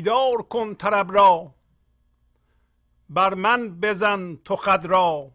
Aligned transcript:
بیدار 0.00 0.42
کن 0.42 0.74
طرب 0.74 1.12
را. 1.12 1.54
بر 3.10 3.34
من 3.34 3.80
بزن 3.80 4.36
تو 4.36 4.56
خد 4.56 4.86
را. 4.86 5.30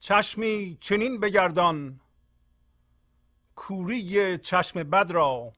چشمی 0.00 0.78
چنین 0.80 1.20
بگردان 1.20 2.00
کوری 3.56 4.38
چشم 4.38 4.82
بد 4.82 5.10
را. 5.10 5.52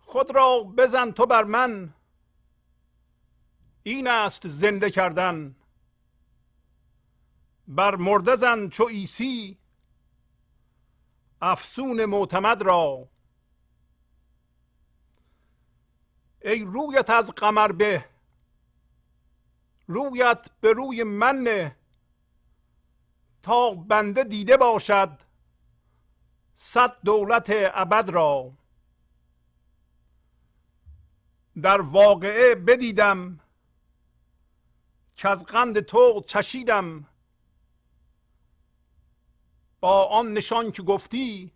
خود 0.00 0.34
را 0.34 0.60
بزن 0.76 1.10
تو 1.10 1.26
بر 1.26 1.44
من 1.44 1.94
این 3.82 4.06
است 4.06 4.48
زنده 4.48 4.90
کردن. 4.90 5.56
بر 7.68 7.96
مرده 7.96 8.36
زن 8.36 8.68
چو 8.68 8.84
عیسی 8.84 9.58
افسون 11.42 12.04
معتمد 12.04 12.62
را. 12.62 13.08
ای 16.42 16.64
رویت 16.64 17.10
از 17.10 17.30
قمر 17.30 17.72
به. 17.72 18.04
رویت 19.86 20.46
به 20.60 20.72
روی 20.72 21.02
من 21.02 21.72
تا 23.42 23.70
بنده 23.70 24.24
دیده 24.24 24.56
باشد 24.56 25.18
صد 26.54 26.96
دولت 27.04 27.46
ابد 27.52 28.10
را. 28.10 28.52
در 31.62 31.80
واقعه 31.80 32.54
بدیدم 32.54 33.40
که 35.16 35.28
از 35.28 35.44
قند 35.44 35.80
تو 35.80 36.22
چشیدم. 36.26 37.06
با 39.80 40.04
آن 40.04 40.32
نشان 40.32 40.72
که 40.72 40.82
گفتی 40.82 41.52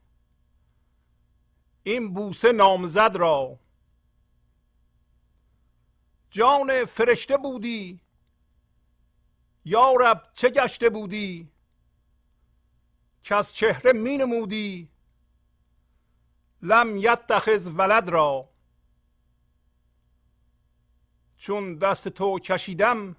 این 1.83 2.15
بوسه 2.15 2.53
نامزد 2.53 3.17
را. 3.17 3.59
جان 6.35 6.85
فرشته 6.85 7.37
بودی؟ 7.37 8.01
یارب 9.65 10.31
چه 10.35 10.51
گشته 10.51 10.91
بودی؟ 10.91 11.53
که 13.23 13.35
از 13.35 13.55
چهره 13.55 13.93
می 13.93 14.17
نمودی؟ 14.17 14.91
لم 16.63 16.97
یتخذ 16.97 17.71
ولد 17.75 18.09
را. 18.09 18.49
چون 21.37 21.75
دست 21.75 22.09
تو 22.09 22.39
کشیدم 22.39 23.17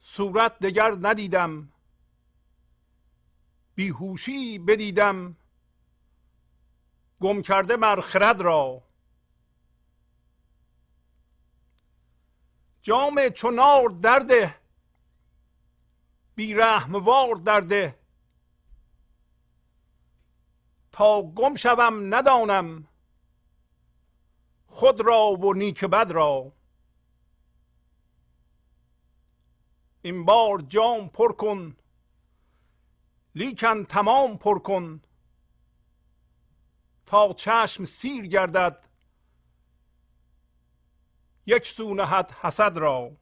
صورت 0.00 0.58
دگر 0.58 0.96
ندیدم. 1.00 1.72
بیهوشی 3.74 4.58
بدیدم 4.58 5.36
گم 7.20 7.42
کرده 7.42 7.76
مرخرد 7.76 8.40
را. 8.40 8.83
جام 12.84 13.28
چنار 13.28 13.88
درده 13.88 14.54
بی 16.34 16.54
رحموار 16.54 17.34
درده. 17.36 17.98
تا 20.92 21.22
گم 21.22 21.54
شوم 21.54 22.14
ندانم 22.14 22.88
خود 24.66 25.00
را 25.00 25.30
و 25.30 25.54
نیک 25.54 25.84
بد 25.84 26.10
را. 26.10 26.52
این 30.02 30.24
بار 30.24 30.60
جام 30.60 31.08
پر 31.08 31.32
کن 31.32 31.76
لیکن 33.34 33.84
تمام 33.84 34.38
پر 34.38 34.58
کن. 34.58 35.02
تا 37.06 37.32
چشم 37.32 37.84
سیر 37.84 38.26
گردد 38.26 38.88
یک 41.46 41.66
سو 41.66 41.94
نهد 41.94 42.32
حسد 42.32 42.78
را. 42.78 43.16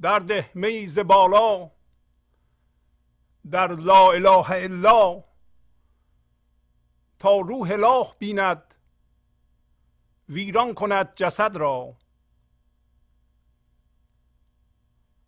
در 0.00 0.18
ده 0.18 0.50
میز 0.54 0.98
بالا 0.98 1.70
در 3.50 3.72
لا 3.72 4.12
اله 4.12 4.50
الا 4.50 5.24
تا 7.18 7.38
روح 7.38 7.70
اله 7.70 8.14
بیند 8.18 8.74
ویران 10.28 10.74
کند 10.74 11.14
جسد 11.14 11.56
را. 11.56 11.96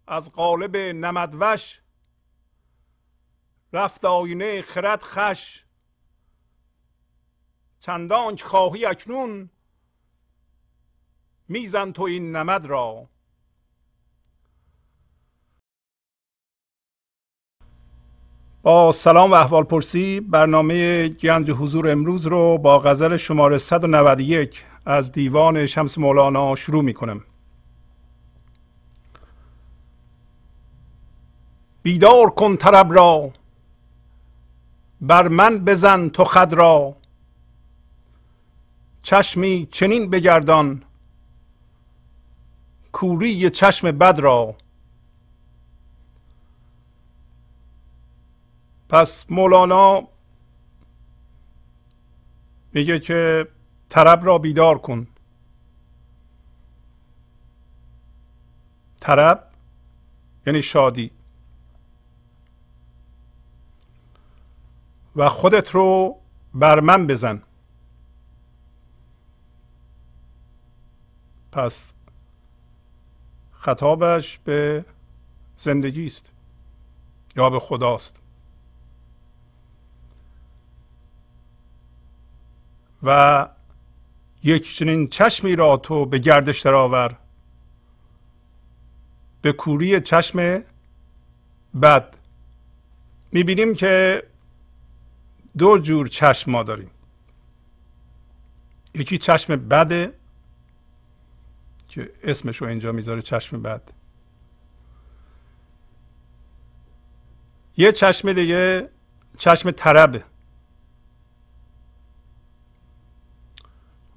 از 0.06 0.32
قالب 0.32 0.76
نمدوش 0.76 1.80
رفت 3.72 4.04
آینه 4.04 4.62
خرد 4.62 5.02
خش 5.02 5.64
چندانچ 7.80 8.42
خواهی 8.42 8.84
اکنون 8.84 9.50
میزن 11.48 11.92
تو 11.92 12.02
این 12.02 12.36
نمد 12.36 12.66
را. 12.66 13.08
با 18.62 18.92
سلام 18.92 19.30
و 19.30 19.34
احوال 19.34 19.64
پرسی 19.64 20.20
برنامه 20.20 21.08
گنج 21.08 21.50
حضور 21.50 21.90
امروز 21.90 22.26
رو 22.26 22.58
با 22.58 22.78
غزل 22.78 23.16
شماره 23.16 23.58
191 23.58 24.64
از 24.86 25.12
دیوان 25.12 25.66
شمس 25.66 25.98
مولانا 25.98 26.54
شروع 26.54 26.84
می 26.84 26.94
کنم. 26.94 27.24
بیدار 31.82 32.30
کن 32.30 32.56
طرب 32.56 32.92
را 32.92 33.32
بر 35.00 35.28
من 35.28 35.58
بزن 35.58 36.08
تو 36.08 36.24
خد 36.24 36.52
را. 36.52 36.97
چشمی 39.08 39.69
چنین 39.70 40.10
بگردان 40.10 40.82
کوری 42.92 43.50
چشم 43.50 43.91
بد 43.91 44.19
را. 44.19 44.56
پس 48.88 49.26
مولانا 49.30 50.08
میگه 52.72 53.00
که 53.00 53.48
طرب 53.88 54.24
را 54.24 54.38
بیدار 54.38 54.78
کن. 54.78 55.06
طرب 59.00 59.50
یعنی 60.46 60.62
شادی. 60.62 61.10
و 65.16 65.28
خودت 65.28 65.70
رو 65.70 66.19
بر 66.54 66.80
من 66.80 67.06
بزن. 67.06 67.42
پس 71.53 71.92
خطابش 73.53 74.38
به 74.38 74.84
زندگی 75.56 76.06
است 76.06 76.32
یا 77.36 77.50
به 77.50 77.60
خداست. 77.60 78.16
و 83.02 83.49
یک 84.44 84.76
چنین 84.76 85.08
چشمی 85.08 85.56
را 85.56 85.76
تو 85.76 86.06
به 86.06 86.19
گردش 86.19 86.61
درآور. 86.61 87.17
به 89.43 89.52
کوری 89.52 90.00
چشم 90.00 90.62
بد. 91.82 92.17
می‌بینیم 93.32 93.75
که 93.75 94.22
دو 95.58 95.78
جور 95.78 96.06
چشم 96.06 96.50
ما 96.50 96.62
داریم. 96.62 96.90
یکی 98.94 99.19
چشم 99.19 99.56
بده 99.56 100.18
که 101.88 102.12
اسمش 102.23 102.56
رو 102.56 102.69
اینجا 102.69 102.93
می‌ذاره 102.93 103.23
چشم 103.23 103.62
بد 103.62 103.82
یه 107.76 107.93
چشم 107.93 108.32
دیگه 108.32 108.88
چشم 109.38 109.70
طربه 109.70 110.25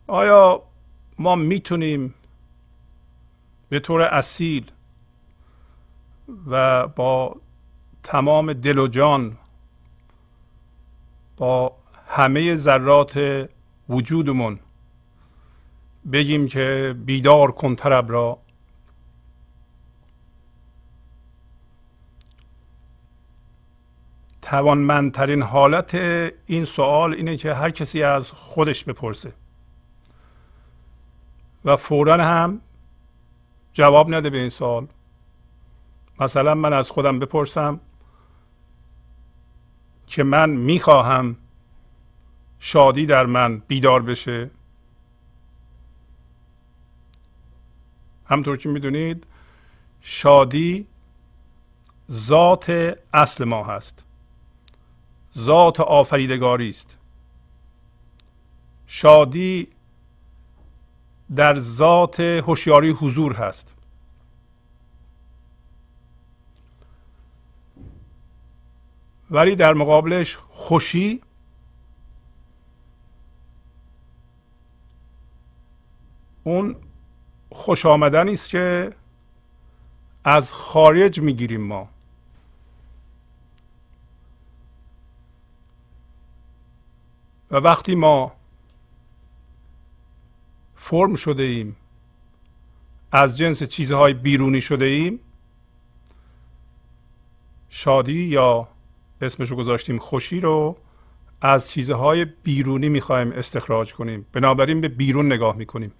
آیا 0.08 0.64
ما 1.20 1.36
می‌تونیم 1.36 2.14
به 3.70 3.80
طور 3.80 4.02
اصیل 4.02 4.72
و 6.48 6.88
با 6.88 7.42
تمام 8.04 8.54
دل 8.54 8.78
و 8.78 8.88
جان 8.88 9.38
با 11.38 11.78
همه 12.08 12.56
ذرات 12.56 13.48
وجودمون 13.90 14.60
بگیم 16.12 16.48
که 16.48 16.96
بیدار 17.06 17.52
کن 17.52 17.76
طرب 17.76 18.12
را. 18.12 18.40
توانمندترین 24.42 25.42
حالت 25.42 25.96
این 26.46 26.66
سوال 26.66 27.14
اینه 27.14 27.38
که 27.38 27.54
هر 27.54 27.70
کسی 27.70 28.04
از 28.04 28.32
خودش 28.32 28.84
بپرسه. 28.84 29.34
و 31.66 31.76
فورا 31.76 32.24
هم 32.24 32.62
جواب 33.74 34.14
نده 34.14 34.30
به 34.30 34.38
این 34.38 34.50
سوال 34.50 34.88
مثلا 36.20 36.56
من 36.56 36.74
از 36.74 36.90
خودم 36.90 37.20
بپرسم 37.20 37.80
که 40.08 40.24
من 40.24 40.50
می‌خواهم 40.50 41.36
شادی 42.60 43.06
در 43.06 43.26
من 43.26 43.58
بیدار 43.58 44.02
بشه. 44.02 44.50
همطور 48.32 48.58
که 48.58 48.70
می‌دونید 48.70 49.28
شادی 50.02 50.88
ذات 52.12 52.98
اصل 53.14 53.44
ما 53.44 53.64
هست. 53.64 54.06
ذات 55.38 55.80
آفریدگاری 55.80 56.70
است. 56.70 56.98
شادی 58.88 59.68
در 61.36 61.60
ذات 61.60 62.20
هوشیاری 62.20 62.90
حضور 62.90 63.34
هست. 63.34 63.74
ولی 69.32 69.56
در 69.56 69.74
مقابلش 69.74 70.38
خوشی 70.50 71.22
اون 76.44 76.76
خوش 77.52 77.86
است 77.86 78.50
که 78.50 78.94
از 80.24 80.54
خارج 80.54 81.20
می‌گیریم 81.20 81.62
ما. 81.62 81.90
و 87.52 87.56
وقتی 87.56 87.96
ما 87.96 88.34
فرم 90.76 91.16
شده 91.16 91.44
ایم 91.44 91.76
از 93.12 93.38
جنس 93.38 93.64
چیزهای 93.64 94.14
بیرونی 94.14 94.62
شده 94.62 94.86
ایم 94.86 95.20
شادی 97.70 98.24
یا 98.24 98.68
اسمشو 99.22 99.56
گذاشتیم 99.56 99.98
خوشی 99.98 100.40
رو 100.40 100.78
از 101.42 101.72
چیزهای 101.72 102.26
بیرونی 102.26 102.90
می‌خوایم 102.90 103.32
استخراج 103.32 103.94
کنیم. 103.94 104.26
بنابراین 104.34 104.82
به 104.82 104.88
بیرون 104.88 105.26
نگاه 105.32 105.56
می‌کنیم. 105.56 105.92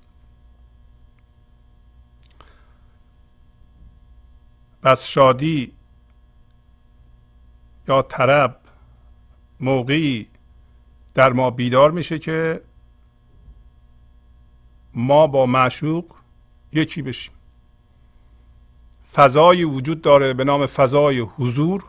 پس 4.84 5.06
شادی 5.06 5.74
یا 7.88 8.02
طرب 8.02 8.58
موقعی 9.60 10.28
در 11.14 11.34
ما 11.34 11.52
بیدار 11.52 11.92
میشه 11.92 12.20
که 12.20 12.62
ما 14.94 15.28
با 15.28 15.46
معشوق 15.46 16.06
یکی 16.72 17.02
بشیم. 17.02 17.34
فضایی 19.14 19.64
وجود 19.64 20.02
داره 20.02 20.34
به 20.34 20.44
نام 20.44 20.66
فضای 20.66 21.20
حضور 21.20 21.86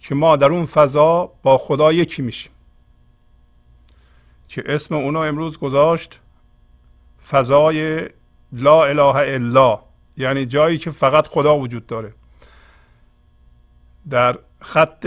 که 0.00 0.14
ما 0.14 0.36
در 0.36 0.46
اون 0.46 0.66
فضا 0.66 1.32
با 1.42 1.58
خدا 1.58 1.92
یکی 1.92 2.22
میشیم. 2.22 2.52
که 4.48 4.62
اسم 4.66 4.94
اونو 4.94 5.18
امروز 5.18 5.58
گذاشت 5.58 6.20
فضای 7.28 8.08
لا 8.52 8.84
اله 8.84 9.16
الا 9.16 9.85
یعنی 10.16 10.46
جایی 10.46 10.78
که 10.78 10.90
فقط 10.90 11.26
خدا 11.26 11.58
وجود 11.58 11.86
داره. 11.86 12.14
در 14.10 14.38
خط 14.60 15.06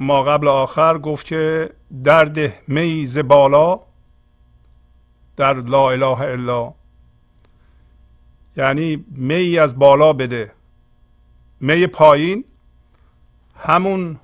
ما 0.00 0.22
قبل 0.22 0.48
آخر 0.48 0.98
گفت 0.98 1.26
که 1.26 1.70
درد 2.04 2.68
میز 2.68 3.18
بالا 3.18 3.80
در 5.36 5.54
لا 5.54 5.90
اله 5.90 6.20
الا. 6.20 6.74
یعنی 8.56 9.04
می 9.10 9.58
از 9.58 9.78
بالا 9.78 10.12
بده. 10.12 10.52
می 11.60 11.86
پایین. 11.86 12.44
همون 13.56 14.18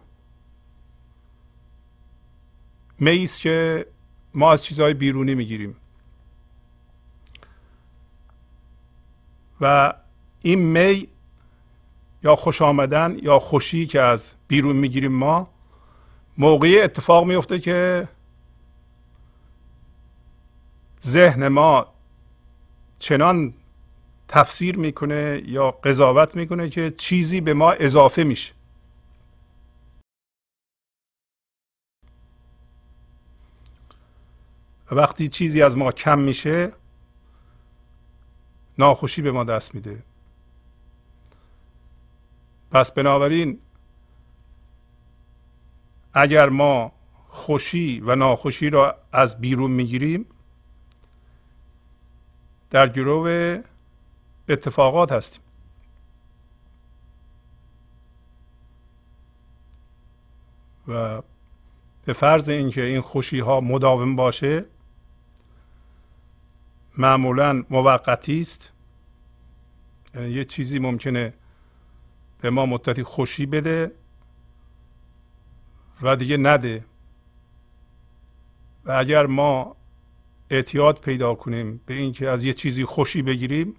می 2.98 3.22
است 3.22 3.40
که 3.40 3.86
ما 4.34 4.52
از 4.52 4.64
چیزهای 4.64 4.94
بیرونی 4.94 5.34
می‌گیریم. 5.34 5.76
و 9.60 9.94
این 10.42 10.58
می 10.58 11.08
یا 12.22 12.36
خوش 12.36 12.62
آمدن 12.62 13.16
یا 13.22 13.38
خوشی 13.38 13.86
که 13.86 14.00
از 14.00 14.34
بیرون 14.48 14.76
می‌گیریم 14.76 15.12
ما 15.12 15.50
موقعی 16.38 16.80
اتفاق 16.80 17.24
میفته 17.24 17.58
که 17.58 18.08
ذهن 21.02 21.48
ما 21.48 21.86
چنان 22.98 23.54
تفسیر 24.28 24.76
می‌کنه 24.76 25.42
یا 25.46 25.70
قضاوت 25.70 26.36
می‌کنه 26.36 26.70
که 26.70 26.90
چیزی 26.90 27.40
به 27.40 27.54
ما 27.54 27.72
اضافه 27.72 28.24
میشه. 28.24 28.52
و 34.90 34.94
وقتی 34.94 35.28
چیزی 35.28 35.62
از 35.62 35.76
ما 35.76 35.92
کم 35.92 36.18
میشه 36.18 36.72
ناخوشی 38.78 39.22
به 39.22 39.32
ما 39.32 39.44
دست 39.44 39.74
میده. 39.74 40.02
پس 42.70 42.92
بنابراین 42.92 43.58
اگر 46.14 46.48
ما 46.48 46.92
خوشی 47.28 48.00
و 48.00 48.16
ناخوشی 48.16 48.70
را 48.70 48.98
از 49.12 49.40
بیرون 49.40 49.70
می‌گیریم 49.70 50.26
در 52.70 52.88
گروه 52.88 53.62
اتفاقات 54.48 55.12
هستیم. 55.12 55.42
و 60.88 61.22
به 62.04 62.12
فرض 62.12 62.48
اینکه 62.48 62.82
این 62.82 63.00
خوشی 63.00 63.40
ها 63.40 63.60
مداوم 63.60 64.16
باشه 64.16 64.64
معمولا 66.98 67.64
موقتی 67.70 68.40
است. 68.40 68.72
یعنی 70.14 70.30
یه 70.30 70.44
چیزی 70.44 70.78
ممکنه 70.78 71.34
به 72.40 72.50
ما 72.50 72.66
مدتی 72.66 73.02
خوشی 73.02 73.46
بده 73.46 73.92
و 76.02 76.16
دیگه 76.16 76.36
نده. 76.36 76.84
و 78.84 78.92
اگر 78.92 79.26
ما 79.26 79.76
اعتیاد 80.50 81.00
پیدا 81.00 81.34
کنیم 81.34 81.80
به 81.86 81.94
اینکه 81.94 82.28
از 82.28 82.44
یه 82.44 82.52
چیزی 82.52 82.84
خوشی 82.84 83.22
بگیریم 83.22 83.74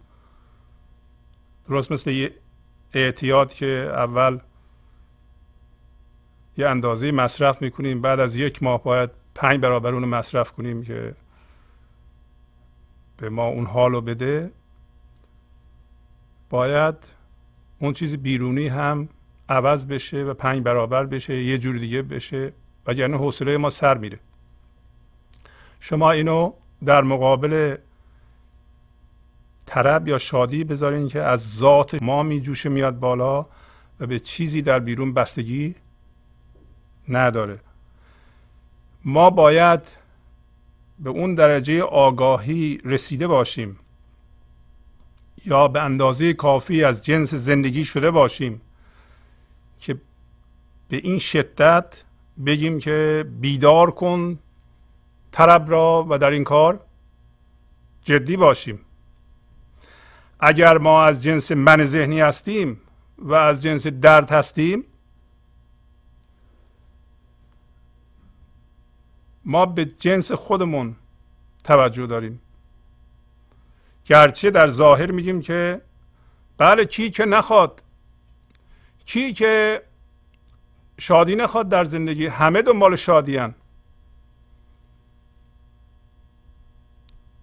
درست 1.70 1.92
مثل 1.92 2.12
یه 2.12 2.36
اعتیاد 2.94 3.54
که 3.54 3.92
اول 3.94 4.40
یه 6.58 6.68
اندازه 6.68 7.12
مصرف 7.12 7.62
می‌کنیم 7.62 8.02
بعد 8.02 8.20
از 8.20 8.36
یک 8.36 8.64
ماه 8.64 8.84
باید 8.84 9.10
پنج 9.36 9.60
برابر 9.60 9.94
اون 9.94 10.06
مصرف 10.06 10.52
کنیم 10.52 10.84
که 10.84 11.16
به 13.18 13.30
ما 13.30 13.46
اون 13.46 13.66
حال 13.66 13.92
رو 13.92 14.02
بده 14.02 14.52
باید 16.50 17.19
اون 17.80 17.94
چیز 17.94 18.18
بیرونی 18.18 18.68
هم 18.68 19.10
عوض 19.50 19.86
بشه 19.86 20.24
و 20.24 20.34
پنج 20.34 20.64
برابر 20.64 21.06
بشه 21.06 21.44
یه 21.44 21.58
جور 21.58 21.78
دیگه 21.78 22.02
بشه. 22.02 22.54
وگرنه 22.88 23.18
حوصله 23.18 23.58
ما 23.58 23.70
سر 23.70 23.98
میره. 23.98 24.20
شما 25.80 26.12
اینو 26.12 26.54
در 26.86 27.02
مقابل 27.04 27.76
طرب 29.66 30.08
یا 30.08 30.18
شادی 30.18 30.64
بذارین 30.64 31.08
که 31.08 31.22
از 31.22 31.56
ذات 31.56 32.04
ما 32.04 32.24
میجوشه 32.24 32.70
میاد 32.70 33.00
بالا 33.00 33.46
و 34.00 34.08
به 34.08 34.20
چیزی 34.20 34.62
در 34.62 34.80
بیرون 34.80 35.14
بستگی 35.14 35.76
نداره. 37.10 37.60
ما 39.06 39.30
باید 39.30 39.82
به 41.00 41.10
اون 41.10 41.36
درجه 41.36 41.82
آگاهی 41.82 42.80
رسیده 42.86 43.28
باشیم. 43.28 43.80
یا 45.46 45.68
به 45.68 45.82
اندازه 45.82 46.34
کافی 46.34 46.84
از 46.84 47.06
جنس 47.06 47.34
زندگی 47.34 47.86
شده 47.86 48.12
باشیم 48.12 48.62
که 49.80 49.98
به 50.90 50.98
این 50.98 51.20
شدت 51.20 52.04
بگیم 52.46 52.80
که 52.80 53.26
بیدار 53.40 53.92
کن 53.92 54.40
طرب 55.32 55.72
را 55.72 56.06
و 56.10 56.18
در 56.18 56.30
این 56.30 56.44
کار 56.44 56.80
جدی 58.04 58.38
باشیم. 58.38 58.80
اگر 60.40 60.78
ما 60.78 61.04
از 61.04 61.24
جنس 61.24 61.52
من 61.52 61.84
ذهنی 61.84 62.22
هستیم 62.22 62.82
و 63.18 63.34
از 63.34 63.64
جنس 63.64 63.88
درد 63.88 64.30
هستیم 64.32 64.86
ما 69.46 69.66
به 69.66 69.86
جنس 69.86 70.32
خودمون 70.32 70.96
توجه 71.64 72.08
داریم. 72.08 72.42
گرچه 74.10 74.52
در 74.52 74.68
ظاهر 74.68 75.12
میگیم 75.12 75.42
که 75.42 75.82
بله 76.58 76.86
کی 76.86 77.10
که 77.10 77.26
نخواد 77.26 77.84
کی 79.06 79.34
که 79.34 79.82
شادی 81.00 81.36
نخواد 81.36 81.70
در 81.70 81.84
زندگی 81.84 82.28
همه 82.28 82.62
دنبال 82.62 82.96
شادیان 82.96 83.56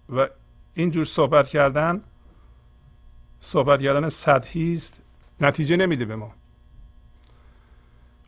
و 0.09 0.27
اینجور 0.73 1.05
صحبت 1.05 1.49
کردن 1.49 2.01
صحبت 3.39 3.81
کردن 3.81 4.09
سطحی 4.09 4.73
است 4.73 5.01
نتیجه 5.41 5.75
نمیده 5.77 6.05
به 6.05 6.15
ما. 6.15 6.31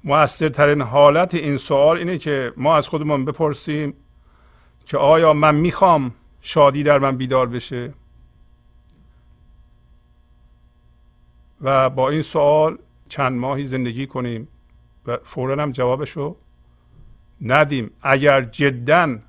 موثرترین 0.04 0.82
حالت 0.82 1.36
این 1.36 1.58
سوال 1.58 1.98
اینه 1.98 2.18
که 2.18 2.54
ما 2.58 2.78
از 2.78 2.88
خودمون 2.88 3.26
بپرسیم 3.26 3.94
که 4.86 4.98
آیا 4.98 5.34
من 5.34 5.56
می‌خوام 5.56 6.12
شادی 6.42 6.84
در 6.84 7.00
من 7.00 7.18
بیدار 7.18 7.48
بشه؟ 7.48 7.94
و 11.62 11.90
با 11.90 12.10
این 12.10 12.22
سوال 12.22 12.78
چند 13.10 13.40
ماهی 13.40 13.64
زندگی 13.64 14.08
کنیم 14.08 14.48
و 15.06 15.18
فورا 15.18 15.64
هم 15.64 15.72
جوابش 15.72 16.12
رو 16.12 16.36
ندیم. 17.42 17.92
اگر 18.02 18.42
جدا 18.42 19.20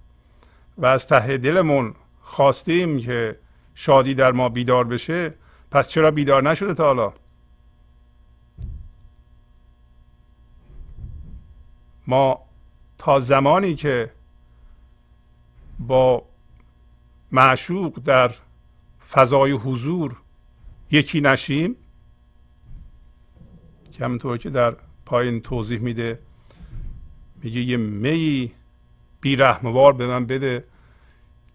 و 0.79 0.87
از 0.87 1.07
ته 1.07 1.39
دلمون 1.39 1.95
خواستیم 2.21 3.01
که 3.01 3.39
شادی 3.75 4.15
در 4.15 4.33
ما 4.33 4.49
بیدار 4.49 4.85
بشه 4.85 5.35
پس 5.71 5.89
چرا 5.89 6.11
بیدار 6.11 6.43
نشده 6.43 6.75
تا 6.75 6.85
حالا؟ 6.85 7.13
ما 12.07 12.41
تا 12.99 13.21
زمانی 13.21 13.75
که 13.75 14.11
با 15.79 16.23
معشوق 17.33 18.01
در 18.05 18.35
فضای 19.11 19.53
حضور 19.53 20.17
یکی 20.91 21.21
نشیم 21.21 21.77
که 24.01 24.05
همونطور 24.05 24.39
که 24.39 24.51
در 24.51 24.77
پایین 25.07 25.41
توضیح 25.41 25.79
میده 25.79 26.19
میگه 27.43 27.61
یه 27.61 27.77
می 27.77 28.53
بیرحموار 29.21 29.93
به 29.93 30.07
من 30.07 30.27
بده 30.27 30.65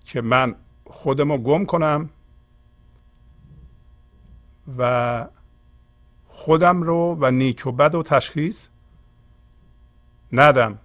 که 0.06 0.22
من 0.22 0.56
خودمو 0.86 1.38
گم 1.38 1.66
کنم 1.66 2.10
و 4.78 5.26
خودم 6.28 6.82
رو 6.82 7.18
و 7.20 7.32
نیک 7.32 7.68
و 7.68 7.72
بد 7.72 7.96
و 7.96 8.04
تشخیص 8.04 8.68
ندم. 10.32 10.80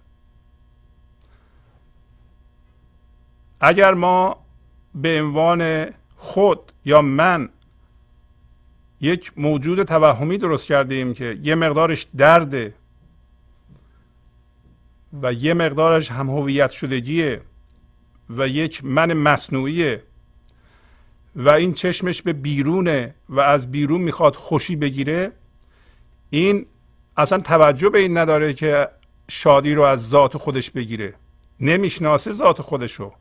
اگر 3.59 3.93
ما 3.93 4.37
به 4.95 5.21
عنوان 5.21 5.89
خود 6.17 6.71
یا 6.85 7.01
من 7.01 7.49
یک 9.01 9.31
موجود 9.37 9.83
توهمی 9.83 10.37
درست 10.37 10.67
کردیم 10.67 11.13
که 11.13 11.39
یه 11.43 11.55
مقدارش 11.55 12.07
درده 12.17 12.73
و 15.21 15.33
یه 15.33 15.53
مقدارش 15.53 16.11
هم 16.11 16.29
هویت 16.29 16.71
شدگیه 16.71 17.41
و 18.29 18.47
یک 18.47 18.85
من 18.85 19.13
مصنوعیه 19.13 20.03
و 21.35 21.49
این 21.49 21.73
چشمش 21.73 22.21
به 22.21 22.33
بیرونه 22.33 23.15
و 23.29 23.39
از 23.39 23.71
بیرون 23.71 24.01
می‌خواد 24.01 24.35
خوشی 24.35 24.75
بگیره 24.75 25.31
این 26.29 26.65
اصلا 27.17 27.39
توجه 27.39 27.89
به 27.89 27.99
این 27.99 28.17
نداره 28.17 28.53
که 28.53 28.89
شادی 29.27 29.73
رو 29.73 29.81
از 29.81 30.09
ذات 30.09 30.37
خودش 30.37 30.71
بگیره. 30.71 31.13
نمی‌شناسه 31.59 32.31
ذات 32.31 32.61
خودشو. 32.61 33.13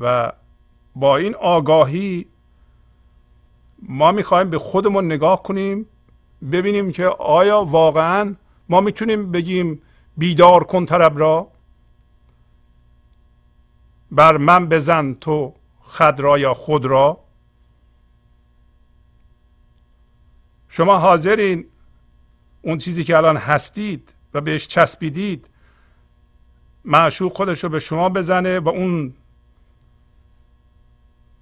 و 0.00 0.32
با 0.94 1.16
این 1.16 1.34
آگاهی 1.34 2.26
ما 3.82 4.12
می‌خوایم 4.12 4.50
به 4.50 4.58
خودمون 4.58 5.04
نگاه 5.04 5.42
کنیم 5.42 5.86
ببینیم 6.52 6.92
که 6.92 7.06
آیا 7.18 7.64
واقعا 7.64 8.34
ما 8.68 8.80
می‌تونیم 8.80 9.32
بگیم 9.32 9.82
بیدار 10.16 10.64
کن 10.64 10.86
طرب 10.86 11.18
را؟ 11.18 11.48
بر 14.10 14.36
من 14.36 14.68
بزن 14.68 15.14
تو 15.14 15.54
خد 15.82 16.20
را 16.20 16.38
یا 16.38 16.54
خود 16.54 16.86
را؟ 16.86 17.20
شما 20.68 20.98
حاضرین 20.98 21.64
اون 22.62 22.78
چیزی 22.78 23.04
که 23.04 23.16
الان 23.16 23.36
هستید 23.36 24.14
و 24.34 24.40
بهش 24.40 24.68
چسبیدید 24.68 25.50
معشوق 26.84 27.36
خودش 27.36 27.64
رو 27.64 27.70
به 27.70 27.78
شما 27.78 28.08
بزنه 28.08 28.58
و 28.58 28.68
اون 28.68 29.14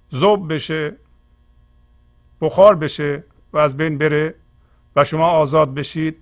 زوب 0.09 0.53
بشه 0.53 0.95
بخار 2.41 2.75
بشه 2.75 3.23
و 3.53 3.57
از 3.57 3.77
بین 3.77 3.97
بره 3.97 4.35
و 4.95 5.03
شما 5.03 5.29
آزاد 5.29 5.73
بشید. 5.73 6.17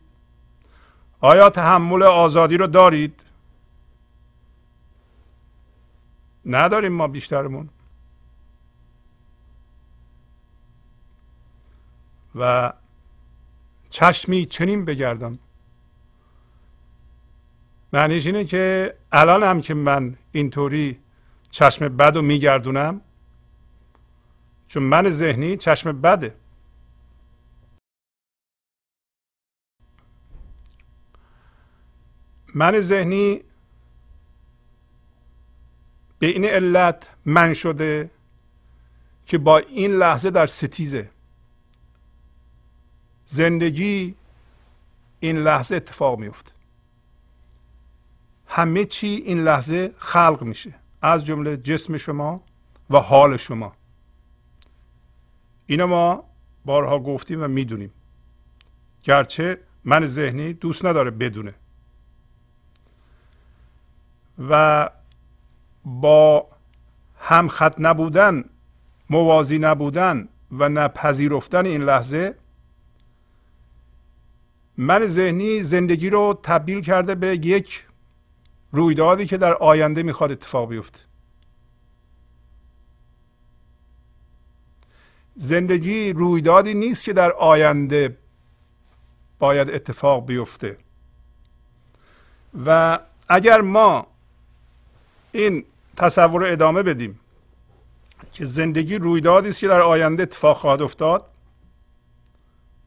آیا 1.19 1.49
تحمل 1.49 2.03
آزادی 2.03 2.57
رو 2.57 2.67
دارید؟ 2.67 3.21
نداریم 6.45 6.91
ما 6.91 7.07
بیشترمون. 7.07 7.69
و 12.35 12.73
چشمی 13.89 14.45
چنین 14.45 14.85
بگردم. 14.85 15.39
معنیش 17.93 18.25
اینه 18.25 18.45
که 18.45 18.93
الان 19.11 19.43
هم 19.43 19.61
که 19.61 19.73
من 19.73 20.17
اینطوری 20.31 20.99
چشم 21.49 21.87
بد 21.87 22.15
رو 22.15 22.21
میگردونم 22.21 23.01
چون 24.67 24.83
من 24.83 25.09
ذهنی 25.09 25.57
چشم 25.57 26.01
بده. 26.01 26.35
من 32.55 32.79
ذهنی 32.79 33.41
به 36.19 36.27
این 36.27 36.45
علت 36.45 37.09
من 37.25 37.53
شده 37.53 38.09
که 39.25 39.37
با 39.37 39.57
این 39.57 39.91
لحظه 39.91 40.29
در 40.29 40.47
ستیزه. 40.47 41.09
زندگی 43.25 44.15
این 45.19 45.37
لحظه 45.37 45.75
اتفاق 45.75 46.19
میفته 46.19 46.51
همه 48.47 48.85
چی 48.85 49.07
این 49.07 49.43
لحظه 49.43 49.93
خلق 49.97 50.43
میشه. 50.43 50.73
از 51.01 51.25
جمله 51.25 51.57
جسم 51.57 51.97
شما 51.97 52.43
و 52.89 52.97
حال 52.97 53.37
شما. 53.37 53.76
اینو 55.67 55.87
ما 55.87 56.23
بارها 56.65 56.99
گفتیم 56.99 57.43
و 57.43 57.47
می‌دونیم. 57.47 57.91
گرچه 59.03 59.59
من 59.83 60.05
ذهنی 60.05 60.53
دوست 60.53 60.85
نداره 60.85 61.11
بدونه. 61.11 61.53
و 64.49 64.89
با 65.85 66.47
همخط 67.19 67.75
نبودن 67.79 68.43
موازی 69.09 69.59
نبودن 69.59 70.27
و 70.51 70.69
نپذیرفتن 70.69 71.65
این 71.65 71.83
لحظه 71.83 72.35
من 74.77 75.07
ذهنی 75.07 75.63
زندگی 75.63 76.09
رو 76.09 76.39
تبدیل 76.43 76.81
کرده 76.81 77.15
به 77.15 77.27
یک 77.27 77.85
رویدادی 78.71 79.25
که 79.25 79.37
در 79.37 79.53
آینده 79.53 80.03
می‌خواد 80.03 80.31
اتفاق 80.31 80.69
بیفته. 80.69 81.06
زندگی 85.37 86.13
رویدادی 86.13 86.73
نیست 86.73 87.03
که 87.03 87.13
در 87.13 87.31
آینده 87.31 88.17
باید 89.39 89.69
اتفاق 89.69 90.25
بیفته. 90.25 90.77
و 92.65 92.99
اگر 93.29 93.61
ما 93.61 94.07
این 95.31 95.65
تصور 95.97 96.41
رو 96.41 96.51
ادامه 96.51 96.83
بدیم 96.83 97.19
که 98.31 98.45
زندگی 98.45 98.97
رویدادی 98.97 99.49
است 99.49 99.59
که 99.59 99.67
در 99.67 99.81
آینده 99.81 100.23
اتفاق 100.23 100.57
خواهد 100.57 100.81
افتاد 100.81 101.25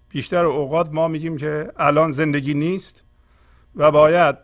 بیشتر 0.08 0.44
اوقات 0.44 0.92
ما 0.92 1.08
میگیم 1.08 1.36
که 1.36 1.72
الان 1.76 2.10
زندگی 2.10 2.54
نیست 2.54 3.02
و 3.76 3.90
باید 3.90 4.36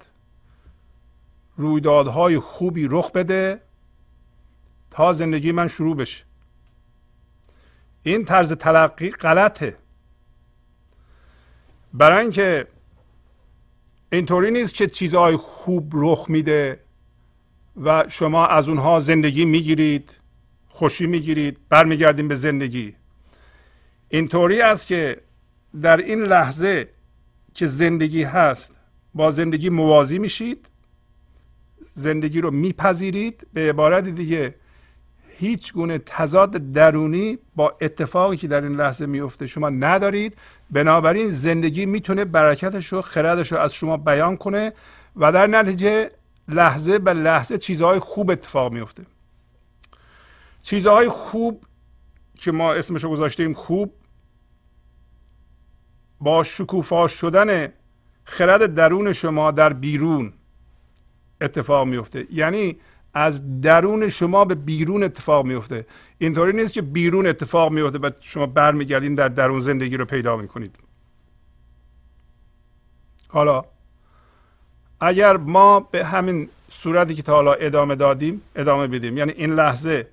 رویدادهای 1.56 2.38
خوبی 2.38 2.88
رخ 2.90 3.10
بده 3.10 3.60
تا 4.90 5.12
زندگی 5.12 5.52
من 5.52 5.68
شروع 5.68 5.96
بشه. 5.96 6.25
این 8.06 8.25
طرز 8.25 8.52
تلقی 8.52 9.10
غلطه. 9.10 9.76
برای 11.94 12.22
اینکه 12.22 12.66
اینطوری 14.12 14.50
نیست 14.50 14.75
که 14.75 14.86
چیزهای 14.86 15.36
خوب 15.36 15.92
رخ 15.94 16.26
میده 16.28 16.80
و 17.82 18.04
شما 18.08 18.46
از 18.46 18.68
اونها 18.68 19.00
زندگی 19.00 19.44
می‌گیرید 19.44 20.18
خوشی 20.68 21.06
می‌گیرید 21.06 21.58
برمیگردیم 21.68 22.28
به 22.28 22.34
زندگی. 22.34 22.94
اینطوری 24.08 24.60
است 24.60 24.86
که 24.86 25.20
در 25.82 25.96
این 25.96 26.22
لحظه 26.22 26.88
که 27.54 27.66
زندگی 27.66 28.22
هست 28.22 28.78
با 29.14 29.30
زندگی 29.30 29.68
موازی 29.68 30.18
میشید 30.18 30.68
زندگی 31.94 32.40
رو 32.40 32.50
میپذیرید 32.50 33.46
به 33.52 33.68
عبارت 33.70 34.04
دیگه 34.04 34.54
هیچ 35.38 35.73
گونه 35.73 35.99
تضاد 35.99 36.73
درونی 36.73 37.38
با 37.57 37.76
اتفاقی 37.81 38.37
که 38.37 38.49
در 38.49 38.61
این 38.61 38.76
لحظه 38.76 39.07
میفته 39.07 39.47
شما 39.47 39.69
ندارید. 39.69 40.38
بنابراین 40.71 41.31
زندگی 41.31 41.87
می‌تونه 41.87 42.25
برکتش 42.25 42.93
و 42.93 43.02
خردش 43.02 43.52
رو 43.52 43.59
از 43.59 43.75
شما 43.75 43.97
بیان 43.97 44.37
کنه 44.37 44.73
و 45.16 45.33
در 45.33 45.47
نتیجه 45.47 46.11
لحظه 46.49 46.99
به 46.99 47.12
لحظه 47.12 47.59
چیزهای 47.59 47.99
خوب 47.99 48.31
اتفاق 48.31 48.73
میفته 48.73 49.07
چیزهای 50.62 51.09
خوب 51.09 51.64
که 52.35 52.52
ما 52.52 52.73
اسمشو 52.73 53.11
گذاشتیم 53.11 53.55
خوب 53.55 53.93
با 56.21 56.43
شکوفا 56.43 57.07
شدن 57.07 57.73
خرد 58.25 58.75
درون 58.75 59.12
شما 59.12 59.50
در 59.50 59.73
بیرون 59.73 60.33
اتفاق 61.40 61.87
میفته 61.87 62.26
یعنی 62.33 62.76
از 63.18 63.61
درون 63.61 64.08
شما 64.08 64.44
به 64.44 64.54
بیرون 64.54 65.02
اتفاق 65.02 65.46
میفته. 65.46 65.87
اینطوری 66.18 66.52
نیست 66.52 66.75
که 66.75 66.82
بیرون 66.82 67.26
اتفاق 67.26 67.73
میفته 67.73 67.99
و 67.99 68.11
شما 68.20 68.46
برمیگردین 68.46 69.14
در 69.14 69.28
درون 69.28 69.61
زندگی 69.61 69.96
رو 69.96 70.04
پیدا 70.04 70.37
می‌کنید. 70.37 70.76
حالا 73.28 73.64
اگر 75.00 75.37
ما 75.37 75.80
به 75.80 76.04
همین 76.04 76.49
صورتی 76.70 77.14
که 77.14 77.23
تا 77.23 77.32
حالا 77.32 77.52
ادامه 77.52 77.94
دادیم 77.94 78.42
ادامه 78.56 78.87
بدیم 78.87 79.16
یعنی 79.16 79.32
این 79.32 79.54
لحظه 79.54 80.08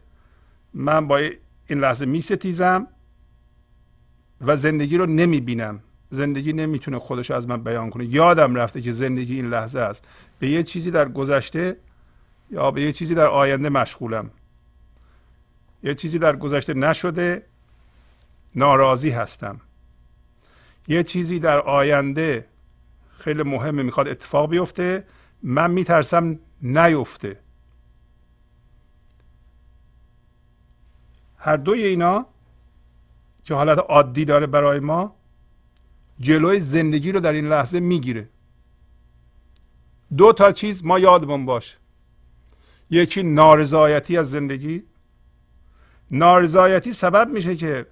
من 0.74 1.08
با 1.08 1.18
این 1.18 1.80
لحظه 1.80 2.06
میستیزم 2.06 2.88
و 4.42 4.56
زندگی 4.56 4.98
رو 4.98 5.06
نمی‌بینم. 5.06 5.80
زندگی 6.10 6.54
نمی‌تونه 6.54 7.00
خودش 7.00 7.32
از 7.32 7.48
من 7.48 7.64
بیان 7.64 7.90
کنه. 7.90 8.06
یادم 8.06 8.56
رفته 8.56 8.82
که 8.82 8.92
زندگی 8.92 9.36
این 9.36 9.50
لحظه 9.50 9.80
است. 9.80 10.04
به 10.40 10.50
یه 10.50 10.64
چیزی 10.64 10.92
در 10.92 11.10
گذشته 11.10 11.78
یا 12.54 12.72
به 12.72 12.82
یه 12.82 12.92
چیزی 12.92 13.16
در 13.16 13.28
آینده 13.28 13.70
مشغولم. 13.70 14.32
یه 15.84 15.94
چیزی 15.94 16.20
در 16.20 16.36
گذشته 16.36 16.74
نشده 16.74 17.46
ناراضی 18.56 19.10
هستم. 19.10 19.62
یه 20.88 21.04
چیزی 21.04 21.40
در 21.40 21.60
آینده 21.60 22.46
خیلی 23.18 23.44
مهمه 23.44 23.84
می‌خواد 23.84 24.08
اتفاق 24.08 24.50
بیفته 24.50 25.04
من 25.44 25.72
میترسم 25.72 26.40
نیفته. 26.62 27.40
هر 31.38 31.58
دوی 31.58 31.84
اینا 31.84 32.26
که 33.44 33.54
حالت 33.54 33.78
عادی 33.78 34.26
داره 34.26 34.48
برای 34.48 34.80
ما 34.80 35.16
جلوی 36.20 36.60
زندگی 36.60 37.12
رو 37.12 37.20
در 37.20 37.32
این 37.32 37.48
لحظه 37.48 37.80
می‌گیره. 37.80 38.30
دو 40.18 40.34
تا 40.34 40.52
چیز 40.52 40.86
ما 40.86 41.00
یادمون 41.00 41.46
باشه. 41.46 41.83
یکی 42.94 43.24
نارضایتی 43.24 44.18
از 44.18 44.32
زندگی. 44.32 44.84
نارضایتی 46.12 46.94
سبب 46.94 47.30
میشه 47.30 47.56
که 47.56 47.86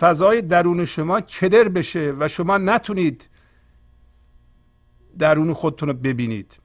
فضای 0.00 0.42
درون 0.42 0.84
شما 0.84 1.20
کدر 1.20 1.68
بشه 1.68 2.14
و 2.18 2.28
شما 2.28 2.58
نتونید 2.58 3.28
درون 5.18 5.52
خودتون 5.52 5.88
رو 5.88 5.94
ببینید. 5.94 6.58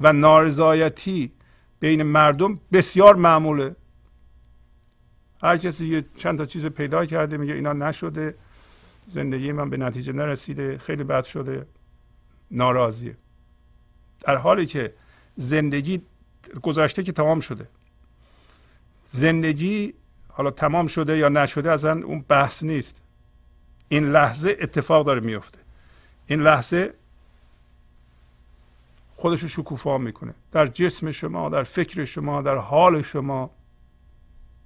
و 0.00 0.12
نارضایتی 0.12 1.32
بین 1.80 2.02
مردم 2.02 2.60
بسیار 2.72 3.16
معموله. 3.16 3.76
هر 5.42 5.56
کسی 5.56 5.86
یه 5.86 6.04
چند 6.18 6.38
تا 6.38 6.44
چیز 6.44 6.66
پیدا 6.66 7.06
کرده 7.06 7.36
میگه 7.36 7.54
اینا 7.54 7.72
نشده 7.72 8.34
زندگی 9.06 9.52
من 9.52 9.70
به 9.70 9.76
نتیجه 9.76 10.12
نرسیده 10.12 10.78
خیلی 10.78 11.04
بد 11.04 11.24
شده. 11.24 11.66
ناراضیه. 12.50 13.16
در 14.20 14.36
حالی 14.36 14.66
که 14.66 14.94
زندگی 15.36 16.02
گذشته 16.62 17.02
که 17.02 17.12
تمام 17.12 17.40
شده. 17.40 17.68
زندگی 19.06 19.94
حالا 20.28 20.50
تمام 20.50 20.86
شده 20.86 21.18
یا 21.18 21.28
نشده 21.28 21.72
اصلا 21.72 22.06
اون 22.06 22.24
بحث 22.28 22.62
نیست. 22.62 22.96
این 23.88 24.04
لحظه 24.04 24.56
اتفاق 24.60 25.06
داره 25.06 25.20
میفته. 25.20 25.58
این 26.26 26.42
لحظه 26.42 26.94
خودش 29.16 29.42
رو 29.42 29.48
شکوفا 29.48 29.98
می‌کنه. 29.98 30.34
در 30.52 30.66
جسم 30.66 31.10
شما 31.10 31.48
در 31.48 31.62
فکر 31.62 32.04
شما 32.04 32.42
در 32.42 32.56
حال 32.56 33.02
شما 33.02 33.50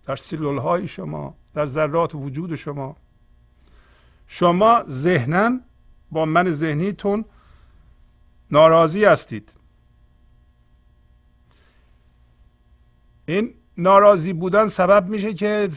در 0.04 0.16
سلول 0.16 0.58
های 0.58 0.88
شما 0.88 1.34
در 1.54 1.66
ذرات 1.66 2.14
وجود 2.14 2.54
شما. 2.54 2.96
شما 4.26 4.84
ذهنا 4.88 5.60
با 6.10 6.24
من 6.24 6.50
ذهنیتون 6.50 7.24
ناراضی 8.50 9.04
هستید. 9.04 9.52
این 13.26 13.54
ناراضی 13.76 14.32
بودن 14.32 14.68
سبب 14.68 15.08
میشه 15.08 15.34
که 15.34 15.68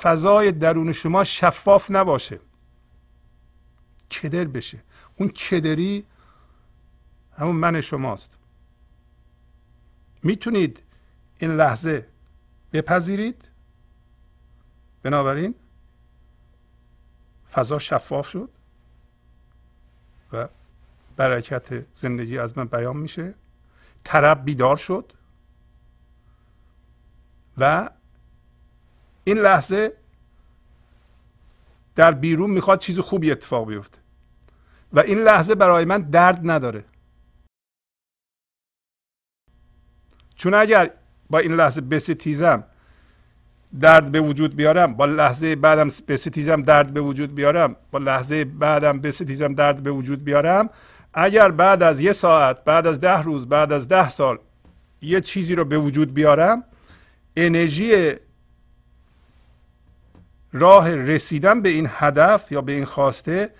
فضای 0.00 0.52
درون 0.52 0.92
شما 0.92 1.24
شفاف 1.24 1.90
نباشه. 1.90 2.40
کدر 4.10 4.44
بشه. 4.44 4.78
اون 5.16 5.28
کدری 5.28 6.04
همون 7.36 7.56
من 7.56 7.80
شماست. 7.80 8.38
می‌تونید 10.22 10.82
این 11.38 11.56
لحظه 11.56 12.06
بپذیرید. 12.72 13.48
بنابراین 15.02 15.54
فضا 17.50 17.78
شفاف 17.78 18.28
شد 18.28 18.50
و 20.32 20.48
برکت 21.16 21.84
زندگی 21.94 22.38
از 22.38 22.58
من 22.58 22.64
بیان 22.64 22.96
میشه. 22.96 23.34
طرب 24.04 24.44
بیدار 24.44 24.76
شد. 24.76 25.12
و 27.58 27.90
این 29.24 29.38
لحظه 29.38 29.92
در 31.94 32.12
بیرون 32.12 32.50
می‌خواد 32.50 32.78
چیز 32.78 32.98
خوبی 32.98 33.30
اتفاق 33.30 33.68
بیفته. 33.68 33.98
و 34.92 35.00
این 35.00 35.18
لحظه 35.18 35.54
برای 35.54 35.84
من 35.84 35.98
درد 35.98 36.40
نداره. 36.50 36.84
چون 40.34 40.54
اگر 40.54 40.90
با 41.30 41.38
این 41.38 41.52
لحظه 41.52 41.80
بستیزم 41.80 42.64
درد 43.80 44.12
به 44.12 44.20
وجود 44.20 44.56
بیارم 44.56 44.94
با 44.94 45.06
لحظه 45.06 45.56
بعدم 45.56 45.88
بستیزم 46.08 46.62
درد 46.62 46.92
به 46.92 47.00
وجود 47.00 47.34
بیارم 47.34 47.76
با 47.90 47.98
لحظه 47.98 48.44
بعدم 48.44 49.00
بستیزم 49.00 49.54
درد 49.54 49.82
به 49.82 49.90
وجود 49.90 50.24
بیارم 50.24 50.70
اگر 51.14 51.50
بعد 51.50 51.82
از 51.82 52.00
یه 52.00 52.12
ساعت 52.12 52.64
بعد 52.64 52.86
از 52.86 53.00
ده 53.00 53.22
روز 53.22 53.48
بعد 53.48 53.72
از 53.72 53.88
ده 53.88 54.08
سال 54.08 54.38
یه 55.02 55.20
چیزی 55.20 55.54
رو 55.54 55.64
به 55.64 55.78
وجود 55.78 56.14
بیارم 56.14 56.64
انرژی 57.38 58.14
راه 60.52 60.94
رسیدن 60.94 61.62
به 61.62 61.68
این 61.68 61.88
هدف 61.90 62.52
یا 62.52 62.60
به 62.60 62.72
این 62.72 62.84
خواسته 62.84 63.50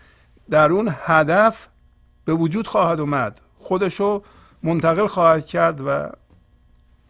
در 0.51 0.73
اون 0.73 0.95
هدف 1.01 1.69
به 2.25 2.35
وجود 2.35 2.67
خواهد 2.67 3.01
اومد. 3.01 3.41
خودشو 3.59 4.23
منتقل 4.63 5.07
خواهد 5.07 5.47
کرد 5.47 5.81
و 5.81 6.11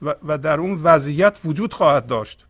و, 0.02 0.38
در 0.38 0.60
اون 0.60 0.80
وضعیت 0.82 1.40
وجود 1.44 1.74
خواهد 1.74 2.06
داشت. 2.06 2.46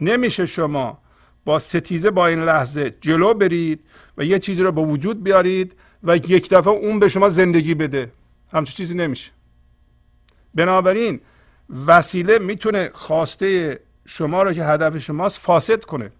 نمیشه 0.00 0.46
شما 0.46 0.98
با 1.44 1.58
ستیزه 1.58 2.10
با 2.10 2.26
این 2.26 2.44
لحظه 2.44 2.94
جلو 3.00 3.34
برید 3.34 3.80
و 4.18 4.24
یه 4.24 4.38
چیزی 4.38 4.62
رو 4.62 4.72
به 4.72 4.80
وجود 4.80 5.22
بیارید 5.22 5.74
و 6.02 6.16
یک 6.16 6.50
دفعه 6.50 6.72
اون 6.72 6.98
به 6.98 7.08
شما 7.08 7.28
زندگی 7.28 7.74
بده. 7.74 8.12
همچون 8.52 8.74
چیزی 8.74 8.94
نمیشه. 8.94 9.30
بنابراین 10.54 11.20
وسیله 11.86 12.38
می‌تونه 12.38 12.90
خواسته 12.94 13.80
شما 14.06 14.42
رو 14.42 14.52
که 14.52 14.64
هدف 14.64 14.96
شماست 14.98 15.38
فاسد 15.38 15.84
کنه. 15.84 16.12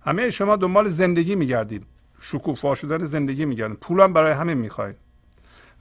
همه 0.00 0.30
شما 0.30 0.56
دنبال 0.56 0.88
زندگی 0.88 1.34
میگردید. 1.34 1.86
شکوفا 2.20 2.74
شدن 2.74 3.06
زندگی 3.06 3.44
میگردید. 3.44 3.78
پولم 3.78 4.12
برای 4.12 4.32
همه 4.32 4.54
می‌خواید. 4.54 4.96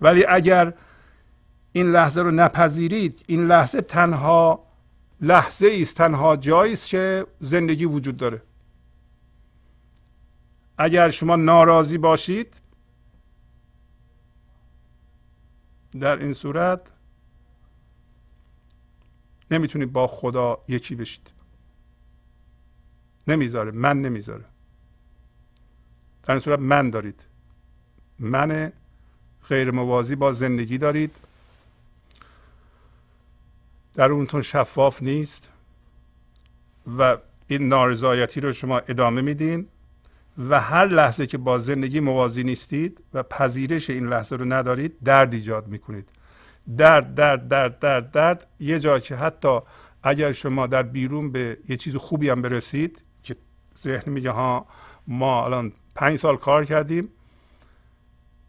ولی 0.02 0.26
اگر 0.26 0.74
این 1.72 1.92
لحظه 1.92 2.22
رو 2.22 2.32
نپذیرید 2.32 3.24
این 3.28 3.48
لحظه 3.48 3.82
تنها 3.82 4.65
لحظه 5.22 5.78
است 5.82 5.96
تنها 5.96 6.36
جایی 6.36 6.74
است 6.74 6.88
که 6.88 7.26
زندگی 7.39 7.86
وجود 7.86 8.18
داره. 8.18 8.42
اگر 10.78 11.10
شما 11.10 11.36
ناراضی 11.36 11.98
باشید 11.98 12.62
در 16.00 16.18
این 16.18 16.34
صورت 16.34 16.82
نمی‌تونید 19.51 19.93
با 19.93 20.07
خدا 20.07 20.57
یکی 20.67 20.95
بشید. 20.95 21.31
نمی‌ذاره 23.27 23.71
من 23.71 24.01
نمی‌ذاره. 24.01 24.45
در 26.23 26.31
این 26.31 26.39
صورت 26.39 26.59
من 26.59 26.89
دارید. 26.89 27.25
من 28.19 28.71
غیر 29.49 29.71
موازی 29.71 30.15
با 30.15 30.31
زندگی 30.31 30.77
دارید. 30.77 31.15
در 33.93 34.12
اونتون 34.12 34.41
شفاف 34.41 35.03
نیست 35.03 35.49
و 36.97 37.17
این 37.47 37.67
نارضایتی 37.67 38.41
رو 38.41 38.51
شما 38.51 38.79
ادامه 38.79 39.21
میدین 39.21 39.67
و 40.38 40.62
هر 40.62 40.88
لحظه 40.88 41.27
که 41.27 41.38
با 41.38 41.57
زندگی 41.57 41.99
موازی 41.99 42.43
نیستید 42.43 43.03
و 43.13 43.23
پذیرش 43.23 43.89
این 43.89 44.07
لحظه 44.07 44.35
رو 44.35 44.53
ندارید 44.53 44.97
درد 45.03 45.33
ایجاد 45.33 45.67
می‌کنید. 45.67 46.09
درد 46.78 47.15
درد 47.15 47.48
درد 47.48 47.80
درد 47.80 48.12
درد. 48.12 48.48
یه 48.60 48.80
جا 48.80 49.00
که 49.00 49.15
حتی 49.15 49.60
اگر 50.04 50.32
شما 50.32 50.67
در 50.67 50.84
بیرون 50.84 51.32
به 51.32 51.58
یه 51.69 51.78
چیز 51.78 51.95
خوبی 51.95 52.30
هم 52.30 52.41
برسید 52.41 53.04
که 53.24 53.36
ذهن 53.78 54.12
میگه 54.12 54.32
ها 54.32 54.65
ما 55.08 55.45
الان 55.45 55.72
پنج 55.95 56.17
سال 56.17 56.38
کار 56.38 56.65
کردیم 56.65 57.10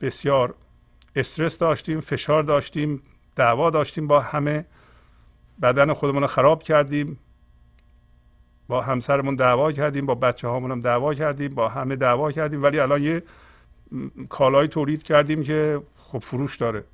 بسیار 0.00 0.54
استرس 1.16 1.58
داشتیم 1.58 2.00
فشار 2.00 2.42
داشتیم 2.42 3.02
دعوا 3.36 3.70
داشتیم 3.70 4.06
با 4.06 4.20
همه 4.20 4.64
بدن 5.62 5.92
خودمون 5.92 6.22
رو 6.22 6.28
خراب 6.28 6.62
کردیم 6.62 7.18
با 8.68 8.80
همسرمون 8.80 9.34
دعوا 9.34 9.72
کردیم 9.72 10.06
با 10.06 10.14
بچه 10.14 10.48
هامون 10.48 10.70
هم 10.70 10.80
دعوا 10.80 11.14
کردیم 11.14 11.54
با 11.54 11.68
همه 11.68 11.96
دعوا 11.96 12.32
کردیم 12.32 12.62
ولی 12.62 12.80
الان 12.80 13.02
یه 13.02 13.22
کالای 14.28 14.68
تولید 14.68 15.02
کردیم 15.02 15.42
که 15.42 15.82
خب 15.96 16.18
فروش 16.18 16.56
داره. 16.56 16.84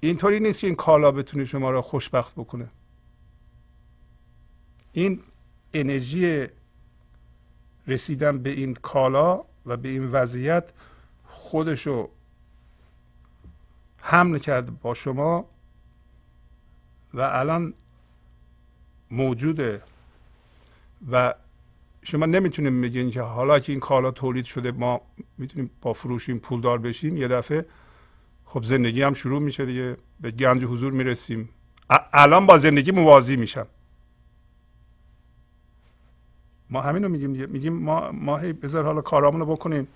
اینطوری 0.00 0.40
نیست 0.40 0.60
که 0.60 0.66
این 0.66 0.76
کالا 0.76 1.10
بتونه 1.10 1.44
شما 1.44 1.70
را 1.70 1.82
خوشبخت 1.82 2.34
بکنه. 2.34 2.68
این 4.92 5.20
انرژی 5.74 6.46
رسیدن 7.86 8.38
به 8.38 8.50
این 8.50 8.74
کالا 8.74 9.44
و 9.66 9.76
به 9.76 9.88
این 9.88 10.06
وضعیت 10.06 10.72
خودشو 11.24 12.08
حمل 13.98 14.38
کرده 14.38 14.70
با 14.70 14.94
شما 14.94 15.44
و 17.14 17.20
الان 17.20 17.74
موجوده 19.10 19.82
و 21.10 21.34
شما 22.02 22.26
نمی‌تونیم 22.26 22.80
بگین 22.80 23.10
که 23.10 23.20
حالا 23.20 23.60
که 23.60 23.72
این 23.72 23.80
کالا 23.80 24.10
تولید 24.10 24.44
شده 24.44 24.72
ما 24.72 25.00
می‌تونیم 25.38 25.70
با 25.82 25.92
فروش 25.92 26.28
این 26.28 26.40
پولدار 26.40 26.78
بشیم 26.78 27.16
یه 27.16 27.28
دفعه. 27.28 27.66
خب 28.50 28.64
زندگی 28.64 29.02
هم 29.02 29.14
شروع 29.14 29.42
میشه 29.42 29.66
دیگه. 29.66 29.96
به 30.20 30.30
گنج 30.30 30.64
حضور 30.64 30.92
می‌رسیم. 30.92 31.48
الان 32.12 32.46
با 32.46 32.58
زندگی 32.58 32.90
موازی 32.90 33.36
میشم. 33.36 33.66
ما 36.70 36.80
همین 36.80 37.02
رو 37.02 37.08
میگیم 37.08 37.32
دیگه. 37.32 37.46
میگیم 37.46 37.72
ما 37.72 38.12
ما 38.12 38.36
بذار 38.36 38.84
حالا 38.84 39.00
کارامون 39.00 39.40
رو 39.40 39.46
بکنیم. 39.46 39.88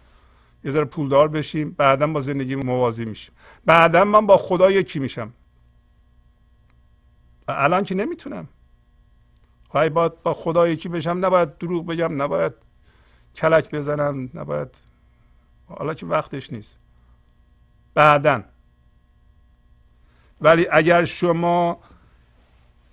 یه 0.64 0.70
ذره 0.70 0.84
پولدار 0.84 1.28
بشیم 1.28 1.70
بعدا 1.70 2.06
با 2.06 2.20
زندگی 2.20 2.54
موازی 2.54 3.04
میشیم. 3.04 3.34
بعدا 3.64 4.04
من 4.04 4.26
با 4.26 4.36
خدا 4.36 4.70
یکی 4.70 4.98
میشم. 4.98 5.32
الان 7.48 7.84
که 7.84 7.94
نمی‌تونم. 7.94 8.48
خواهی 9.68 9.88
باید 9.88 10.22
با 10.22 10.34
خدا 10.34 10.68
یکی 10.68 10.88
بشم 10.88 11.24
نباید 11.24 11.58
دروغ 11.58 11.86
بگم 11.86 12.22
نباید 12.22 12.52
کلک 13.36 13.70
بزنم 13.70 14.30
نباید 14.34 14.68
حالا 15.66 15.94
که 15.94 16.06
وقتش 16.06 16.52
نیست. 16.52 16.83
بعدا. 17.94 18.42
ولی 20.40 20.66
اگر 20.70 21.04
شما 21.04 21.80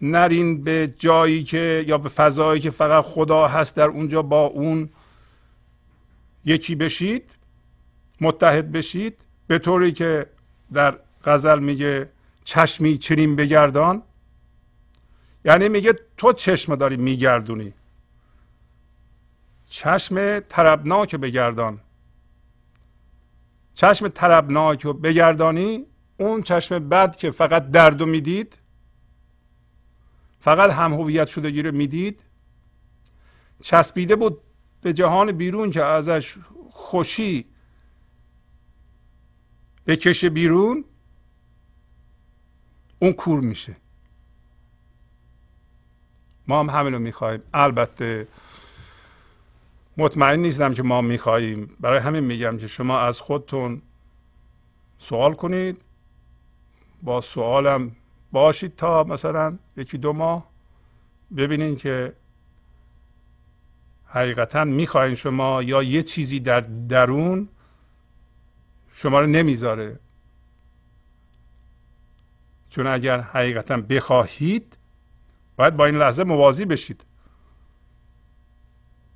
نرین 0.02 0.64
به 0.64 0.94
جایی 1.00 1.44
که 1.44 1.86
یا 1.88 1.98
به 1.98 2.10
فضایی 2.10 2.62
که 2.62 2.70
فقط 2.70 3.04
خدا 3.04 3.48
هست 3.48 3.76
در 3.76 3.88
اونجا 3.88 4.22
با 4.22 4.46
اون 4.46 4.90
یکی 6.46 6.76
بشید 6.76 7.36
متحد 8.22 8.72
بشید 8.72 9.18
به 9.48 9.60
طوری 9.60 9.92
که 9.92 10.26
در 10.74 11.00
غزل 11.26 11.60
میگه 11.60 12.10
چشمی 12.44 12.98
چرین 12.98 13.36
بگردان. 13.36 14.04
یعنی 15.46 15.70
میگه 15.70 15.94
تو 16.18 16.34
چشم 16.34 16.76
داری 16.76 16.98
میگردونی. 16.98 17.74
چشم 19.70 20.40
تربناک 20.40 21.16
بگردان. 21.16 21.80
چشم 23.82 24.08
تربناک 24.08 24.82
رو 24.82 24.94
بگردانی 24.94 25.86
اون 26.17 26.41
چشم 26.41 26.89
بد 26.89 27.15
که 27.15 27.32
فقط 27.32 27.72
درد 27.72 28.04
می‌دید 28.04 28.60
فقط 30.39 30.72
هم 30.72 30.94
هویت 30.94 31.28
شدگی 31.28 31.62
رو 31.62 31.72
می‌دید 31.72 32.24
چسبیده 33.62 34.15
بود 34.15 34.41
به 34.82 34.94
جهان 34.94 35.32
بیرون 35.32 35.72
که 35.72 35.84
ازش 35.84 36.38
خوشی 36.72 37.46
بکشه 39.88 40.30
بیرون 40.30 40.86
اون 43.00 43.13
کور 43.13 43.39
میشه. 43.39 43.76
ما 46.48 46.60
هم 46.60 46.70
همین 46.70 46.94
رو 46.94 47.00
می‌خواهیم 47.00 47.41
البته 47.54 48.28
مطمئن 49.97 50.39
نیستم 50.39 50.73
که 50.73 50.84
ما 50.84 51.01
می‌خواهیم. 51.01 51.75
برای 51.80 51.99
همین 51.99 52.23
میگم 52.23 52.58
که 52.58 52.67
شما 52.67 52.99
از 52.99 53.19
خودتون 53.19 53.82
سوال 54.97 55.34
کنید. 55.34 55.82
با 57.04 57.21
سوالم 57.21 57.91
باشید 58.32 58.75
تا 58.75 59.04
مثلا 59.04 59.58
یکی 59.77 59.97
دو 59.97 60.13
ماه 60.13 60.51
ببینید 61.38 61.77
که 61.77 62.13
حقیقتا 64.06 64.63
می‌خواین 64.63 65.15
شما 65.15 65.63
یا 65.63 65.84
یه 65.84 66.04
چیزی 66.04 66.39
در 66.39 66.62
درون 66.62 67.49
شما 68.93 69.19
رو 69.19 69.27
نمی‌ذاره. 69.27 69.99
چون 72.69 72.88
اگر 72.88 73.21
حقیقتا 73.21 73.77
بخواهید 73.77 74.77
باید 75.56 75.75
با 75.75 75.86
این 75.86 75.97
لحظه 75.97 76.23
موازی 76.23 76.65
بشید. 76.65 77.06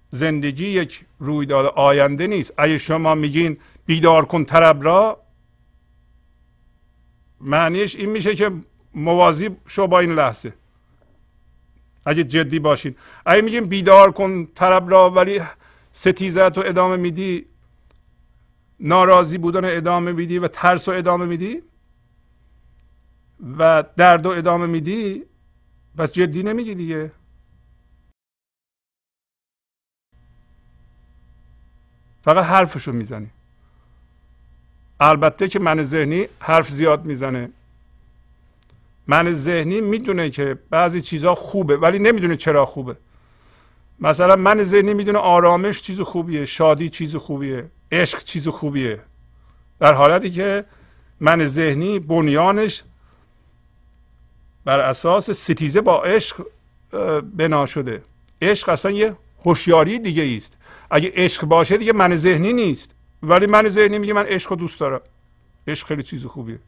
زندگی 0.10 0.68
یک 0.68 1.06
رویداد 1.20 1.66
آینده 1.66 2.28
نیست. 2.28 2.54
اگه 2.58 2.78
شما 2.78 3.16
میگین 3.16 3.58
بیدار 3.86 4.26
کن 4.26 4.46
طرب 4.46 4.84
را 4.84 5.22
معنیش 7.42 7.96
این 7.96 8.10
میشه 8.10 8.36
که 8.36 8.52
موازی 8.94 9.50
شو 9.68 9.88
با 9.88 10.00
این 10.00 10.12
لحظه. 10.12 10.54
اگه 12.06 12.24
جدی 12.24 12.60
باشین. 12.60 12.96
اگه 13.26 13.42
میگیم 13.42 13.66
بیدار 13.66 14.12
کن 14.12 14.46
طرب 14.46 14.90
را 14.90 15.10
ولی 15.10 15.42
ستیزت 15.92 16.58
رو 16.58 16.64
ادامه 16.66 16.96
میدی 16.96 17.46
ناراضی 18.80 19.38
بودن 19.38 19.78
ادامه 19.78 20.12
میدی 20.12 20.40
و 20.40 20.48
ترس 20.48 20.90
رو 20.90 20.96
ادامه 20.96 21.26
میدی 21.26 21.62
و 23.60 23.84
درد 23.98 24.26
رو 24.26 24.32
ادامه 24.32 24.66
میدی 24.66 25.24
بس 25.98 26.12
جدی 26.12 26.44
نمیگی 26.44 26.76
دیگه. 26.76 27.12
فقط 32.26 32.46
حرفشو 32.46 32.92
می‌زنی 32.92 33.30
البته 35.00 35.48
که 35.48 35.60
من 35.60 35.84
ذهنی 35.84 36.28
حرف 36.40 36.70
زیاد 36.70 37.06
می‌زنه. 37.06 37.50
من 39.08 39.34
ذهنی 39.34 39.82
می‌دونه 39.82 40.30
که 40.30 40.58
بعضی 40.70 41.02
چیزها 41.02 41.36
خوبه 41.36 41.78
ولی 41.78 42.00
نمی‌دونه 42.00 42.36
چرا 42.36 42.66
خوبه. 42.66 42.96
مثلا 44.00 44.36
من 44.36 44.64
ذهنی 44.64 44.94
می‌دونه 44.94 45.20
آرامش 45.20 45.82
چیز 45.82 46.02
خوبیه 46.02 46.46
شادی 46.46 46.90
چیز 46.90 47.16
خوبیه 47.16 47.66
عشق 47.92 48.24
چیز 48.24 48.48
خوبیه. 48.48 49.00
در 49.80 49.94
حالتی 49.94 50.32
که 50.32 50.66
من 51.20 51.46
ذهنی 51.46 52.00
بنیانش 52.00 52.84
بر 54.66 54.80
اساس 54.80 55.32
ستیزه 55.32 55.82
با 55.82 56.04
عشق 56.04 56.46
بنا 57.36 57.66
شده. 57.66 58.04
عشق 58.42 58.70
اصلا 58.70 58.92
یه 58.92 59.16
هوشیاری 59.46 60.00
دیگه 60.00 60.36
است. 60.36 60.58
اگه 60.92 61.12
عشق 61.16 61.46
باشه 61.46 61.78
دیگه 61.78 61.94
من 61.94 62.16
ذهنی 62.16 62.54
نیست. 62.54 62.92
ولی 63.24 63.46
من 63.46 63.70
ذهنی 63.70 64.00
میگه 64.00 64.14
من 64.14 64.26
عشق 64.26 64.56
دوست 64.56 64.80
دارم. 64.80 65.02
عشق 65.68 65.88
خیلی 65.88 66.04
چیز 66.04 66.26
خوبیه. 66.26 66.60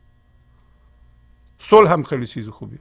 صلح 1.60 1.92
هم 1.92 2.04
خیلی 2.04 2.28
چیز 2.28 2.50
خوبیه. 2.50 2.80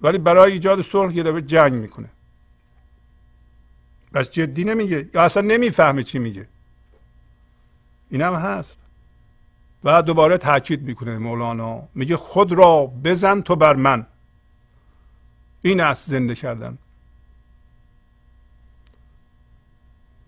ولی 0.00 0.18
برای 0.18 0.52
ایجاد 0.52 0.82
صلح 0.82 1.16
یه 1.16 1.22
دفعه 1.22 1.40
جنگ 1.40 1.72
می‌کنه. 1.72 2.08
بس 4.14 4.30
جدی 4.30 4.64
نمیگه. 4.64 5.08
یا 5.14 5.22
اصلا 5.22 5.42
نمی‌فهمه 5.42 6.02
چی 6.02 6.18
میگه. 6.18 6.48
این 8.10 8.22
هم 8.22 8.34
هست. 8.34 8.78
و 9.84 10.02
دوباره 10.02 10.38
تاکید 10.38 10.82
می‌کنه 10.82 11.18
مولانا. 11.18 11.82
میگه 11.94 12.16
خود 12.16 12.52
را 12.52 12.86
بزن 13.04 13.40
تو 13.40 13.56
بر 13.56 13.76
من. 13.76 14.06
این 15.62 15.80
است 15.80 16.10
زنده 16.10 16.34
کردن. 16.34 16.78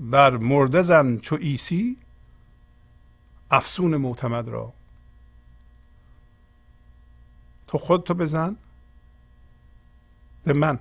بر 0.03 0.37
مرده 0.37 0.83
زن 0.83 1.19
چو 1.19 1.37
ایسی 1.41 1.97
افسون 3.51 3.97
معتمد 3.97 4.49
را. 4.49 4.73
تو 7.67 7.79
خود 7.79 8.05
تو 8.05 8.15
بزن 8.15 8.57
به 10.45 10.53
من. 10.53 10.79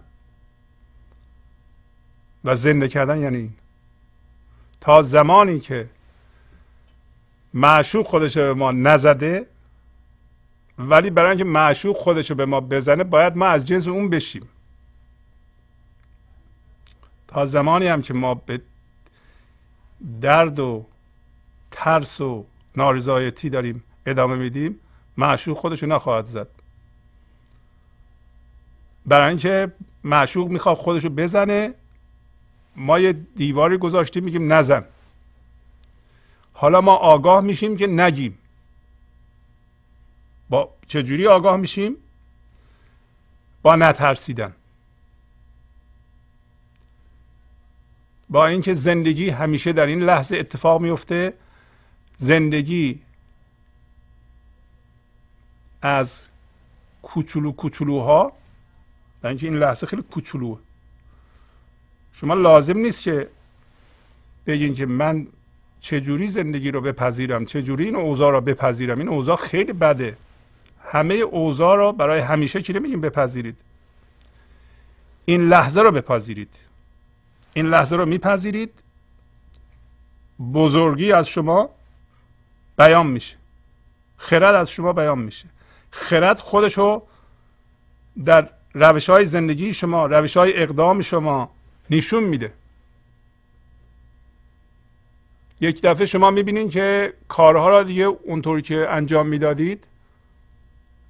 و 2.44 2.56
زنده 2.56 2.88
کردن 2.88 3.22
یعنی 3.22 3.54
تا 4.80 5.02
زمانی 5.02 5.60
که 5.60 5.90
معشوق 7.54 8.08
خودش 8.08 8.38
به 8.38 8.54
ما 8.54 8.72
نزده 8.72 9.48
ولی 10.78 11.10
برای 11.10 11.30
اینکه 11.30 11.44
معشوق 11.44 11.98
خودش 11.98 12.32
به 12.32 12.46
ما 12.46 12.62
بزنه 12.62 13.04
باید 13.04 13.38
ما 13.38 13.46
از 13.46 13.68
جنس 13.68 13.88
اون 13.88 14.10
بشیم. 14.10 14.50
تا 17.28 17.46
زمانی 17.46 17.88
هم 17.88 18.02
که 18.02 18.14
ما 18.14 18.36
به 18.36 18.62
درد 20.22 20.60
و 20.60 20.86
ترس 21.72 22.22
و 22.22 22.46
نارضایتی 22.76 23.50
داریم 23.50 23.84
ادامه 24.06 24.36
میدیم 24.36 24.80
معشوق 25.18 25.58
خودشو 25.58 25.86
نخواهد 25.86 26.26
زد. 26.26 26.48
برای 29.06 29.30
اینکه 29.30 29.72
معشوق 30.04 30.50
می‌خواد 30.50 30.78
خودشو 30.78 31.10
بزنه 31.10 31.74
ما 32.76 33.00
یه 33.00 33.14
دیواری 33.14 33.78
گذاشتیم 33.78 34.24
میگیم 34.24 34.54
نزن. 34.54 34.86
حالا 36.54 36.82
ما 36.82 36.96
آگاه 36.96 37.42
میشیم 37.42 37.78
که 37.78 37.88
نگیم. 37.88 38.38
با 40.50 40.70
چجوری 40.88 41.28
آگاه 41.28 41.58
میشیم؟ 41.58 41.96
با 43.62 43.76
نترسیدن. 43.76 44.54
با 48.32 48.48
اینکه 48.48 48.74
زندگی 48.74 49.30
همیشه 49.30 49.74
در 49.74 49.86
این 49.86 50.00
لحظه 50.00 50.38
اتفاق 50.38 50.82
میفته 50.82 51.34
زندگی 52.18 53.00
از 55.82 56.24
کوچولو 57.02 57.52
کوچولوها 57.52 58.32
برای 59.22 59.32
اینکه 59.32 59.48
این 59.48 59.58
لحظه 59.58 59.88
خیلی 59.88 60.02
کوچولوه. 60.02 60.60
شما 62.14 62.34
لازم 62.34 62.78
نیست 62.78 63.04
که 63.04 63.30
بگین 64.48 64.74
که 64.74 64.86
من 64.86 65.28
چجوری 65.82 66.28
زندگی 66.28 66.72
رو 66.72 66.82
بپذیرم 66.82 67.46
چجوری 67.46 67.86
این 67.86 67.96
اوضاع 67.96 68.32
رو 68.32 68.42
بپذیرم. 68.42 69.00
این 69.00 69.08
اوضاع 69.08 69.36
خیلی 69.36 69.74
بده. 69.74 70.18
همه 70.86 71.14
اوضاع 71.14 71.78
رو 71.78 71.92
برای 71.92 72.20
همیشه 72.20 72.62
که 72.62 72.74
نمیگیم 72.74 73.02
بپذیرید. 73.02 73.62
این 75.26 75.50
لحظه 75.50 75.82
رو 75.82 75.92
بپذیرید. 75.92 76.71
این 77.54 77.66
لحظه 77.66 77.96
رو 77.96 78.06
میپذیرید. 78.06 78.74
بزرگی 80.54 81.12
از 81.12 81.28
شما 81.28 81.70
بیان 82.78 83.08
میشه. 83.08 83.36
خرد 84.18 84.56
از 84.56 84.72
شما 84.72 84.94
بیان 84.94 85.20
میشه. 85.20 85.46
خرد 85.92 86.40
خودشو 86.40 87.02
در 88.26 88.50
روش 88.74 89.10
های 89.10 89.26
زندگی 89.26 89.74
شما 89.74 90.06
روش 90.06 90.38
های 90.38 90.64
اقدام 90.64 91.02
شما 91.02 91.52
نشون 91.90 92.24
میده. 92.24 92.54
یک 95.62 95.82
دفعه 95.82 96.06
شما 96.06 96.32
می‌بینید 96.32 96.72
که 96.72 97.14
کارها 97.28 97.70
را 97.70 97.84
دیگه 97.84 98.04
اونطوری 98.04 98.62
که 98.62 98.88
انجام 98.90 99.28
می‌دادید 99.28 99.88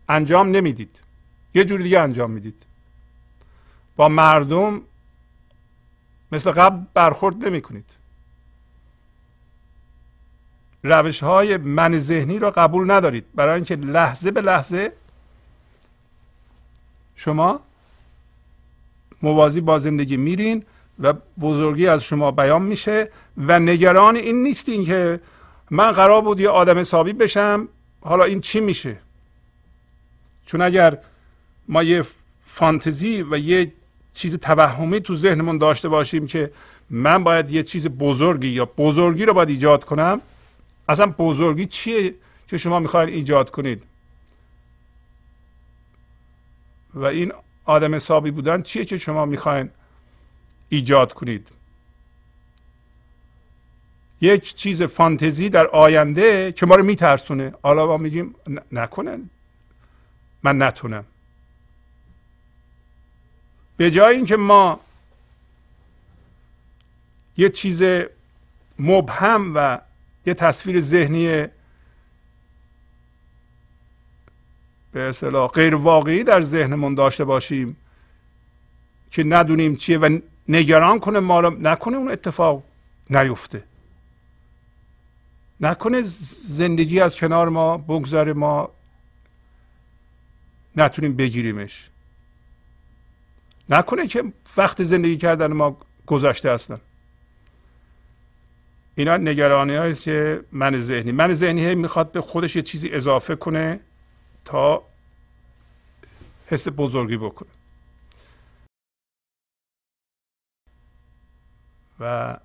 انجام 0.10 0.51
نمی‌دید. 0.51 1.01
یه 1.54 1.65
جوری 1.65 1.84
دیگه 1.84 1.99
انجام 1.99 2.32
می‌دید. 2.32 2.63
با 3.95 4.10
مردم 4.10 4.82
مثل 6.32 6.52
قبل 6.52 6.86
برخورد 6.94 7.46
نمی 7.46 7.62
کنید 7.62 7.86
روش 10.84 11.24
های 11.24 11.58
من 11.58 11.98
ذهنی 11.98 12.39
را 12.39 12.52
قبول 12.52 12.91
ندارید. 12.91 13.26
برای 13.36 13.56
اینکه 13.56 13.76
لحظه 13.76 14.32
به 14.32 14.41
لحظه 14.41 14.91
شما 17.15 17.60
موازی 19.22 19.62
با 19.62 19.80
زندگی 19.80 20.17
میرین 20.17 20.65
و 21.00 21.13
بزرگی 21.41 21.88
از 21.88 22.04
شما 22.04 22.32
بیان 22.32 22.62
میشه 22.62 23.10
و 23.38 23.60
نگران 23.60 24.15
این 24.15 24.44
نیستین 24.44 24.86
که 24.86 25.20
من 25.70 25.91
قرار 25.91 26.22
بود 26.22 26.39
یه 26.39 26.50
آدم 26.50 26.80
حسابی 26.80 27.13
بشم. 27.13 27.67
حالا 28.02 28.24
این 28.24 28.41
چی 28.41 28.60
میشه؟ 28.60 28.98
چون 30.46 30.62
اگر 30.62 30.98
ما 31.67 31.84
یه 31.84 32.06
فانتزی 32.46 33.26
و 33.32 33.38
یه 33.38 33.74
چیز 34.13 34.38
توهمی 34.38 35.00
تو 35.00 35.15
ذهنمون 35.15 35.58
داشته 35.58 35.89
باشیم 35.89 36.28
که 36.28 36.52
من 36.89 37.24
باید 37.24 37.52
یه 37.52 37.63
چیز 37.63 37.88
بزرگی 37.88 38.47
یا 38.47 38.65
بزرگی 38.65 39.26
رو 39.26 39.34
باید 39.34 39.50
ایجاد 39.50 39.84
کنم. 39.84 40.21
اصلا 40.89 41.06
بزرگی 41.06 41.65
چیه 41.65 42.15
که 42.47 42.58
شما 42.58 42.80
می‌خواید 42.80 43.10
ایجاد 43.10 43.52
کنید؟ 43.52 43.84
و 46.93 47.06
این 47.06 47.34
آدم 47.65 47.95
حسابی 47.95 48.32
بودن 48.32 48.62
چیه 48.62 48.86
که 48.86 48.97
شما 48.97 49.26
می‌خواین 49.26 49.69
ایجاد 50.69 51.13
کنید؟ 51.13 51.47
یک 54.21 54.56
چیز 54.56 54.84
فانتزی 54.84 55.50
در 55.50 55.67
آینده 55.67 56.52
که 56.52 56.65
ما 56.65 56.76
رو 56.76 56.84
میترسونه. 56.84 57.54
حالا 57.63 57.88
ما 57.88 57.97
میگیم 57.97 58.36
نکنه. 58.71 59.17
من 60.43 60.62
نتونم. 60.62 61.06
به 63.82 63.91
جای 63.91 64.15
اینکه 64.15 64.38
ما 64.38 64.80
یه 67.38 67.50
چیز 67.50 67.84
مبهم 68.80 69.52
و 69.56 69.80
یه 70.26 70.34
تصویر 70.34 70.82
ذهنی 70.82 71.48
به 74.91 75.00
اصطلاح 75.02 75.52
غیر 75.52 75.76
واقعی 75.76 76.24
در 76.24 76.41
ذهنمون 76.41 76.96
داشته 76.96 77.24
باشیم 77.24 77.78
که 79.12 79.24
ندونیم 79.24 79.76
چیه 79.76 79.98
و 79.98 80.20
نگران 80.48 81.00
کنه 81.00 81.20
ما 81.20 81.39
رو 81.39 81.50
نکنه 81.50 81.98
اون 81.98 82.12
اتفاق 82.12 82.63
نیفته. 83.10 83.63
نکنه 85.62 86.02
زندگی 86.41 87.00
از 87.00 87.15
کنار 87.15 87.50
ما 87.50 87.78
بگذاره 87.78 88.34
ما 88.34 88.70
نتونیم 90.76 91.15
بگیریمش. 91.15 91.90
نکنه 93.71 94.07
که 94.07 94.23
وقت 94.57 94.84
زندگی 94.84 95.17
کردن 95.17 95.53
ما 95.53 95.77
گذشته 96.05 96.49
اصلا 96.49 96.77
اینا 98.95 99.17
نگرانی 99.17 99.75
هاییست 99.75 100.03
که 100.03 100.43
من 100.51 100.77
ذهنی 100.77 101.12
من 101.12 101.34
ذهنی 101.34 101.75
می‌خواد 101.75 102.12
به 102.12 102.21
خودش 102.21 102.55
یه 102.55 102.62
چیزی 102.62 102.89
اضافه 102.89 103.36
کنه 103.36 103.79
تا 104.45 104.84
حس 106.47 106.67
بزرگی 106.77 107.17
بکنه. 107.17 107.49
و 111.99 112.38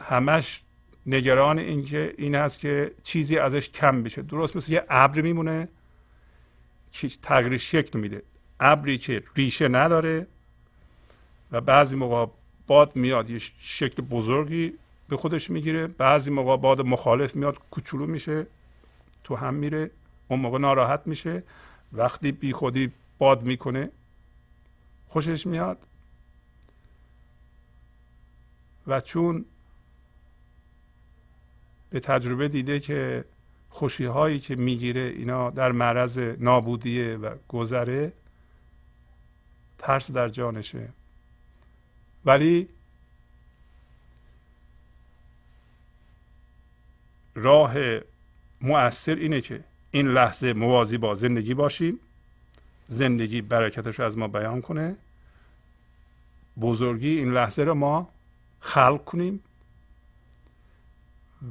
همش 0.00 0.62
نگران 1.06 1.58
اینکه 1.58 2.14
این 2.18 2.34
هست 2.34 2.60
که 2.60 2.94
چیزی 3.02 3.38
ازش 3.38 3.70
کم 3.70 4.02
بشه. 4.02 4.22
درست 4.22 4.56
مثل 4.56 4.72
یه 4.72 4.84
ابر 4.88 5.20
میمونه 5.20 5.68
تغییر 7.22 7.56
شکل 7.56 7.98
میده. 7.98 8.22
ابری 8.60 8.98
که 8.98 9.22
ریشه 9.36 9.68
نداره 9.68 10.26
و 11.52 11.60
بعضی 11.60 11.96
موقع 11.96 12.32
باد 12.66 12.96
میاد 12.96 13.30
یه 13.30 13.38
شکل 13.58 14.02
بزرگی 14.02 14.72
به 15.08 15.16
خودش 15.16 15.50
می‌گیره. 15.50 15.86
بعضی 15.86 16.30
موقع 16.30 16.56
باد 16.56 16.80
مخالف 16.80 17.36
میاد 17.36 17.58
کوچولو 17.70 18.06
میشه 18.06 18.46
تو 19.24 19.36
هم 19.36 19.54
میره 19.54 19.90
اون 20.28 20.40
موقع 20.40 20.58
ناراحت 20.58 21.02
میشه. 21.06 21.42
وقتی 21.92 22.32
بی 22.32 22.52
خودی 22.52 22.92
باد 23.18 23.42
می‌کنه 23.42 23.90
خوشش 25.08 25.46
میاد. 25.46 25.78
و 28.86 29.00
چون 29.00 29.44
به 31.90 32.00
تجربه 32.00 32.48
دیده 32.48 32.80
که 32.80 33.24
خوشی 33.70 34.04
هایی 34.04 34.40
که 34.40 34.56
می‌گیره 34.56 35.00
اینا 35.00 35.50
در 35.50 35.72
معرض 35.72 36.18
نابودیه 36.18 37.16
و 37.16 37.34
گذره 37.48 38.12
ترس 39.78 40.10
در 40.10 40.28
جانشه. 40.28 40.88
ولی 42.24 42.68
راه 47.34 47.74
مؤثر 48.60 49.14
اینه 49.14 49.40
که 49.40 49.64
این 49.90 50.08
لحظه 50.08 50.52
موازی 50.52 50.98
با 50.98 51.14
زندگی 51.14 51.54
باشیم. 51.54 52.00
زندگی 52.88 53.42
برکتش 53.42 54.00
از 54.00 54.18
ما 54.18 54.28
بیان 54.28 54.60
کنه. 54.60 54.96
بزرگی 56.60 57.18
این 57.18 57.32
لحظه 57.32 57.64
رو 57.64 57.74
ما 57.74 58.08
خلق 58.60 59.04
کنیم 59.04 59.40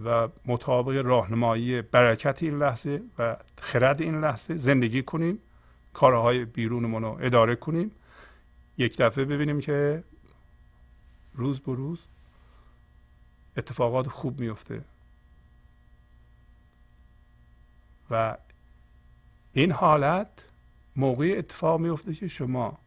و 0.05 0.27
مطابق 0.45 1.05
راهنمایی 1.05 1.81
برکت 1.81 2.43
این 2.43 2.57
لحظه 2.57 3.01
و 3.19 3.37
خرد 3.61 4.01
این 4.01 4.21
لحظه 4.21 4.57
زندگی 4.57 5.03
کنیم. 5.03 5.39
کارهای 5.93 6.45
بیرونمون 6.45 7.03
رو 7.03 7.17
اداره 7.21 7.55
کنیم. 7.55 7.91
یک 8.77 8.97
دفعه 8.97 9.25
ببینیم 9.25 9.61
که 9.61 10.03
روز 11.33 11.59
به 11.59 11.73
روز 11.73 11.99
اتفاقات 13.57 14.07
خوب 14.07 14.39
میفته 14.39 14.81
و 18.11 18.37
این 19.53 19.71
حالت 19.71 20.29
موقع 20.95 21.35
اتفاق 21.37 21.79
میفته 21.79 22.13
که 22.13 22.27
شما 22.27 22.77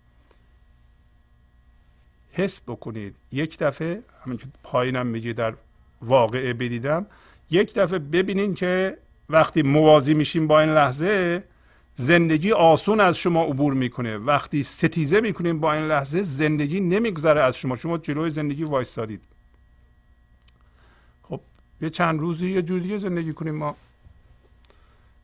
حس 2.33 2.61
بکنید. 2.61 3.15
یک 3.33 3.59
دفعه 3.59 4.03
همین 4.25 4.39
که 4.39 4.47
پایینم 4.63 5.07
میگه 5.07 5.33
در 5.33 5.55
واقعه 6.03 6.53
بدیدم 6.53 7.07
یک 7.51 7.75
دفعه 7.75 7.99
ببینید 7.99 8.57
که 8.57 8.99
وقتی 9.29 9.63
موازی 9.63 10.15
میشیم 10.15 10.47
با 10.47 10.61
این 10.61 10.71
لحظه 10.71 11.45
زندگی 12.01 12.53
آسون 12.53 13.01
از 13.01 13.17
شما 13.19 13.45
عبور 13.45 13.75
می‌کنه. 13.75 14.17
وقتی 14.17 14.63
ستیزه 14.63 15.21
می‌کنیم 15.21 15.61
با 15.61 15.73
این 15.73 15.83
لحظه 15.83 16.23
زندگی 16.23 16.81
نمیگذره 16.81 17.43
از 17.43 17.57
شما. 17.57 17.77
شما 17.77 17.99
جلوی 17.99 18.31
زندگی 18.31 18.65
وایستادید 18.65 19.21
خب 21.23 21.41
یه 21.81 21.91
چند 21.91 22.21
روزی 22.21 22.51
یه 22.51 22.63
جور 22.63 22.81
دیگه 22.81 22.99
زندگی 22.99 23.33
کنیم 23.33 23.55
ما. 23.55 23.77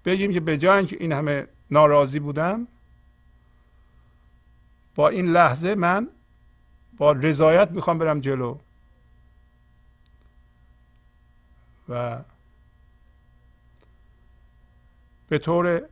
بگیم 0.05 0.33
که 0.33 0.41
به 0.41 0.59
جای 0.59 0.87
این 1.01 1.13
همه 1.13 1.47
ناراضی 1.71 2.19
بودم 2.19 2.67
با 4.95 5.09
این 5.09 5.33
لحظه 5.33 5.75
من 5.75 6.09
با 6.97 7.13
رضایت 7.13 7.71
می‌خوام 7.71 7.99
برم 7.99 8.21
جلو. 8.21 8.59
و 11.89 12.19
به 15.29 15.39
طور 15.39 15.83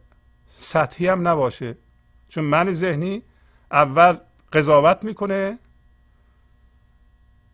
سطحی 0.54 1.06
هم 1.06 1.28
نباشه. 1.28 1.76
چون 2.28 2.44
من 2.44 2.72
ذهنی 2.72 3.22
اول 3.70 4.16
قضاوت 4.52 5.04
می‌کنه 5.04 5.58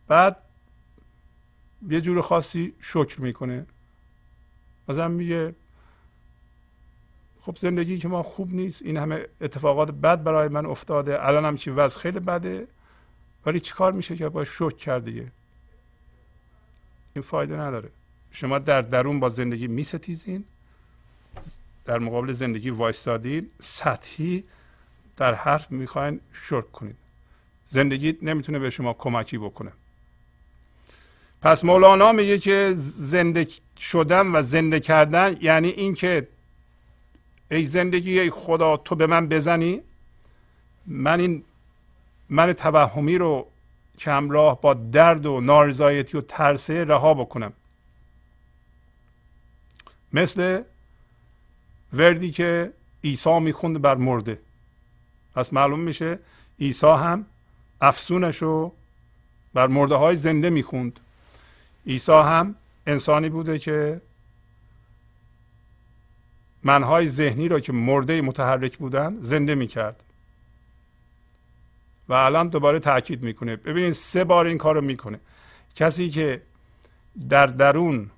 بعد 0.09 0.37
یه 1.89 2.01
جور 2.01 2.21
خاصی 2.21 2.75
شکر 2.81 3.21
می‌کنه. 3.21 3.67
مثلا 4.89 5.09
میگه 5.09 5.55
خب 7.41 7.57
زندگی 7.57 7.99
که 7.99 8.09
ما 8.09 8.23
خوب 8.23 8.55
نیست 8.55 8.83
این 8.83 8.97
همه 8.97 9.27
اتفاقات 9.41 9.91
بد 9.91 10.23
برای 10.23 10.49
من 10.49 10.67
افتاده 10.67 11.27
الان 11.27 11.45
هم 11.45 11.57
چی 11.57 11.71
وضع 11.71 12.01
خیلی 12.01 12.21
بده 12.21 12.67
ولی 13.47 13.61
چیکار 13.61 13.93
میشه 13.93 14.17
که 14.17 14.29
باید 14.29 14.49
شکر 14.49 14.77
کرد 14.77 15.05
دیگه؟ 15.05 15.33
این 17.15 17.23
فایده 17.23 17.57
نداره. 17.57 17.91
شما 18.31 18.59
در 18.59 18.83
درون 18.83 19.21
با 19.21 19.29
زندگی 19.29 19.67
میستیزین. 19.67 20.45
در 21.89 21.99
مقابل 21.99 22.33
زندگی 22.33 22.71
وایستادین 22.71 23.51
سطحی 23.61 24.45
در 25.17 25.35
حرف 25.35 25.71
می‌خواین 25.71 26.21
شکر 26.33 26.61
کنید. 26.61 26.97
زندگی 27.67 28.19
نمی‌تونه 28.23 28.59
به 28.59 28.71
شما 28.71 28.93
کمکی 28.93 29.39
بکنه. 29.39 29.73
پس 31.43 31.65
مولانا 31.65 32.13
میگه 32.13 32.39
که 32.39 32.73
زنده 32.75 33.49
شدن 33.79 34.27
و 34.27 34.43
زنده 34.43 34.81
کردن 34.81 35.37
یعنی 35.41 35.69
اینکه 35.69 36.29
ای 37.51 37.65
زندگی 37.65 38.21
ای 38.21 38.31
خدا 38.31 38.77
تو 38.77 38.95
به 38.95 39.07
من 39.07 39.29
بزنی 39.29 39.81
من 40.87 41.21
این 41.21 41.45
من 42.29 42.53
توهمی 42.53 43.19
رو 43.19 43.47
که 43.99 44.11
همراه 44.11 44.61
با 44.61 44.75
درد 44.75 45.27
و 45.27 45.41
نارضایتی 45.41 46.19
و 46.19 46.21
ترسه 46.21 46.85
رها 46.85 47.15
بکنم. 47.15 47.53
مثل 50.13 50.63
وردی 51.93 52.31
که 52.31 52.73
عیسی 53.05 53.41
می‌خوند 53.41 53.81
بر 53.83 53.95
مرده. 53.95 54.39
پس 55.35 55.53
معلوم 55.53 55.81
میشه 55.81 56.19
عیسی 56.61 56.87
هم 56.87 57.27
افسونش 57.81 58.43
رو 58.43 58.73
بر 59.55 59.67
مرده 59.67 59.95
های 59.95 60.17
زنده 60.17 60.51
می‌خوند. 60.51 61.01
عیسی 61.87 62.13
هم 62.13 62.55
انسانی 62.87 63.29
بوده 63.29 63.59
که 63.59 64.01
منهای 66.63 67.07
ذهنی 67.07 67.49
را 67.49 67.61
که 67.61 67.73
مرده 67.73 68.21
متحرک 68.21 68.79
بودن 68.79 69.19
زنده 69.23 69.55
می‌کرد. 69.55 70.03
و 72.09 72.13
الان 72.13 72.49
دوباره 72.49 72.79
تاکید 72.79 73.23
می‌کنه. 73.23 73.57
ببینید 73.57 73.93
سه 73.93 74.25
بار 74.25 74.47
این 74.47 74.59
کار 74.59 74.75
رو 74.75 74.81
می‌کنه. 74.81 75.21
کسی 75.75 76.11
که 76.11 76.43
در 77.29 77.47
درون 77.47 78.11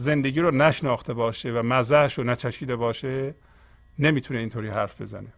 زندگی 0.00 0.40
رو 0.40 0.50
نشناخته 0.50 1.14
باشه 1.14 1.52
و 1.52 1.62
مزهش 1.62 2.18
رو 2.18 2.24
نچشیده 2.24 2.76
باشه 2.76 3.34
نمی‌تونه 3.98 4.40
اینطوری 4.40 4.68
حرف 4.68 5.00
بزنه. 5.00 5.28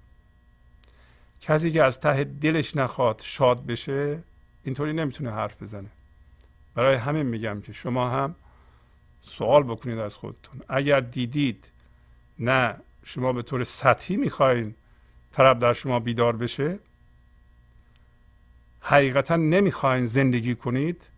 کسی 1.41 1.71
که 1.71 1.83
از 1.83 2.01
ته 2.01 2.25
دلش 2.25 2.77
نخواد 2.77 3.21
شاد 3.25 3.67
بشه 3.67 4.19
اینطوری 4.65 4.93
نمی‌تونه 4.93 5.33
حرف 5.33 5.63
بزنه. 5.63 5.89
برای 6.75 6.97
همین 6.97 7.23
میگم 7.23 7.61
که 7.61 7.73
شما 7.73 8.11
هم 8.11 8.35
سوال 9.23 9.63
بکنید 9.63 9.99
از 9.99 10.15
خودتون. 10.15 10.61
اگر 10.69 11.01
دیدید 11.01 11.71
نه 12.39 12.77
شما 13.05 13.33
به 13.33 13.43
طور 13.43 13.65
سطحی 13.65 14.17
می‌خواین 14.17 14.75
طرف 15.33 15.59
در 15.59 15.73
شما 15.73 16.01
بیدار 16.01 16.37
بشه 16.37 16.79
حقیقتا 18.81 19.37
نمی‌خواین 19.37 20.07
زندگی 20.07 20.55
کنید 20.55 21.09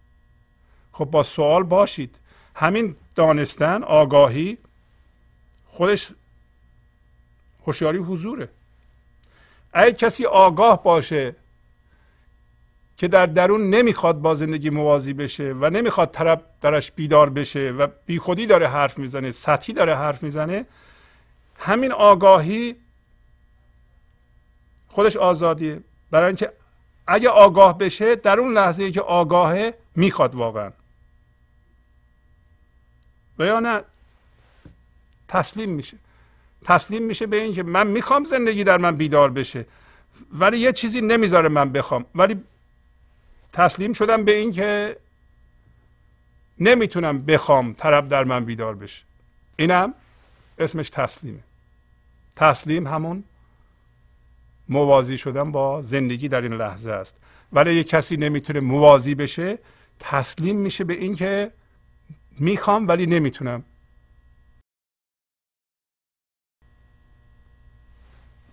خب 0.93 1.05
با 1.05 1.23
سوال 1.23 1.63
باشید. 1.63 2.19
همین 2.55 2.97
دانستن 3.15 3.83
آگاهی 3.83 4.59
خودش 5.67 6.13
هوشیاری 7.67 7.99
حضوره. 7.99 8.49
اگر 9.73 9.91
کسی 9.91 10.27
آگاه 10.27 10.83
باشه 10.83 11.37
که 12.97 13.09
در 13.09 13.27
درون 13.27 13.71
نمی‌خواد 13.71 14.19
با 14.19 14.35
زندگی 14.35 14.71
موازی 14.71 15.13
بشه 15.13 15.55
و 15.61 15.71
نمی‌خواد 15.71 16.11
طرف 16.11 16.41
درش 16.61 16.93
بیدار 16.93 17.31
بشه 17.31 17.71
و 17.71 17.87
بیخودی 18.07 18.47
داره 18.47 18.69
حرف 18.69 18.99
می‌زنه 18.99 19.31
سطحی 19.31 19.73
داره 19.73 19.97
حرف 19.97 20.23
می‌زنه 20.23 20.67
همین 21.59 21.93
آگاهی 21.93 22.77
خودش 24.89 25.17
آزادیه. 25.17 25.81
برای 26.11 26.27
اینکه 26.27 26.53
اگه 27.07 27.29
آگاه 27.29 27.79
بشه 27.79 28.17
در 28.17 28.41
اون 28.41 28.53
لحظه 28.53 28.91
که 28.91 29.01
آگاهه 29.01 29.75
می‌خواد 29.97 30.35
واقعا. 30.35 30.71
و 33.39 33.47
یا 33.47 33.61
نه؟ 33.61 33.83
تسلیم 35.29 35.71
میشه. 35.71 35.97
تسلیم 36.65 37.03
میشه 37.03 37.27
به 37.27 37.37
اینکه 37.37 37.63
من 37.63 37.87
می‌خوام 37.87 38.25
زندگی 38.25 38.65
در 38.65 38.79
من 38.79 38.97
بیدار 38.97 39.31
بشه 39.31 39.67
ولی 40.33 40.59
یه 40.59 40.73
چیزی 40.73 41.01
نمی‌ذاره 41.01 41.49
من 41.49 41.73
بخوام. 41.73 42.05
ولی 42.15 42.41
تسلیم 43.53 43.93
شدم 43.93 44.25
به 44.25 44.37
اینکه 44.37 44.97
نمی‌تونم 46.61 47.23
بخوام 47.23 47.75
طرف 47.75 48.09
در 48.09 48.25
من 48.25 48.45
بیدار 48.45 48.75
بشه. 48.75 49.03
اینم 49.57 49.95
اسمش 50.59 50.91
تسلیمه. 50.91 51.41
تسلیم 52.37 52.87
همون 52.87 53.25
موازی 54.69 55.19
شدن 55.19 55.53
با 55.53 55.83
زندگی 55.83 56.29
در 56.29 56.41
این 56.41 56.53
لحظه 56.55 56.91
است. 56.91 57.15
ولی 57.53 57.75
یه 57.75 57.85
کسی 57.85 58.17
نمی‌تونه 58.17 58.61
موازی 58.61 59.15
بشه 59.15 59.59
تسلیم 60.01 60.57
میشه 60.57 60.85
به 60.85 60.95
اینکه 60.95 61.51
می‌خوام 62.39 62.89
ولی 62.89 63.07
نمی‌تونم. 63.07 63.65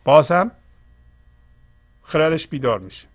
بازم 0.03 0.51
خردش 2.03 2.47
بیدار 2.47 2.79
میشه. 2.79 3.07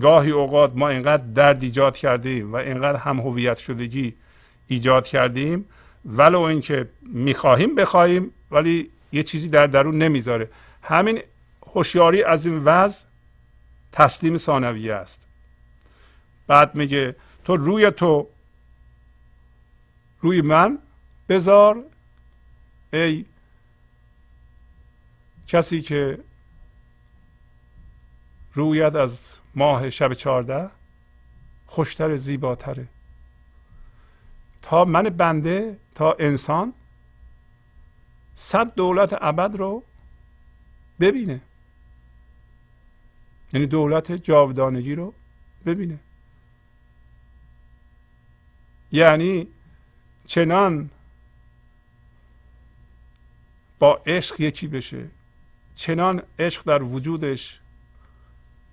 گاهی 0.00 0.30
اوقات 0.30 0.72
ما 0.74 0.88
اینقدر 0.88 1.22
درد 1.22 1.62
ایجاد 1.62 1.96
کردیم 1.96 2.52
و 2.52 2.56
اینقدر 2.56 2.98
هم 2.98 3.20
هویت 3.20 3.58
شدگی 3.58 4.14
ایجاد 4.68 5.06
کردیم 5.06 5.64
ولو 6.04 6.40
اینکه 6.40 6.88
می‌خواهیم 7.02 7.74
بخواهیم 7.74 8.30
ولی 8.50 8.90
یه 9.12 9.22
چیزی 9.22 9.48
در 9.48 9.66
درون 9.66 9.98
نمی‌ذاره. 9.98 10.48
همین 10.82 11.22
هوشیاری 11.66 12.22
از 12.22 12.46
این 12.46 12.58
وضع 12.58 13.06
تسلیم 13.92 14.36
ثانویه 14.36 14.94
است. 14.94 15.26
بعد 16.46 16.74
میگه 16.74 17.16
تو 17.44 17.56
روی 17.56 17.90
تو 17.90 18.28
روی 20.22 20.40
من. 20.40 20.78
بذار 21.28 21.84
ای 22.92 23.24
کسی 25.46 25.82
که 25.82 26.18
رویت 28.54 28.94
از 28.94 29.38
ماه 29.54 29.90
شب 29.90 30.12
چهارده 30.12 30.70
خوشتر 31.66 32.16
زیباتره. 32.16 32.88
تا 34.62 34.84
من 34.84 35.02
بنده 35.02 35.78
تا 35.94 36.16
انسان 36.18 36.72
صد 38.34 38.74
دولت 38.74 39.18
ابد 39.20 39.56
رو 39.56 39.82
ببینه. 41.00 41.40
یعنی 43.52 43.66
دولت 43.66 44.12
جاودانگی 44.12 44.94
رو 44.94 45.14
ببینه. 45.66 45.98
یعنی 48.92 49.48
چنان 50.32 50.90
با 53.78 54.02
عشق 54.06 54.40
یکی 54.40 54.66
بشه 54.66 55.04
چنان 55.76 56.22
عشق 56.38 56.62
در 56.64 56.82
وجودش 56.82 57.60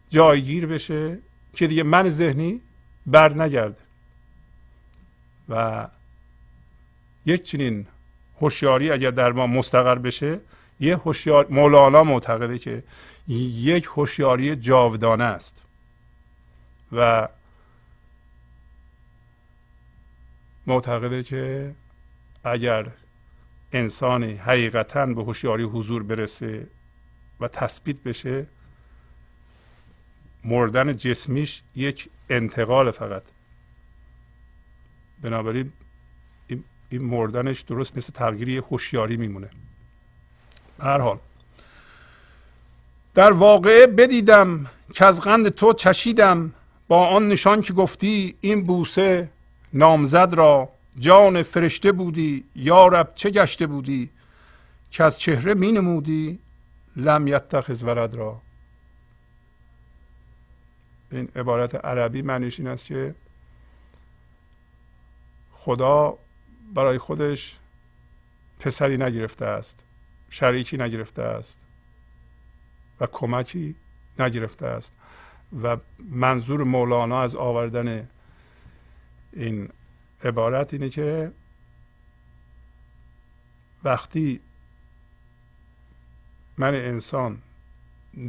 جایگیر 0.09 0.65
بشه 0.65 1.17
که 1.53 1.67
دیگه 1.67 1.83
من 1.83 2.09
ذهنی 2.09 2.61
بر 3.05 3.33
نگرده 3.33 3.81
و 5.49 5.87
یک 7.25 7.43
چنین 7.43 7.87
هوشیاری 8.41 8.91
اگر 8.91 9.11
در 9.11 9.31
ما 9.31 9.47
مستقر 9.47 9.95
بشه 9.95 10.39
یه 10.79 10.97
هوشیار 10.97 11.47
مولانا 11.49 12.03
معتقده 12.03 12.59
که 12.59 12.83
یک 13.27 13.85
هوشیاری 13.85 14.55
جاودانه 14.55 15.23
است 15.23 15.61
و 16.91 17.27
معتقده 20.69 21.23
که 21.23 21.71
اگر 22.43 22.87
انسانی 23.73 24.33
حقیقتا 24.33 25.05
به 25.05 25.23
هوشیاری 25.23 25.63
حضور 25.63 26.03
برسه 26.03 26.67
و 27.39 27.47
تثبیت 27.47 27.97
بشه 27.97 28.47
مردن 30.43 30.97
جسمیش 30.97 31.61
یک 31.75 32.09
انتقال 32.29 32.91
فقط. 32.91 33.23
بنابراین 35.21 35.71
این 36.89 37.01
مردنش 37.01 37.61
درست 37.61 37.97
مثل 37.97 38.13
تغییری 38.13 38.57
هوشیاری 38.57 39.17
میمونه. 39.17 39.49
هر 40.79 40.99
حال 40.99 41.19
در 43.13 43.31
واقعه 43.31 43.87
بدیدم 43.87 44.65
که 44.93 45.05
از 45.05 45.21
قند 45.21 45.49
تو 45.49 45.73
چشیدم. 45.73 46.53
با 46.87 47.07
آن 47.07 47.27
نشان 47.27 47.61
که 47.61 47.73
گفتی 47.73 48.35
این 48.41 48.63
بوسه 48.63 49.29
نامزد 49.73 50.33
را 50.33 50.69
جان 50.99 51.43
فرشته 51.43 51.91
بودی 51.91 52.45
یا 52.55 52.87
رب 52.87 53.11
چه 53.15 53.29
گشته 53.29 53.67
بودی؟ 53.67 54.09
که 54.91 55.03
از 55.03 55.19
چهره 55.19 55.53
می 55.53 55.71
نمودی 55.71 56.39
لم 56.95 57.27
یتخذ 57.27 57.83
ولد 57.83 58.13
را. 58.13 58.41
این 61.11 61.29
عبارت 61.35 61.85
عربی 61.85 62.21
معنیش 62.21 62.59
این 62.59 62.69
است 62.69 62.85
که 62.85 63.15
خدا 65.51 66.17
برای 66.73 66.97
خودش 66.97 67.57
پسری 68.59 68.97
نگرفته 68.97 69.45
است 69.45 69.85
شریکی 70.29 70.77
نگرفته 70.77 71.21
است 71.21 71.67
و 72.99 73.07
کمکی 73.11 73.75
نگرفته 74.19 74.65
است 74.65 74.93
و 75.63 75.77
منظور 76.09 76.63
مولانا 76.63 77.21
از 77.21 77.35
آوردن 77.35 78.09
این 79.33 79.69
عبارت 80.23 80.73
اینه 80.73 80.89
که 80.89 81.31
وقتی 83.83 84.39
من 86.57 86.73
انسان 86.73 87.41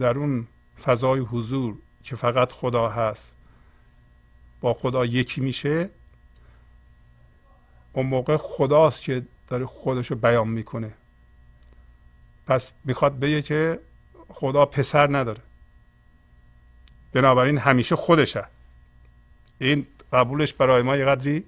در 0.00 0.18
اون 0.18 0.46
فضای 0.82 1.20
حضور 1.20 1.76
که 2.04 2.16
فقط 2.16 2.52
خدا 2.52 2.88
هست 2.88 3.36
با 4.60 4.74
خدا 4.74 5.04
یکی 5.04 5.40
میشه 5.40 5.90
اون 7.92 8.06
موقع 8.06 8.36
خداست 8.36 9.02
که 9.02 9.26
داره 9.48 9.66
خودش 9.66 10.10
رو 10.10 10.16
بیان 10.16 10.48
می‌کنه. 10.48 10.92
پس 12.46 12.72
می‌خواد 12.84 13.18
بگه 13.18 13.42
که 13.42 13.80
خدا 14.28 14.66
پسر 14.66 15.16
نداره. 15.16 15.42
بنابراین 17.12 17.58
همیشه 17.58 17.96
خودشه. 17.96 18.44
این 19.58 19.86
قبولش 20.12 20.52
برای 20.52 20.82
ما 20.82 20.96
یه 20.96 21.04
قدری 21.04 21.44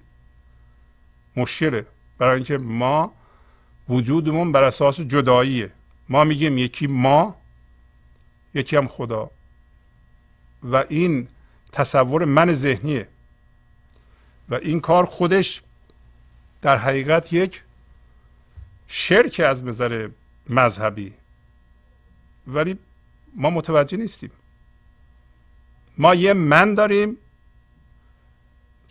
مشکله. 1.36 1.86
برای 2.18 2.34
اینکه 2.34 2.58
ما 2.58 3.12
وجودمون 3.88 4.52
بر 4.52 4.64
اساس 4.64 5.00
جداییه. 5.00 5.72
ما 6.08 6.24
میگیم 6.24 6.58
یکی 6.58 6.86
ما 6.86 7.36
یکی 8.54 8.76
هم 8.76 8.88
خدا. 8.88 9.30
و 10.62 10.76
این 10.76 11.28
تصور 11.72 12.24
من 12.24 12.52
ذهنیه. 12.52 13.08
و 14.48 14.54
این 14.54 14.80
کار 14.80 15.06
خودش 15.06 15.62
در 16.62 16.76
حقیقت 16.76 17.32
یک 17.32 17.62
شرک 18.88 19.40
از 19.40 19.64
نظر 19.64 20.08
مذهبی. 20.48 21.12
ولی 22.46 22.78
ما 23.34 23.50
متوجه 23.50 23.96
نیستیم. 23.96 24.30
ما 25.98 26.14
یه 26.14 26.32
من 26.32 26.74
داریم. 26.74 27.16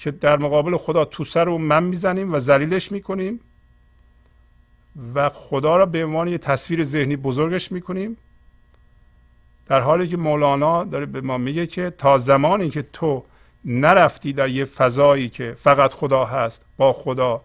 که 0.01 0.11
در 0.11 0.37
مقابل 0.37 0.77
خدا 0.77 1.05
تو 1.05 1.23
سر 1.23 1.49
اون 1.49 1.61
من 1.61 1.83
می‌زنیم 1.83 2.33
و 2.33 2.39
ذلیلش 2.39 2.91
می‌کنیم 2.91 3.39
و 5.15 5.29
خدا 5.29 5.77
را 5.77 5.85
به 5.85 6.05
عنوان 6.05 6.27
یه 6.27 6.37
تصویر 6.37 6.83
ذهنی 6.83 7.15
بزرگش 7.15 7.71
می‌کنیم. 7.71 8.17
در 9.67 9.79
حالی 9.79 10.07
که 10.07 10.17
مولانا 10.17 10.83
داره 10.83 11.05
به 11.05 11.21
ما 11.21 11.37
میگه 11.37 11.67
که 11.67 11.89
تا 11.89 12.17
زمانی 12.17 12.69
که 12.69 12.81
تو 12.81 13.25
نرفتی 13.65 14.33
در 14.33 14.49
یه 14.49 14.65
فضایی 14.65 15.29
که 15.29 15.55
فقط 15.59 15.93
خدا 15.93 16.25
هست 16.25 16.61
با 16.77 16.93
خدا 16.93 17.41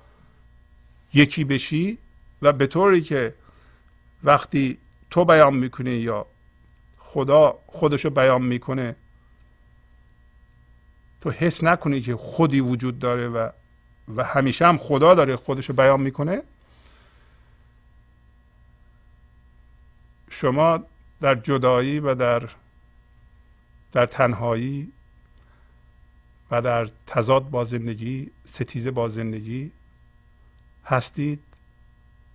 یکی 1.15 1.45
بشی 1.45 1.99
و 2.43 2.53
به 2.53 2.67
طوری 2.67 3.01
که 3.01 3.35
وقتی 4.25 4.79
تو 5.11 5.25
بیان 5.25 5.55
می‌کنی 5.55 5.91
یا 5.91 6.27
خدا 6.99 7.59
خودشو 7.67 8.11
بیان 8.11 8.43
می‌کنه 8.43 8.97
تو 11.27 11.33
حس 11.33 11.65
نکنی 11.65 12.01
که 12.01 12.17
خودی 12.17 12.61
وجود 12.61 12.99
داره 12.99 13.29
و 13.29 13.51
و 14.17 14.25
همیشه 14.25 14.67
هم 14.67 14.77
خدا 14.77 15.15
داره 15.15 15.37
خودشو 15.37 15.73
بیان 15.73 16.01
می‌کنه. 16.01 16.43
شما 20.31 20.85
در 21.21 21.35
جدایی 21.35 22.01
و 22.01 22.15
در 22.15 22.49
در 23.93 24.07
تنهایی 24.07 24.93
و 26.51 26.63
در 26.63 26.89
تضاد 27.07 27.51
با 27.51 27.65
زندگی 27.65 28.31
ستیزه 28.45 28.91
با 28.91 29.09
زندگی 29.09 29.73
هستید 30.85 31.41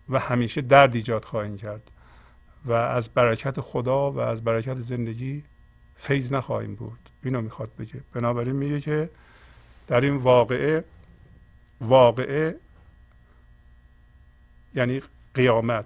و 0.10 0.20
همیشه 0.20 0.62
درد 0.62 0.96
ایجاد 0.96 1.26
خواهید 1.26 1.58
کرد 1.58 1.92
و 2.66 2.74
از 2.74 3.10
برکت 3.10 3.62
خدا 3.62 4.12
و 4.12 4.20
از 4.20 4.44
برکت 4.44 4.80
زندگی 4.80 5.44
فیض 5.96 6.34
نخواهیم 6.34 6.76
برد 6.76 7.01
اینو 7.24 7.42
می‌خواد 7.42 7.70
بگه. 7.80 8.02
بنابراین 8.14 8.56
میگه 8.56 8.82
که 8.82 9.10
در 9.88 10.02
این 10.02 10.16
واقعه 10.16 10.84
واقعه 11.82 12.56
یعنی 14.76 15.02
قیامت. 15.34 15.86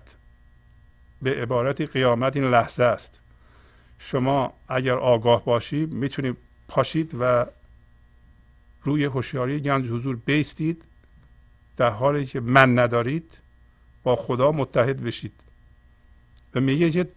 به 1.22 1.42
عبارت 1.42 1.82
قیامت 1.82 2.36
این 2.36 2.46
لحظه 2.46 2.84
است. 2.84 3.20
شما 4.00 4.54
اگر 4.68 4.94
آگاه 4.94 5.46
باشید 5.46 5.94
می‌تونید 5.94 6.38
پاشید 6.68 7.12
و 7.20 7.46
روی 8.84 9.06
هوشیاری 9.06 9.60
گنج 9.60 9.90
حضور 9.90 10.16
بیستید 10.16 10.86
در 11.78 11.90
حالی 11.90 12.26
که 12.26 12.40
من 12.40 12.80
ندارید 12.80 13.40
با 14.04 14.16
خدا 14.16 14.52
متحد 14.52 15.04
بشید. 15.04 15.34
و 16.56 16.60
میگه 16.60 16.92
که 16.92 17.08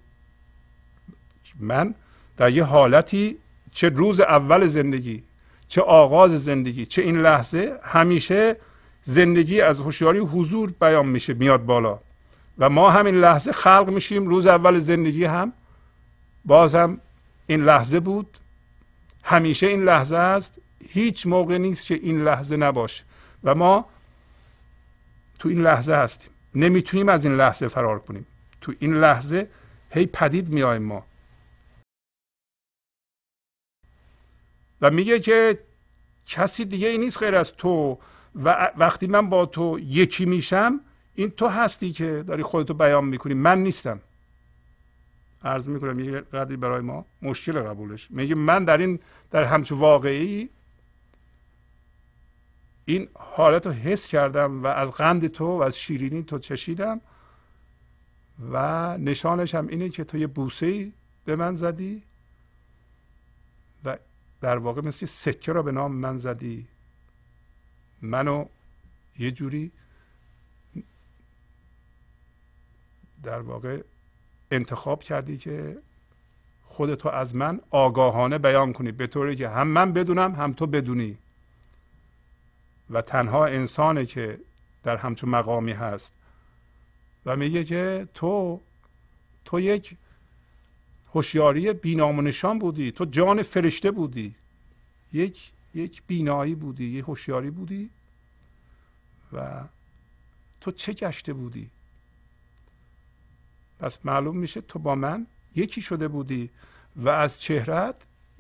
من 1.61 1.95
در 2.37 2.51
یه 2.51 2.65
حالتی 2.65 3.39
چه 3.79 3.89
روز 3.89 4.21
اول 4.21 4.67
زندگی 4.67 5.23
چه 5.69 5.83
آغاز 5.83 6.45
زندگی 6.45 6.87
چه 6.87 7.03
این 7.03 7.21
لحظه 7.21 7.79
همیشه 7.83 8.57
زندگی 9.03 9.61
از 9.61 9.81
هوشیاری 9.81 10.19
حضور 10.19 10.73
بیان 10.81 11.07
میشه 11.07 11.35
میاد 11.35 11.65
بالا. 11.65 11.99
و 12.59 12.69
ما 12.69 12.91
همین 12.91 13.15
لحظه 13.15 13.53
خلق 13.53 13.91
میشیم 13.91 14.29
روز 14.29 14.47
اول 14.47 14.79
زندگی 14.79 15.25
هم 15.25 15.53
باز 16.45 16.75
هم 16.75 17.01
این 17.47 17.65
لحظه 17.65 18.01
بود. 18.01 18.39
همیشه 19.25 19.67
این 19.67 19.85
لحظه 19.85 20.17
است. 20.17 20.61
هیچ 20.89 21.27
موقع 21.27 21.59
نیست 21.59 21.87
که 21.87 21.95
این 21.95 22.25
لحظه 22.25 22.57
نباشه. 22.57 23.05
و 23.45 23.55
ما 23.55 23.87
تو 25.39 25.49
این 25.49 25.63
لحظه 25.63 25.95
هستیم. 25.95 26.31
نمی‌تونیم 26.55 27.09
از 27.09 27.25
این 27.25 27.37
لحظه 27.37 27.69
فرار 27.69 27.99
کنیم. 27.99 28.27
تو 28.61 28.73
این 28.79 28.95
لحظه 28.95 29.49
هی 29.91 30.07
پدید 30.07 30.49
میایم 30.49 30.83
ما. 30.83 31.05
و 34.81 34.91
میگه 34.91 35.21
که 35.21 35.59
کسی 36.27 36.65
دیگه 36.65 36.89
ای 36.89 36.99
نیست 36.99 37.19
غیر 37.23 37.35
از 37.35 37.53
تو 37.53 37.99
و 38.45 38.73
وقتی 38.77 39.07
من 39.07 39.29
با 39.29 39.47
تو 39.47 39.79
یکی 39.79 40.27
میشم 40.27 40.81
این 41.15 41.31
تو 41.31 41.49
هستی 41.49 41.93
که 41.93 42.25
داری 42.27 42.43
خودتو 42.43 42.75
بیان 42.75 43.05
می‌کنی. 43.05 43.35
من 43.35 43.63
نیستم. 43.63 44.01
عرض 45.45 45.69
می‌کنم 45.69 46.01
یه 46.01 46.21
قدری 46.21 46.57
برای 46.57 46.81
ما 46.81 47.07
مشکل 47.23 47.61
قبولش. 47.61 48.11
میگه 48.11 48.35
من 48.35 48.65
در 48.65 48.79
این 48.79 48.99
در 49.31 49.45
همچو 49.45 49.77
واقعی 49.77 50.49
این 52.85 53.09
حالت 53.15 53.67
رو 53.67 53.73
حس 53.73 54.09
کردم 54.09 54.63
و 54.63 54.67
از 54.67 54.93
قند 54.93 55.27
تو 55.27 55.59
و 55.59 55.63
از 55.63 55.79
شیرینی 55.79 56.23
تو 56.23 56.39
چشیدم 56.39 57.01
و 58.53 58.99
نشانش 58.99 59.55
هم 59.55 59.67
اینه 59.67 59.89
که 59.89 60.05
تو 60.05 60.19
یه 60.19 60.27
بوسه 60.27 60.93
به 61.25 61.37
من 61.37 61.55
زدی 61.55 62.03
در 64.41 64.59
واقع 64.59 64.81
مثل 64.81 65.07
سکه 65.07 65.53
را 65.53 65.63
به 65.63 65.73
نام 65.73 65.93
من 65.93 66.17
زدی. 66.17 66.67
منو 68.03 68.45
یه 69.19 69.31
جوری 69.31 69.73
در 73.23 73.41
واقع 73.41 73.83
انتخاب 74.51 75.03
کردی 75.03 75.39
که 75.39 75.79
خودتو 76.65 77.09
از 77.09 77.35
من 77.35 77.61
آگاهانه 77.71 78.39
بیان 78.39 78.73
کنی 78.73 78.93
به 78.93 79.07
طوری 79.07 79.37
که 79.37 79.49
هم 79.49 79.69
من 79.69 79.93
بدونم 79.93 80.35
هم 80.35 80.53
تو 80.53 80.67
بدونی. 80.67 81.19
و 82.91 83.03
تنها 83.03 83.47
انسانه 83.47 84.07
که 84.07 84.41
در 84.85 84.97
همچون 84.97 85.31
مقامی 85.31 85.73
هست. 85.73 86.13
و 87.27 87.37
میگه 87.37 87.65
که 87.65 88.09
تو 88.15 88.61
تو 89.45 89.61
یک 89.61 89.97
هوشیاری 91.15 91.73
بینام 91.73 92.19
و 92.19 92.23
نشان 92.23 92.59
بودی. 92.59 92.93
تو 92.93 93.05
جان 93.05 93.43
فرشته 93.43 93.91
بودی. 93.91 94.35
یک 95.13 95.51
یک 95.75 96.03
بینایی 96.07 96.55
بودی 96.55 96.85
یک 96.85 97.05
هوشیاری 97.05 97.51
بودی 97.51 97.91
و 99.33 99.65
تو 100.61 100.71
چه 100.71 100.93
گشته 100.93 101.33
بودی؟ 101.33 101.71
پس 103.81 103.99
معلوم 104.05 104.37
میشه 104.37 104.61
تو 104.61 104.79
با 104.79 104.95
من 104.95 105.27
یکی 105.57 105.83
شده 105.83 106.09
بودی 106.09 106.51
و 106.97 107.09
از 107.09 107.41
چهرت 107.41 107.95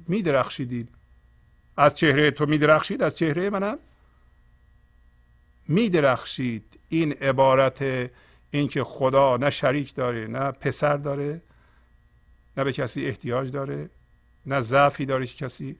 میدرخشیدی. 0.08 0.88
از 1.76 1.94
چهره 1.94 2.30
تو 2.30 2.46
میدرخشید 2.46 3.02
از 3.02 3.16
چهره 3.16 3.50
منم 3.50 3.78
میدرخشید. 5.68 6.78
این 6.88 7.12
عبارت 7.12 8.10
اینکه 8.50 8.84
خدا 8.84 9.36
نه 9.36 9.50
شریک 9.50 9.94
داره 9.94 10.26
نه 10.26 10.50
پسر 10.50 10.96
داره 10.96 11.40
نه 12.58 12.64
به 12.64 12.72
کسی 12.72 13.06
احتیاج 13.06 13.50
داره 13.50 13.90
نه 14.46 14.60
ضعفی 14.60 15.06
داره 15.06 15.26
که 15.26 15.34
کسی 15.46 15.76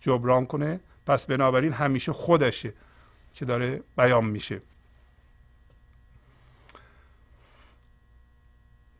جبران 0.00 0.46
کنه. 0.46 0.80
پس 1.06 1.26
بنابراین 1.26 1.72
همیشه 1.72 2.12
خودشه 2.12 2.72
که 3.34 3.44
داره 3.44 3.82
بیان 3.96 4.24
میشه. 4.24 4.62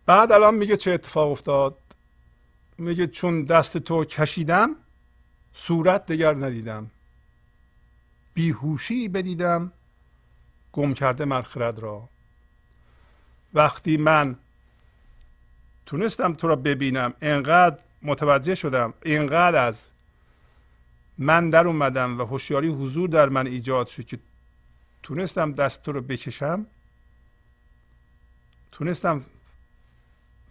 بعد 0.06 0.32
الان 0.32 0.54
میگه 0.54 0.76
چه 0.76 0.90
اتفاق 0.90 1.30
افتاد؟ 1.30 1.76
میگه 2.78 3.06
چون 3.06 3.44
دست 3.44 3.78
تو 3.78 4.04
کشیدم 4.04 4.76
صورت 5.52 6.06
دگر 6.06 6.34
ندیدم. 6.34 6.90
بیهوشی 8.34 9.08
بدیدم 9.08 9.72
گم 10.72 10.94
کرده 10.94 11.24
من 11.24 11.42
خرد 11.42 11.78
را. 11.78 12.08
وقتی 13.54 13.96
من 13.96 14.36
تونستم 15.86 16.34
تو 16.34 16.48
را 16.48 16.56
ببینم. 16.56 17.14
انقدر 17.20 17.78
متوجه 18.02 18.54
شدم. 18.54 18.94
اینقدر 19.02 19.66
از 19.66 19.90
من 21.18 21.50
در 21.50 21.66
اومدم 21.66 22.20
و 22.20 22.24
هوشیاری 22.24 22.68
حضور 22.68 23.08
در 23.08 23.28
من 23.28 23.46
ایجاد 23.46 23.86
شد 23.86 24.06
که 24.06 24.18
تونستم 25.02 25.52
دست 25.52 25.82
تو 25.82 25.92
رو 25.92 26.00
بکشم. 26.00 26.66
تونستم 28.72 29.24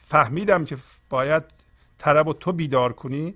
فهمیدم 0.08 0.66
که 0.66 0.78
باید 1.10 1.44
طرب 1.98 2.28
و 2.28 2.34
تو 2.34 2.52
بیدار 2.52 2.94
کنی. 2.94 3.36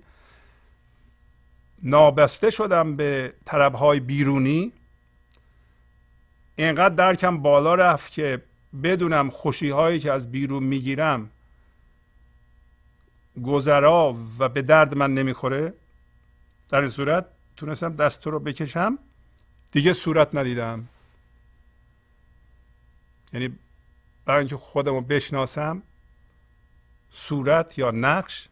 نابسته 1.82 2.50
شدم 2.50 2.96
به 2.96 3.34
طرب 3.44 3.74
های 3.74 4.00
بیرونی. 4.00 4.72
اینقدر 6.56 6.94
درکم 6.94 7.38
بالا 7.38 7.74
رفت 7.74 8.12
که 8.12 8.42
بدونم 8.82 9.30
خوشی 9.30 9.70
هایی 9.70 10.00
که 10.00 10.12
از 10.12 10.32
بیرون 10.32 10.62
می‌گیرم 10.62 11.30
گذرا 13.44 14.16
و 14.38 14.48
به 14.48 14.62
درد 14.62 14.96
من 14.96 15.14
نمی‌خوره 15.14 15.74
در 16.68 16.80
این 16.80 16.90
صورت 16.90 17.26
تونستم 17.56 17.96
دست 17.96 18.26
رو 18.26 18.40
بکشم. 18.40 18.98
دیگه 19.72 19.92
صورت 19.92 20.34
ندیدم. 20.34 20.88
یعنی 23.32 23.58
برای 24.24 24.38
اینکه 24.38 24.56
خودم 24.56 24.94
رو 24.94 25.00
بشناسم 25.00 25.82
صورت 27.10 27.78
یا 27.78 27.90
نقش 27.90 28.48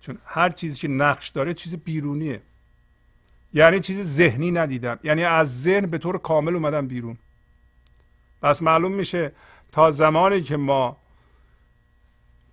چون 0.00 0.18
هر 0.24 0.50
چیزی 0.50 0.78
که 0.78 0.88
نقش 0.88 1.28
داره 1.28 1.54
چیز 1.54 1.76
بیرونیه. 1.76 2.42
یعنی 3.54 3.80
چیز 3.80 4.14
ذهنی 4.14 4.50
ندیدم. 4.50 4.98
یعنی 5.04 5.24
از 5.24 5.62
ذهن 5.62 5.86
به 5.86 5.98
طور 5.98 6.18
کامل 6.18 6.54
اومدم 6.54 6.86
بیرون. 6.86 7.18
پس 8.42 8.62
معلوم 8.62 8.92
میشه 8.92 9.32
تا 9.72 9.90
زمانی 9.90 10.42
که 10.42 10.56
ما 10.56 10.96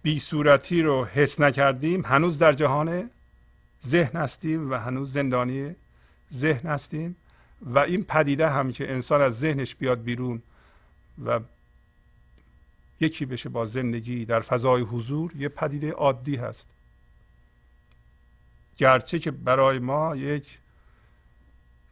بی 0.06 0.20
صورتی 0.20 0.82
رو 0.82 1.06
حس 1.06 1.42
نکردیم. 1.42 2.06
هنوز 2.06 2.40
در 2.40 2.54
جهان 2.54 3.10
ذهن 3.86 4.20
هستیم 4.20 4.72
و 4.72 4.76
هنوز 4.76 5.14
زندانی 5.14 5.76
ذهن 6.34 6.70
هستیم 6.70 7.16
و 7.62 7.80
این 7.80 8.04
پدیده 8.04 8.50
هم 8.50 8.72
که 8.72 8.92
انسان 8.92 9.22
از 9.22 9.40
ذهنش 9.40 9.76
بیاد 9.76 10.04
بیرون 10.04 10.42
و 11.26 11.40
یکی 13.00 13.26
بشه 13.26 13.50
با 13.50 13.66
زندگی 13.66 14.26
در 14.26 14.42
فضای 14.42 14.82
حضور 14.82 15.32
یه 15.36 15.50
پدیده 15.50 15.92
عادی 15.92 16.36
هست. 16.36 16.68
گرچه 18.78 19.20
که 19.20 19.32
برای 19.32 19.80
ما 19.80 20.16
یک 20.16 20.58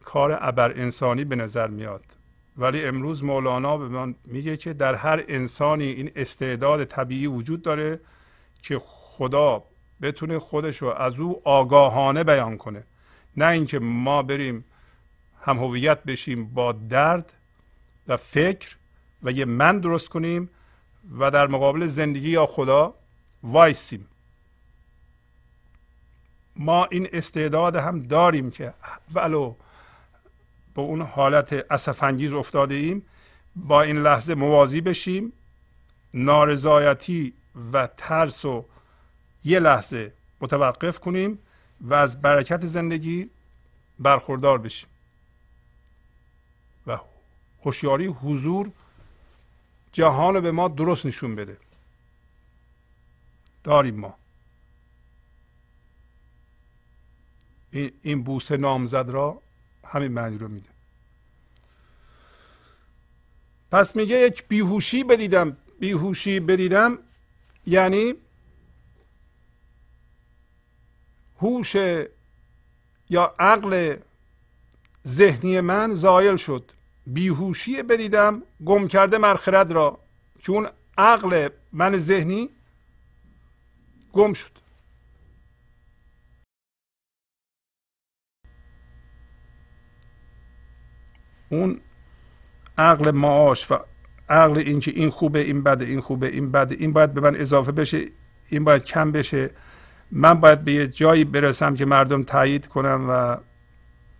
کار 0.04 0.38
ابر 0.40 0.80
انسانی 0.80 1.24
به 1.24 1.36
نظر 1.36 1.66
میاد. 1.66 2.04
ولی 2.56 2.84
امروز 2.84 3.24
مولانا 3.24 3.76
به 3.76 3.88
من 3.88 4.14
میگه 4.24 4.56
که 4.56 4.72
در 4.72 4.94
هر 4.94 5.24
انسانی 5.28 5.84
این 5.84 6.10
استعداد 6.16 6.84
طبیعی 6.84 7.26
وجود 7.26 7.62
داره 7.62 8.00
که 8.62 8.80
خدا 8.84 9.64
بتونه 10.02 10.38
خودش 10.38 10.76
رو 10.82 10.88
از 10.88 11.18
او 11.18 11.40
آگاهانه 11.44 12.24
بیان 12.24 12.56
کنه. 12.56 12.84
نه 13.36 13.46
اینکه 13.46 13.78
ما 13.78 14.22
بریم 14.22 14.64
هم 15.42 15.58
هویت 15.58 16.04
بشیم 16.04 16.44
با 16.44 16.72
درد 16.72 17.32
و 18.08 18.16
فکر 18.16 18.76
و 19.22 19.30
یه 19.30 19.44
من 19.44 19.80
درست 19.80 20.08
کنیم 20.08 20.50
و 21.18 21.30
در 21.30 21.46
مقابل 21.46 21.86
زندگی 21.86 22.30
یا 22.30 22.46
خدا 22.46 22.94
وایسیم. 23.42 24.08
ما 26.56 26.84
این 26.84 27.08
استعداد 27.12 27.76
هم 27.76 28.02
داریم 28.02 28.50
که 28.50 28.74
ولو 29.14 29.54
به 30.74 30.82
اون 30.82 31.02
حالت 31.02 31.52
اسفنگیز 31.70 32.32
افتاده 32.32 32.74
ایم 32.74 33.06
با 33.56 33.82
این 33.82 33.96
لحظه 33.96 34.34
موازی 34.34 34.80
بشیم. 34.80 35.32
نارضایتی 36.14 37.32
و 37.72 37.88
ترس 37.96 38.44
و 38.44 38.64
یه 39.44 39.60
لحظه 39.60 40.12
متوقف 40.40 40.98
کنیم 40.98 41.38
و 41.80 41.94
از 41.94 42.20
برکت 42.20 42.66
زندگی 42.66 43.30
برخوردار 43.98 44.58
بشیم. 44.58 44.88
و 46.86 46.98
هوشیاری 47.64 48.06
حضور 48.06 48.70
جهان 49.92 50.34
رو 50.34 50.40
به 50.40 50.52
ما 50.52 50.68
درست 50.68 51.06
نشون 51.06 51.34
بده. 51.34 51.56
داریم 53.64 53.94
ما. 53.94 54.14
این 58.02 58.22
بوسه 58.22 58.56
نامزد 58.56 59.08
را 59.08 59.42
همین 59.86 60.12
معنی 60.12 60.38
رو 60.38 60.48
میده. 60.48 60.68
پس 63.72 63.96
میگه 63.96 64.18
یک 64.18 64.48
بیهوشی 64.48 65.04
بدیدم. 65.04 65.56
بیهوشی 65.80 66.40
بدیدم 66.40 66.98
یعنی 67.66 68.14
هوش 71.40 71.76
یا 73.10 73.34
عقل 73.38 73.96
ذهنی 75.06 75.60
من 75.60 75.94
زایل 75.94 76.36
شد. 76.36 76.70
بیهوشی 77.06 77.82
بدیدم 77.82 78.42
گم 78.64 78.88
کرده 78.88 79.18
مرخرد 79.18 79.72
را. 79.72 79.98
چون 80.42 80.68
عقل 80.98 81.48
من 81.72 81.96
ذهنی 81.96 82.50
گم 84.12 84.32
شد. 84.32 84.63
اون 91.54 91.80
عقل 92.78 93.10
معاش 93.10 93.70
و 93.70 93.78
عقل 94.28 94.58
اینکه 94.58 94.90
این 94.90 95.10
خوبه 95.10 95.40
این 95.40 95.62
بده 95.62 95.84
این 95.84 96.00
خوبه 96.00 96.26
این 96.26 96.52
بده 96.52 96.74
این 96.74 96.92
باید 96.92 97.14
به 97.14 97.20
من 97.20 97.36
اضافه 97.36 97.72
بشه 97.72 98.06
این 98.48 98.64
باید 98.64 98.84
کم 98.84 99.12
بشه. 99.12 99.50
من 100.10 100.34
باید 100.34 100.64
به 100.64 100.72
یه 100.72 100.86
جایی 100.86 101.24
برسم 101.24 101.74
که 101.74 101.84
مردم 101.84 102.22
تایید 102.22 102.66
کنم 102.66 103.06
و 103.08 103.36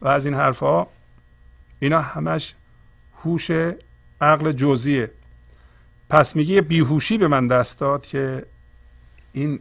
و 0.05 0.09
از 0.09 0.27
این 0.27 0.35
حرفها 0.35 0.87
اینا 1.81 2.01
همش 2.01 2.55
هوش 3.25 3.51
عقل 4.21 4.53
جزئیه. 4.53 5.11
پس 6.11 6.37
میگه 6.37 6.61
بیهوشی 6.61 7.19
به 7.19 7.29
من 7.29 7.47
دست 7.47 7.79
داد 7.79 8.07
که 8.07 8.47
این 9.33 9.59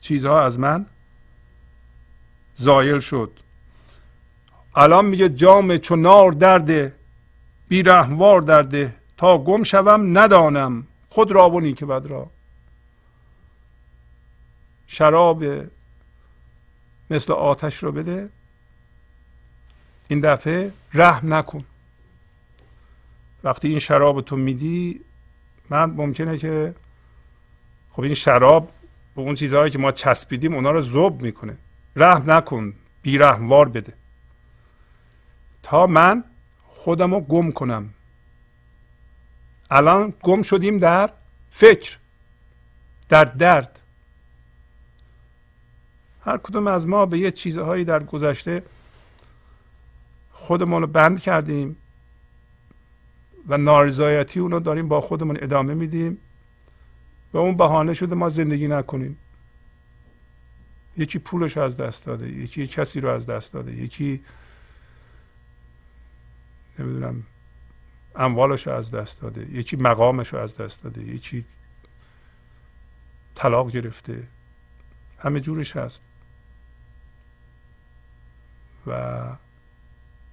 چیزها 0.00 0.42
از 0.42 0.58
من 0.58 0.86
زایل 2.54 3.00
شد. 3.00 3.41
الان 4.74 5.04
میگه 5.04 5.28
جام 5.28 5.76
چونار 5.76 6.32
درده 6.32 6.94
بیرحموار 7.68 8.40
درده. 8.40 8.94
تا 9.16 9.38
گم 9.38 9.62
شوم 9.62 10.18
ندانم. 10.18 10.86
خود 11.08 11.32
را 11.32 11.50
و 11.50 11.60
نیک 11.60 11.84
بد 11.84 12.06
را. 12.06 12.30
شراب 14.86 15.44
مثل 17.10 17.32
آتش 17.32 17.82
رو 17.82 17.92
بده. 17.92 18.28
این 20.08 20.20
دفعه 20.20 20.72
رحم 20.94 21.34
نکن. 21.34 21.64
وقتی 23.44 23.68
این 23.68 23.78
شراب 23.78 24.20
تو 24.20 24.36
میدی 24.36 25.00
من 25.70 25.84
ممکنه 25.84 26.38
که 26.38 26.74
خب 27.92 28.02
این 28.02 28.14
شراب 28.14 28.70
به 29.16 29.22
اون 29.22 29.34
چیزهایی 29.34 29.70
که 29.70 29.78
ما 29.78 29.92
چسبیدیم 29.92 30.54
اونا 30.54 30.70
رو 30.70 30.80
زوب 30.80 31.22
می‌کنه. 31.22 31.56
رحم 31.96 32.30
نکن. 32.30 32.74
بیرحموار 33.02 33.68
بده. 33.68 33.92
تا 35.62 35.86
من 35.86 36.24
خودم 36.66 37.14
رو 37.14 37.20
گم 37.20 37.52
کنم. 37.52 37.90
الان 39.70 40.14
گم 40.22 40.42
شدیم 40.42 40.78
در 40.78 41.10
فکر 41.50 41.98
در 43.08 43.24
درد. 43.24 43.80
هر 46.24 46.36
کدوم 46.36 46.66
از 46.66 46.86
ما 46.86 47.06
به 47.06 47.18
یه 47.18 47.30
چیزهایی 47.30 47.84
در 47.84 48.02
گذشته 48.02 48.62
خودمون 50.32 50.82
رو 50.82 50.86
بند 50.86 51.20
کردیم 51.20 51.76
و 53.48 53.58
نارضایتی 53.58 54.40
اونو 54.40 54.60
داریم 54.60 54.88
با 54.88 55.00
خودمون 55.00 55.38
ادامه 55.40 55.74
میدیم 55.74 56.18
و 57.32 57.38
اون 57.38 57.56
بهانه 57.56 57.94
شده 57.94 58.14
ما 58.14 58.28
زندگی 58.28 58.68
نکنیم. 58.68 59.18
یکی 60.96 61.18
پولش 61.18 61.56
از 61.56 61.76
دست 61.76 62.06
داده 62.06 62.28
یکی 62.28 62.66
کسی 62.66 63.00
رو 63.00 63.08
از 63.08 63.26
دست 63.26 63.52
داده 63.52 63.72
یکی 63.72 64.20
نمی‌دونم 66.78 67.22
اموالش 68.16 68.66
رو 68.66 68.72
از 68.72 68.90
دست 68.90 69.20
داده 69.20 69.50
یکی 69.50 69.76
مقامش 69.76 70.28
رو 70.28 70.38
از 70.38 70.56
دست 70.56 70.82
داده 70.82 71.02
یکی 71.02 71.44
طلاق 73.34 73.70
گرفته 73.70 74.28
همه 75.18 75.40
جورش 75.40 75.76
هست. 75.76 76.02
و 78.86 79.22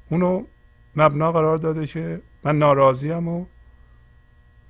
اونو 0.10 0.46
مبنا 0.96 1.32
قرار 1.32 1.58
داده 1.58 1.88
که 1.88 2.22
من 2.44 2.60
ناراضیم 2.60 3.28
و 3.28 3.46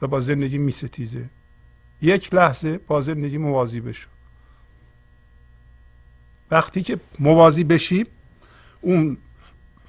و 0.01 0.07
با 0.07 0.19
زندگی 0.19 0.57
میستیزه 0.57 1.29
یک 2.01 2.33
لحظه 2.33 2.77
با 2.77 3.01
زندگی 3.01 3.37
موازی 3.37 3.81
بشو. 3.81 4.09
وقتی 6.51 6.81
که 6.83 6.99
موازی 7.19 7.63
بشیم 7.63 8.05
اون 8.81 9.17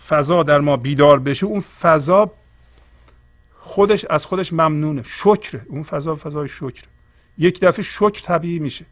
فضا 0.08 0.42
در 0.42 0.60
ما 0.60 0.76
بیدار 0.76 1.18
بشه 1.18 1.46
اون 1.46 1.60
فضا 1.60 2.32
خودش 3.58 4.04
از 4.04 4.26
خودش 4.26 4.52
ممنونه. 4.52 5.02
شکر 5.02 5.60
اون 5.66 5.82
فضا 5.82 6.16
فضای 6.16 6.48
شکر. 6.48 6.84
یک 7.38 7.60
دفعه 7.60 7.82
شکر 7.82 8.22
طبیعی 8.22 8.58
میشه. 8.58 8.84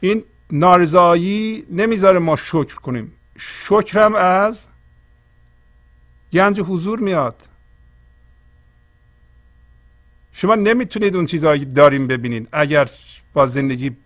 این 0.00 0.24
نارضایی 0.50 1.66
نمی‌ذاره 1.70 2.18
ما 2.18 2.36
شکر 2.36 2.74
کنیم. 2.74 3.12
شکرم 3.38 4.14
از 4.14 4.68
گنج 6.32 6.60
حضور 6.60 6.98
میاد. 6.98 7.36
شما 10.32 10.54
نمی‌تونید 10.54 11.16
اون 11.16 11.26
چیزهایی 11.26 11.64
داریم 11.64 12.06
ببینید. 12.06 12.48
اگر 12.52 12.90
با 13.32 13.46
زندگی 13.46 13.96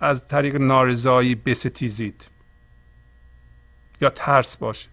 از 0.00 0.28
طریق 0.28 0.56
نارضایی 0.56 1.34
بستیزید. 1.34 2.28
یا 4.02 4.10
ترس 4.10 4.56
باشه. 4.56 4.88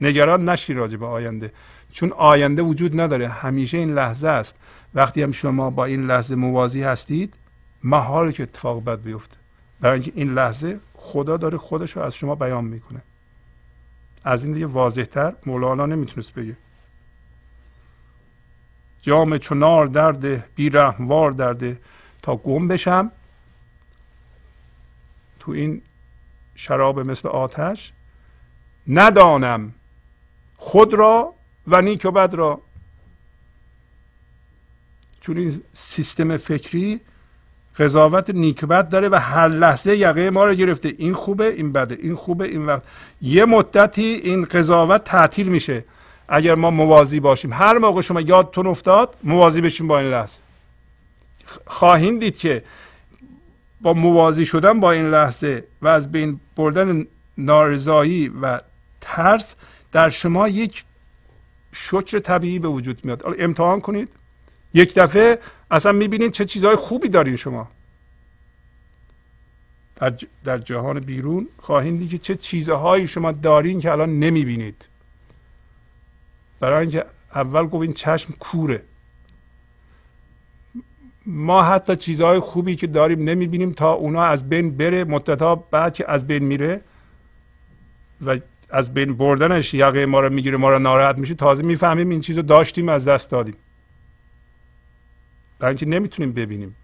نگران 0.00 0.48
نشی 0.48 0.74
راجع 0.74 0.96
به 0.96 1.06
آینده. 1.06 1.52
چون 1.92 2.12
آینده 2.12 2.62
وجود 2.62 3.00
نداره 3.00 3.28
همیشه 3.28 3.78
این 3.78 3.94
لحظه 3.94 4.28
است. 4.28 4.56
وقتی 4.94 5.22
هم 5.22 5.32
شما 5.32 5.70
با 5.70 5.84
این 5.84 6.06
لحظه 6.06 6.34
موازی 6.34 6.82
هستید 6.82 7.34
محال 7.84 8.32
که 8.32 8.42
اتفاق 8.42 8.84
بد 8.84 9.00
بیفته. 9.00 9.36
برای 9.80 9.94
اینکه 9.94 10.12
این 10.14 10.34
لحظه 10.34 10.80
خدا 10.94 11.36
داره 11.36 11.58
خودش 11.58 11.96
رو 11.96 12.02
از 12.02 12.14
شما 12.14 12.34
بیان 12.34 12.64
می‌کنه. 12.64 13.02
از 14.24 14.44
این 14.44 14.52
دیگه 14.52 14.66
واضحتر 14.66 15.32
مولانا 15.46 15.86
نمی‌تونست 15.86 16.34
بگه. 16.34 16.56
جام 19.02 19.38
چنار 19.38 19.86
درده 19.86 20.44
بی 20.54 20.70
رحموار 20.70 21.32
درده 21.32 21.78
تا 22.22 22.36
گم 22.36 22.68
بشم 22.68 23.12
تو 25.40 25.52
این 25.52 25.82
شراب 26.56 27.00
مثل 27.00 27.28
آتش 27.28 27.92
ندانم 28.88 29.74
خود 30.56 30.94
را 30.94 31.34
و 31.66 31.82
نیک 31.82 32.04
و 32.04 32.10
بد 32.10 32.34
را. 32.34 32.60
چون 35.20 35.38
این 35.38 35.62
سیستم 35.72 36.36
فکری 36.36 37.00
قضاوت 37.78 38.30
نیک 38.30 38.60
و 38.62 38.66
بد 38.66 38.88
داره 38.88 39.08
و 39.08 39.14
هر 39.14 39.48
لحظه 39.48 39.96
یقه 39.96 40.30
ما 40.30 40.44
رو 40.44 40.54
گرفته. 40.54 40.94
این 40.98 41.14
خوبه 41.14 41.46
این 41.46 41.72
بده 41.72 41.98
این 42.02 42.14
خوبه 42.14 42.44
این 42.44 42.66
وقت. 42.66 42.82
یه 43.22 43.44
مدتی 43.44 44.02
این 44.02 44.44
قضاوت 44.44 45.04
تعطیل 45.04 45.48
میشه. 45.48 45.84
اگر 46.28 46.54
ما 46.54 46.70
موازی 46.70 47.20
باشیم 47.20 47.52
هر 47.52 47.78
موقع 47.78 48.00
شما 48.00 48.20
یادتون 48.20 48.66
افتاد 48.66 49.16
موازی 49.24 49.60
بشیم 49.60 49.88
با 49.88 49.98
این 49.98 50.10
لحظه. 50.10 50.40
خواهیم 51.66 52.18
دید 52.18 52.38
که 52.38 52.62
با 53.86 53.94
موازی 53.94 54.46
شدن 54.46 54.80
با 54.80 54.92
این 54.92 55.10
لحظه 55.10 55.64
و 55.82 55.88
از 55.88 56.12
بین 56.12 56.40
بردن 56.56 57.06
نارضایی 57.38 58.28
و 58.28 58.60
ترس 59.00 59.54
در 59.92 60.10
شما 60.10 60.48
یک 60.48 60.84
شکر 61.72 62.18
طبیعی 62.18 62.58
به 62.58 62.68
وجود 62.68 63.04
میاد. 63.04 63.22
امتحان 63.38 63.80
کنید. 63.80 64.08
یک 64.74 64.94
دفعه 64.94 65.38
اصلا 65.70 65.92
می‌بینید 65.92 66.32
چه 66.32 66.44
چیزهای 66.44 66.76
خوبی 66.76 67.08
دارین 67.08 67.36
شما. 67.36 67.68
در, 69.96 70.14
در 70.44 70.58
جهان 70.58 71.00
بیرون 71.00 71.48
خواهید 71.58 71.98
دید 71.98 72.10
که 72.10 72.18
چه 72.18 72.36
چیزهایی 72.36 73.06
شما 73.06 73.32
دارین 73.32 73.80
که 73.80 73.92
الان 73.92 74.18
نمی‌بینید. 74.18 74.88
برای 76.60 76.80
اینکه 76.80 77.04
اول 77.34 77.66
گفت 77.66 77.82
این 77.82 77.92
چشم 77.92 78.34
کوره. 78.40 78.82
ما 81.26 81.62
حتی 81.62 81.96
چیزهای 81.96 82.38
خوبی 82.38 82.76
که 82.76 82.86
داریم 82.86 83.28
نمی‌بینیم 83.28 83.72
تا 83.72 83.92
اونا 83.92 84.22
از 84.22 84.48
بین 84.48 84.76
بره 84.76 85.04
مدتها 85.04 85.54
بعد 85.54 85.94
که 85.94 86.10
از 86.10 86.26
بین 86.26 86.44
میره 86.44 86.80
و 88.26 88.38
از 88.70 88.94
بین 88.94 89.16
بردنش 89.16 89.74
یقه 89.74 90.06
ما 90.06 90.20
رو 90.20 90.32
می‌گیره 90.32 90.56
ما 90.56 90.70
رو 90.70 90.78
ناراحت 90.78 91.18
میشه 91.18 91.34
تازه 91.34 91.62
می‌فهمیم 91.62 92.08
این 92.08 92.20
چیز 92.20 92.36
رو 92.36 92.42
داشتیم 92.42 92.88
از 92.88 93.08
دست 93.08 93.30
دادیم. 93.30 93.56
برای 95.58 95.70
اینکه 95.70 95.86
نمی‌تونیم 95.86 96.32
ببینیم. 96.32 96.76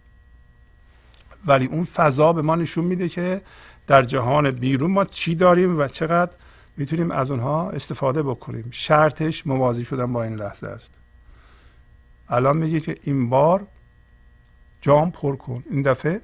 ولی 1.46 1.66
اون 1.66 1.84
فضا 1.84 2.32
به 2.32 2.42
ما 2.42 2.54
نشون 2.54 2.84
میده 2.84 3.08
که 3.08 3.42
در 3.86 4.02
جهان 4.02 4.50
بیرون 4.50 4.90
ما 4.90 5.04
چی 5.04 5.34
داریم 5.34 5.78
و 5.78 5.88
چقدر 5.88 6.32
می‌تونیم 6.76 7.10
از 7.10 7.30
اونها 7.30 7.70
استفاده 7.70 8.22
بکنیم. 8.22 8.68
شرطش 8.70 9.46
موازی 9.46 9.84
شدن 9.84 10.12
با 10.12 10.24
این 10.24 10.34
لحظه 10.34 10.66
است. 10.66 10.94
الان 12.28 12.56
میگه 12.56 12.80
که 12.80 12.96
این 13.02 13.30
بار 13.30 13.66
جام 14.82 15.10
پر 15.10 15.36
کن. 15.36 15.64
این 15.70 15.82
دفعه 15.82 16.22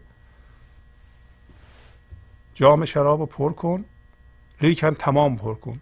جام 2.55 2.85
شراب 2.85 3.21
رو 3.21 3.27
پر 3.27 3.53
کن. 3.53 3.85
لیکن 4.61 4.95
تمام 4.95 5.37
پر 5.37 5.55
کن. 5.55 5.81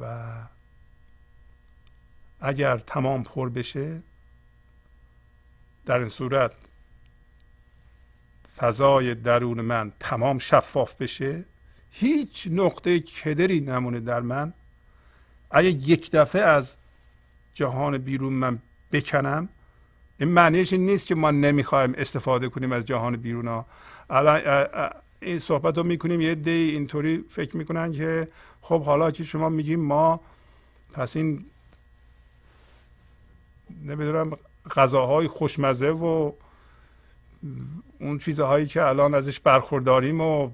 و 0.00 0.32
اگر 2.40 2.78
تمام 2.78 3.22
پر 3.22 3.48
بشه 3.48 4.02
در 5.86 5.98
این 5.98 6.08
صورت 6.08 6.52
فضای 8.56 9.14
درون 9.14 9.60
من 9.60 9.92
تمام 10.00 10.38
شفاف 10.38 10.94
بشه. 10.94 11.44
هیچ 11.90 12.48
نقطه 12.50 13.00
کدری 13.00 13.60
نمونه 13.60 14.00
در 14.00 14.20
من. 14.20 14.52
اگه 15.50 15.68
یک 15.68 16.10
دفعه 16.10 16.42
از 16.42 16.76
جهان 17.54 17.98
بیرون 17.98 18.32
من 18.32 18.58
بکنم. 18.92 19.48
این 20.18 20.28
معنیش 20.28 20.72
این 20.72 20.86
نیست 20.86 21.06
که 21.06 21.14
ما 21.14 21.30
نمی‌خوایم 21.30 21.94
استفاده 21.98 22.48
کنیم 22.48 22.72
از 22.72 22.86
جهان 22.86 23.16
بیرون 23.16 23.48
ها. 23.48 23.66
الان 24.10 24.68
این 25.20 25.38
صحبت 25.38 25.78
رو 25.78 25.84
می‌کنیم 25.84 26.20
یه 26.20 26.34
دی 26.34 26.50
اینطوری 26.50 27.24
فکر 27.28 27.56
می‌کنن 27.56 27.92
که 27.92 28.28
خب 28.60 28.82
حالا 28.82 29.10
که 29.10 29.24
شما 29.24 29.48
میگیم 29.48 29.80
ما 29.80 30.20
پس 30.92 31.16
این 31.16 31.44
نمی‌دونم 33.84 34.36
غذاهای 34.70 35.28
خوشمزه 35.28 35.90
و 35.90 36.32
اون 38.00 38.18
چیزهایی 38.18 38.66
که 38.66 38.82
الان 38.82 39.14
ازش 39.14 39.40
برخورداریم 39.40 40.20
و 40.20 40.50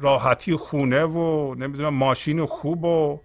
راحتی 0.00 0.56
خونه 0.56 1.04
و 1.04 1.54
نمی‌دونم 1.54 1.94
ماشین 1.94 2.46
خوب 2.46 2.84
و 2.84 3.20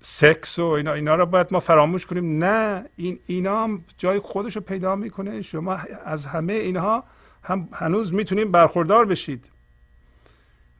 سکس 0.00 0.58
و 0.58 0.64
اینا 0.64 0.92
اینا 0.92 1.14
رو 1.14 1.26
باید 1.26 1.46
ما 1.50 1.60
فراموش 1.60 2.06
کنیم. 2.06 2.44
نه 2.44 2.84
این 2.96 3.18
اینا 3.26 3.64
هم 3.64 3.84
جای 3.98 4.18
خودش 4.18 4.56
رو 4.56 4.62
پیدا 4.62 4.96
می‌کنه. 4.96 5.42
شما 5.42 5.74
از 6.04 6.26
همه 6.26 6.52
اینها 6.52 7.04
هم 7.42 7.68
هنوز 7.72 8.14
می‌تونیم 8.14 8.52
برخوردار 8.52 9.04
بشید. 9.04 9.50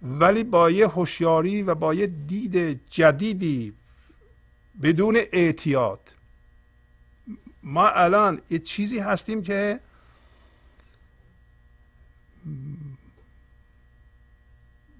ولی 0.02 0.44
با 0.44 0.70
یه 0.70 0.88
هوشیاری 0.88 1.62
و 1.62 1.74
با 1.74 1.94
یه 1.94 2.06
دید 2.06 2.80
جدیدی 2.90 3.72
بدون 4.82 5.16
اعتیاد. 5.32 6.00
ما 7.62 7.88
الان 7.88 8.40
یه 8.50 8.58
چیزی 8.58 8.98
هستیم 8.98 9.42
که 9.42 9.80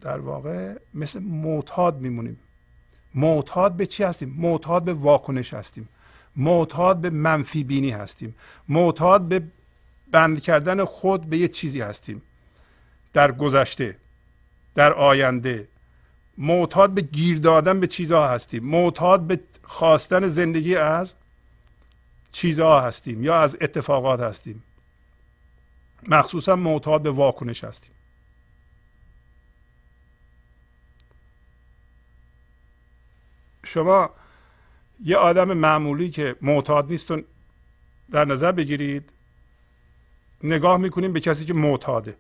در 0.01 0.19
واقع 0.19 0.75
مثل 0.95 1.19
معتاد 1.23 2.01
میمونیم. 2.01 2.41
معتاد 3.15 3.73
به 3.73 3.87
چی 3.87 4.03
هستیم؟ 4.03 4.35
معتاد 4.39 4.85
به 4.85 4.95
واکنش 4.95 5.55
هستیم. 5.55 5.89
معتاد 6.37 7.01
به 7.01 7.11
منفی 7.11 7.65
بینی 7.65 7.91
هستیم. 7.91 8.35
معتاد 8.69 9.29
به 9.29 9.43
بند 10.11 10.43
کردن 10.43 10.85
خود 10.85 11.25
به 11.25 11.39
یه 11.39 11.49
چیزی 11.49 11.81
هستیم. 11.81 12.23
در 13.13 13.33
گذشته 13.33 13.97
در 14.75 14.93
آینده. 14.93 15.69
معتاد 16.39 16.91
به 16.91 17.01
گیر 17.01 17.39
دادن 17.39 17.81
به 17.81 17.87
چیزها 17.87 18.29
هستیم. 18.29 18.65
معتاد 18.65 19.21
به 19.21 19.41
خواستن 19.63 20.29
زندگی 20.29 20.77
از 20.77 21.15
چیزها 22.33 22.81
هستیم 22.81 23.25
یا 23.25 23.41
از 23.41 23.57
اتفاقات 23.61 24.21
هستیم. 24.21 24.63
مخصوصا 26.09 26.57
معتاد 26.57 27.03
به 27.03 27.11
واکنش 27.11 27.65
هستیم. 27.65 27.93
شما 33.69 34.11
یه 35.05 35.17
آدم 35.17 35.53
معمولی 35.53 36.11
که 36.11 36.37
معتاد 36.43 36.91
نیست 36.91 37.13
در 38.11 38.25
نظر 38.25 38.53
بگیرید 38.53 39.11
نگاه 40.43 40.77
می‌کنیم 40.77 41.13
به 41.13 41.21
کسی 41.21 41.45
که 41.45 41.55
معتاده. 41.55 42.17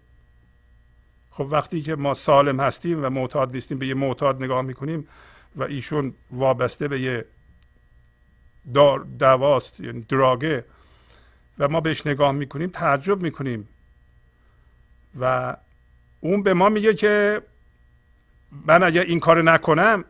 خب 1.30 1.48
وقتی 1.50 1.82
که 1.82 1.96
ما 1.96 2.14
سالم 2.14 2.60
هستیم 2.60 3.04
و 3.04 3.10
معتاد 3.10 3.54
نیستیم 3.54 3.78
به 3.78 3.86
یه 3.86 3.94
معتاد 3.94 4.42
نگاه 4.42 4.62
می‌کنیم 4.62 5.08
و 5.56 5.62
ایشون 5.62 6.14
وابسته 6.30 6.88
به 6.88 7.00
یه 7.00 7.24
دواست 9.18 9.80
یعنی 9.80 10.00
دراگه 10.00 10.64
و 11.58 11.68
ما 11.68 11.80
بهش 11.80 12.06
نگاه 12.06 12.32
می‌کنیم 12.32 12.70
تعجب 12.70 13.22
می‌کنیم. 13.22 13.68
و 15.20 15.56
اون 16.20 16.42
به 16.42 16.54
ما 16.54 16.68
میگه 16.68 16.94
که 16.94 17.42
من 18.66 18.82
اگر 18.82 19.02
این 19.02 19.20
کار 19.20 19.42
نکنم 19.42 20.04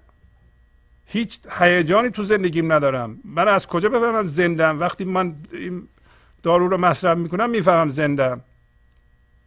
هیچ 1.11 1.38
هیجانی 1.59 2.11
تو 2.11 2.22
زندگیم 2.22 2.72
ندارم. 2.72 3.18
من 3.24 3.48
از 3.48 3.66
کجا 3.66 3.88
بفهمم 3.88 4.26
زندم؟ 4.26 4.80
وقتی 4.80 5.04
من 5.04 5.34
این 5.52 5.88
دارو 6.42 6.68
رو 6.68 6.76
مصرف 6.76 7.18
می‌کنم 7.18 7.50
می‌فهمم 7.50 7.88
زندم. 7.88 8.40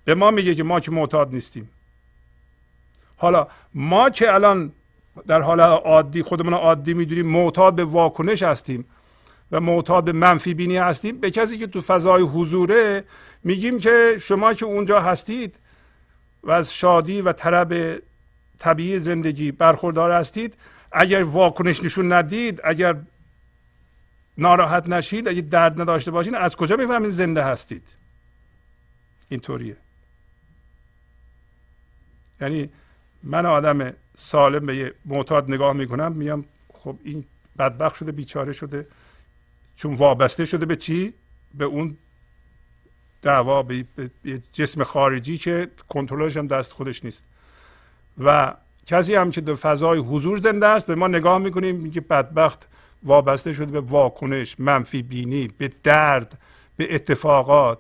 به 0.06 0.16
ما 0.16 0.32
میگه 0.32 0.56
که 0.56 0.64
ما 0.64 0.80
که 0.80 0.92
معتاد 0.92 1.34
نیستیم. 1.34 1.70
حالا 3.18 3.48
ما 3.74 4.10
که 4.10 4.34
الان 4.34 4.72
در 5.28 5.42
حال 5.42 5.60
عادی 5.60 6.22
خودمون 6.22 6.54
عادی 6.54 6.94
می‌دونیم 6.94 7.28
معتاد 7.28 7.76
به 7.76 7.84
واکنش 7.84 8.44
هستیم 8.44 8.86
و 9.52 9.60
معتاد 9.60 10.04
به 10.04 10.12
منفی 10.12 10.54
بینی 10.54 10.78
هستیم 10.78 11.18
به 11.18 11.32
کسی 11.32 11.58
که 11.58 11.68
تو 11.68 11.82
فضای 11.82 12.22
حضوره 12.22 13.04
میگیم 13.44 13.80
که 13.80 14.18
شما 14.22 14.54
که 14.54 14.66
اونجا 14.66 15.02
هستید 15.02 15.60
و 16.44 16.52
از 16.52 16.74
شادی 16.74 17.22
و 17.22 17.34
طرب 17.34 18.02
طبیعی 18.60 19.00
زندگی 19.00 19.52
برخوردار 19.52 20.12
هستید 20.12 20.54
اگر 20.92 21.24
واکنش 21.24 21.84
نشون 21.84 22.14
ندید 22.14 22.60
اگر 22.64 22.96
ناراحت 24.38 24.88
نشید 24.88 25.28
اگر 25.28 25.42
درد 25.42 25.82
نداشته 25.82 26.12
باشین 26.12 26.36
از 26.36 26.56
کجا 26.56 26.76
می‌فهمید 26.76 27.10
زنده 27.10 27.44
هستید؟ 27.44 27.96
اینطوریه. 29.30 29.78
یعنی 32.42 32.70
من 33.24 33.46
آدم 33.46 33.94
سالم 34.18 34.66
به 34.66 34.76
یه 34.76 34.94
معتاد 35.06 35.52
نگاه 35.52 35.74
می‌کنم 35.74 36.12
میگم 36.12 36.44
خب 36.74 37.00
این 37.04 37.26
بدبخت 37.60 37.96
شده 37.96 38.12
بیچاره 38.12 38.52
شده 38.52 38.88
چون 39.76 39.94
وابسته 39.94 40.46
شده 40.46 40.66
به 40.66 40.76
چی؟ 40.76 41.14
به 41.54 41.66
اون 41.66 41.98
دعوا 43.22 43.64
به 43.64 43.86
جسم 44.54 44.84
خارجی 44.84 45.38
که 45.38 45.72
کنترلش 45.90 46.38
هم 46.38 46.48
دست 46.48 46.72
خودش 46.72 47.06
نیست. 47.06 47.24
و 48.18 48.54
کسی 48.86 49.16
هم 49.16 49.32
که 49.32 49.42
در 49.42 49.56
فضای 49.56 50.00
حضور 50.00 50.38
زنده 50.38 50.68
است 50.68 50.88
به 50.88 50.96
ما 50.96 51.08
نگاه 51.08 51.38
می‌کنیم 51.38 51.76
میگه 51.76 52.02
بدبخت 52.02 52.68
وابسته 53.04 53.54
شده 53.54 53.72
به 53.72 53.80
واکنش 53.80 54.56
منفی 54.60 55.02
بینی 55.02 55.48
به 55.58 55.72
درد 55.84 56.40
به 56.78 56.96
اتفاقات. 56.96 57.80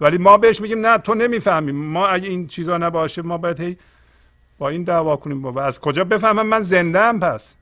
ولی 0.00 0.18
ما 0.18 0.36
بهش 0.36 0.60
میگیم 0.60 0.86
نه 0.86 0.98
تو 0.98 1.14
نمی‌فهمی. 1.14 1.72
ما 1.72 2.06
اگه 2.06 2.28
این 2.28 2.46
چیزا 2.46 2.78
نباشه 2.78 3.22
ما 3.22 3.38
باید 3.38 3.60
هی 3.60 3.76
با 4.58 4.68
این 4.68 4.82
دعوا 4.82 5.16
کنیم. 5.16 5.44
و 5.44 5.58
از 5.58 5.80
کجا 5.80 6.04
بفهمم؟ 6.04 6.46
من 6.46 6.62
زنده 6.62 7.00
ام 7.00 7.20
پس. 7.20 7.54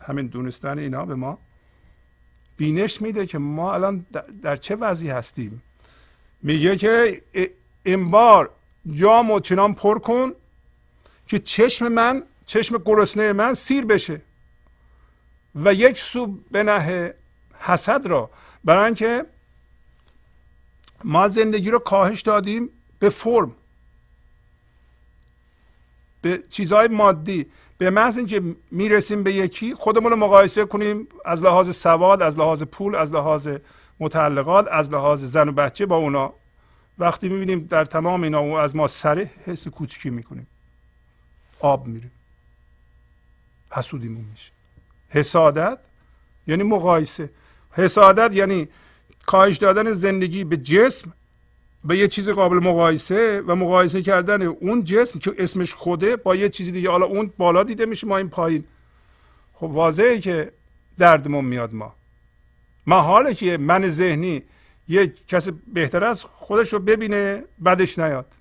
همین 0.00 0.26
دونستن 0.26 0.78
اینا 0.78 1.04
به 1.04 1.14
ما 1.14 1.38
بینش 2.56 3.02
میده 3.02 3.26
که 3.26 3.38
ما 3.38 3.74
الان 3.74 4.06
در 4.42 4.56
چه 4.56 4.76
وضعی 4.76 5.10
هستیم. 5.10 5.62
میگه 6.42 6.76
که 6.76 7.22
این 7.84 8.10
بار 8.10 8.50
جام 8.90 9.30
و 9.30 9.40
چنان 9.40 9.74
پر 9.74 9.98
کن 9.98 10.32
که 11.26 11.38
چشم 11.38 11.88
من 11.88 12.22
چشم 12.46 12.78
گرسنه 12.78 13.32
من 13.32 13.54
سیر 13.54 13.84
بشه 13.84 14.20
و 15.54 15.74
یک 15.74 15.98
سو 15.98 16.38
بنه 16.50 17.14
حسد 17.58 18.06
را. 18.06 18.30
برای 18.64 18.84
اینکه 18.84 19.26
ما 21.04 21.28
زندگی 21.28 21.70
رو 21.70 21.78
کاهش 21.78 22.20
دادیم 22.20 22.70
به 22.98 23.08
فرم 23.08 23.54
به 26.22 26.42
چیزهای 26.50 26.88
مادی. 26.88 27.46
به 27.78 27.90
محض 27.90 28.18
اینکه 28.18 28.42
می‌رسیم 28.70 29.22
به 29.22 29.32
یکی 29.32 29.74
خودمون 29.74 30.10
رو 30.12 30.16
مقایسه 30.16 30.64
کنیم 30.64 31.08
از 31.24 31.42
لحاظ 31.42 31.76
سواد 31.76 32.22
از 32.22 32.38
لحاظ 32.38 32.62
پول 32.62 32.94
از 32.94 33.12
لحاظ 33.12 33.48
متعلقات 34.00 34.68
از 34.70 34.90
لحاظ 34.90 35.24
زن 35.24 35.48
و 35.48 35.52
بچه 35.52 35.86
با 35.86 35.96
اونا. 35.96 36.34
وقتی 37.02 37.28
می‌بینیم 37.28 37.66
در 37.70 37.84
تمام 37.84 38.22
اینا 38.22 38.44
و 38.44 38.52
از 38.52 38.76
ما 38.76 38.86
سره 38.86 39.30
حس 39.44 39.68
کوچکی 39.68 40.10
می‌کنیم 40.10 40.46
آب 41.60 41.86
میریم. 41.86 42.12
حسودیمون 43.70 44.24
میشه. 44.30 44.52
حسادت 45.08 45.78
یعنی 46.46 46.62
مقایسه. 46.62 47.30
حسادت 47.72 48.36
یعنی 48.36 48.68
کاهش 49.26 49.56
دادن 49.56 49.92
زندگی 49.92 50.44
به 50.44 50.56
جسم 50.56 51.12
به 51.84 51.98
یه 51.98 52.08
چیز 52.08 52.28
قابل 52.28 52.56
مقایسه 52.56 53.42
و 53.46 53.56
مقایسه 53.56 54.02
کردن 54.02 54.42
اون 54.42 54.84
جسم 54.84 55.18
که 55.18 55.34
اسمش 55.38 55.74
خوده 55.74 56.16
با 56.16 56.36
یه 56.36 56.48
چیزی 56.48 56.72
دیگه. 56.72 56.90
حالا 56.90 57.06
اون 57.06 57.32
بالا 57.38 57.62
دیده 57.62 57.86
میشه 57.86 58.06
ما 58.06 58.16
این 58.16 58.28
پایین. 58.28 58.64
خب 59.54 59.70
واضحه 59.70 60.20
که 60.20 60.52
دردمون 60.98 61.44
میاد 61.44 61.74
ما. 61.74 61.94
ما 62.86 63.00
حاله 63.00 63.34
که 63.34 63.58
من 63.58 63.86
ذهنی 63.86 64.42
یه 64.88 65.14
کسی 65.28 65.50
بهتر 65.50 66.04
از 66.04 66.24
خودش 66.24 66.72
رو 66.72 66.78
ببینه 66.78 67.44
بدش 67.64 67.98
نیاد. 67.98 68.32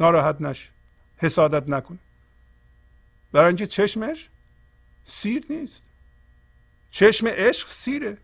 ناراحت 0.00 0.40
نشه 0.40 0.70
حسادت 1.16 1.68
نکنه 1.68 1.98
برای 3.32 3.46
اینکه 3.46 3.66
چشمش 3.66 4.28
سیر 5.04 5.44
نیست. 5.50 5.82
چشم 6.90 7.28
عشق 7.28 7.68
سیره. 7.68 8.18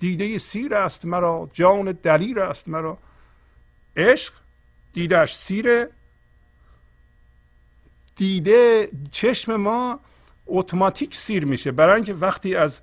دیده 0.00 0.38
سیر 0.38 0.74
است 0.74 1.04
مرا 1.04 1.50
جان 1.52 1.92
دلیر 1.92 2.40
است 2.40 2.68
مرا. 2.68 2.98
عشق 3.96 4.32
دیدش 4.92 5.34
سیره. 5.34 5.90
دیده 8.16 8.90
چشم 9.10 9.56
ما 9.56 10.00
اتوماتیک 10.46 11.14
سیر 11.14 11.44
میشه. 11.44 11.72
برای 11.72 11.94
اینکه 11.94 12.14
وقتی 12.14 12.56
از 12.56 12.80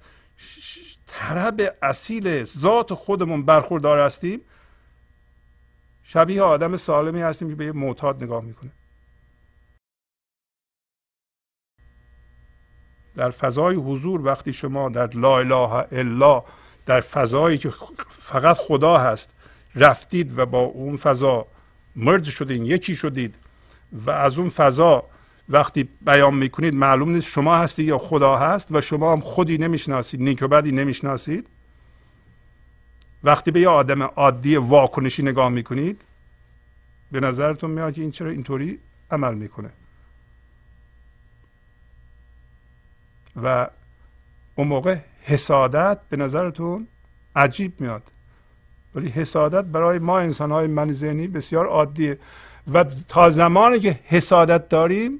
طرب 1.08 1.78
اصیل 1.82 2.44
ذات 2.44 2.94
خودمون 2.94 3.46
برخوردار 3.46 4.00
هستیم 4.00 4.42
شبیه 6.04 6.42
آدم 6.42 6.78
سالمی 6.78 7.22
هستیم 7.22 7.50
که 7.50 7.56
به 7.56 7.66
یه 7.66 7.72
معتاد 7.72 8.24
نگاه 8.24 8.44
می‌کنه. 8.44 8.72
در 13.16 13.32
فضای 13.32 13.76
حضور 13.76 14.26
وقتی 14.26 14.54
شما 14.54 14.90
در 14.90 15.08
لا 15.08 15.40
اله 15.40 15.88
الا 15.92 16.44
در 16.86 17.02
فضایی 17.02 17.58
که 17.58 17.74
فقط 18.10 18.58
خدا 18.58 18.98
هست 18.98 19.34
رفتید 19.76 20.40
و 20.40 20.46
با 20.46 20.60
اون 20.60 20.96
فضا 20.96 21.48
مرج 21.96 22.30
شدین 22.30 22.66
یکی 22.66 22.96
شدید 22.96 23.36
و 24.06 24.12
از 24.12 24.38
اون 24.38 24.50
فضا 24.50 25.04
وقتی 25.50 25.90
بیان 26.02 26.34
می‌کنید 26.34 26.74
معلوم 26.74 27.10
نیست 27.10 27.28
شما 27.28 27.58
هستید 27.58 27.88
یا 27.88 27.98
خدا 27.98 28.38
هست 28.38 28.68
و 28.72 28.82
شما 28.82 29.12
هم 29.12 29.20
خودی 29.20 29.58
نمی‌شناسید 29.58 30.22
نیک 30.22 30.40
و 30.42 30.48
بدی 30.48 30.72
نمی‌شناسید. 30.72 31.48
وقتی 33.24 33.52
به 33.52 33.60
یه 33.62 33.70
آدم 33.70 34.02
عادی 34.04 34.56
واکنشی 34.56 35.24
نگاه 35.24 35.50
می‌کنید 35.50 36.02
به 37.12 37.20
نظرتون 37.20 37.72
میاد 37.72 37.94
که 37.94 38.02
این 38.02 38.12
چرا 38.12 38.30
اینطوری 38.30 38.80
عمل 39.12 39.34
می‌کنه. 39.34 39.70
و 43.44 43.68
اون 44.56 44.68
موقع 44.68 44.98
حسادت 45.22 46.00
به 46.10 46.18
نظرتون 46.18 46.88
عجیب 47.36 47.82
میاد. 47.82 48.04
ولی 48.96 49.10
حسادت 49.10 49.66
برای 49.66 50.00
ما 50.00 50.20
انسان 50.20 50.52
های 50.52 50.68
من 50.68 50.92
ذهنی 50.92 51.28
بسیار 51.28 51.66
عادیه. 51.66 52.20
و 52.74 52.84
تا 52.84 53.30
زمانی 53.30 53.80
که 53.80 54.00
حسادت 54.04 54.70
داریم 54.70 55.20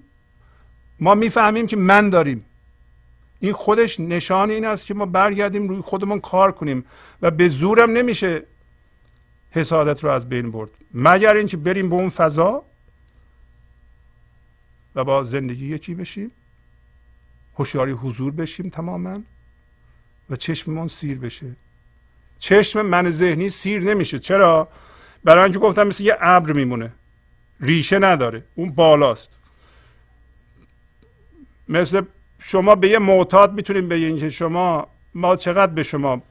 ما 1.00 1.16
می‌فهمیم 1.16 1.68
که 1.68 1.78
من 1.78 2.10
داریم. 2.10 2.46
این 3.40 3.54
خودش 3.54 4.00
نشان 4.00 4.52
این 4.52 4.66
است 4.66 4.86
که 4.86 4.94
ما 4.94 5.06
برگردیم 5.06 5.68
روی 5.68 5.82
خودمون 5.82 6.20
کار 6.20 6.52
کنیم 6.52 6.86
و 7.22 7.32
به 7.32 7.48
زورم 7.48 7.92
نمیشه 7.92 8.44
حسادت 9.52 10.04
رو 10.04 10.10
از 10.10 10.30
بین 10.30 10.52
برد. 10.52 10.70
مگر 10.94 11.36
اینکه 11.36 11.58
بریم 11.58 11.90
به 11.90 11.96
اون 11.96 12.10
فضا 12.10 12.64
و 14.96 15.04
با 15.04 15.24
زندگی 15.24 15.68
یکی 15.68 15.96
بشیم 15.96 16.32
هوشیاری 17.56 17.92
حضور 17.92 18.32
بشیم 18.32 18.70
تماما 18.70 19.20
و 20.30 20.36
چشممون 20.36 20.88
سیر 20.88 21.20
بشه. 21.20 21.56
چشم 22.40 22.82
من 22.82 23.10
ذهنی 23.10 23.50
سیر 23.50 23.82
نمیشه. 23.84 24.20
چرا؟ 24.20 24.68
برای 25.24 25.44
اینکه 25.44 25.60
گفتم 25.60 25.88
مثل 25.88 26.04
یه 26.04 26.18
ابر 26.20 26.52
میمونه. 26.52 26.92
ریشه 27.60 28.00
نداره. 28.00 28.44
اون 28.56 28.72
بالاست. 28.72 29.30
مثل 31.70 32.02
شما 32.40 32.76
به 32.76 32.90
یه 32.90 33.00
معتاد 33.00 33.54
می‌تونیم 33.54 33.90
بگین 33.90 34.18
که 34.18 34.30
شما 34.30 34.88
ما 35.14 35.36
چقدر 35.36 35.74
به 35.74 35.84
شما 35.84 36.22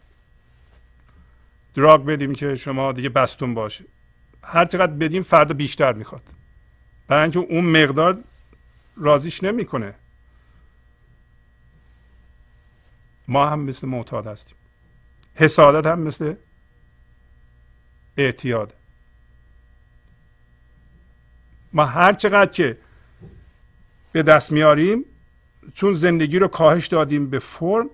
دراگ 1.74 2.04
بدیم 2.04 2.34
که 2.34 2.56
شما 2.56 2.92
دیگه 2.92 3.08
بستون 3.08 3.54
باشه 3.54 3.84
هر 4.42 4.64
چقدر 4.64 4.92
بدیم 4.92 5.22
فردا 5.22 5.54
بیشتر 5.54 5.92
می‌خواد. 5.92 6.22
برای 7.08 7.22
اینکه 7.22 7.38
اون 7.38 7.64
مقدار 7.64 8.22
رازیش 8.96 9.42
نمی‌کنه. 9.42 9.94
ما 13.28 13.48
هم 13.48 13.60
مثل 13.60 13.86
معتاد 13.88 14.26
هستیم. 14.26 14.56
حسادت 15.34 15.86
هم 15.86 16.00
مثل 16.00 16.34
اعتیاد. 18.16 18.74
ما 21.72 21.84
هر 21.84 22.12
چقدر 22.12 22.50
که 22.50 22.78
به 24.12 24.22
دست 24.22 24.52
میاریم 24.52 25.04
چون 25.74 25.92
زندگی 25.92 26.38
رو 26.38 26.48
کاهش 26.48 26.86
دادیم 26.86 27.30
به 27.30 27.38
فرم 27.38 27.90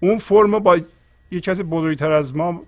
اون 0.00 0.18
فرم 0.18 0.52
رو 0.52 0.60
با 0.60 0.78
یه 1.30 1.40
کسی 1.40 1.62
بزرگتر 1.62 2.12
از 2.12 2.36
ما 2.36 2.62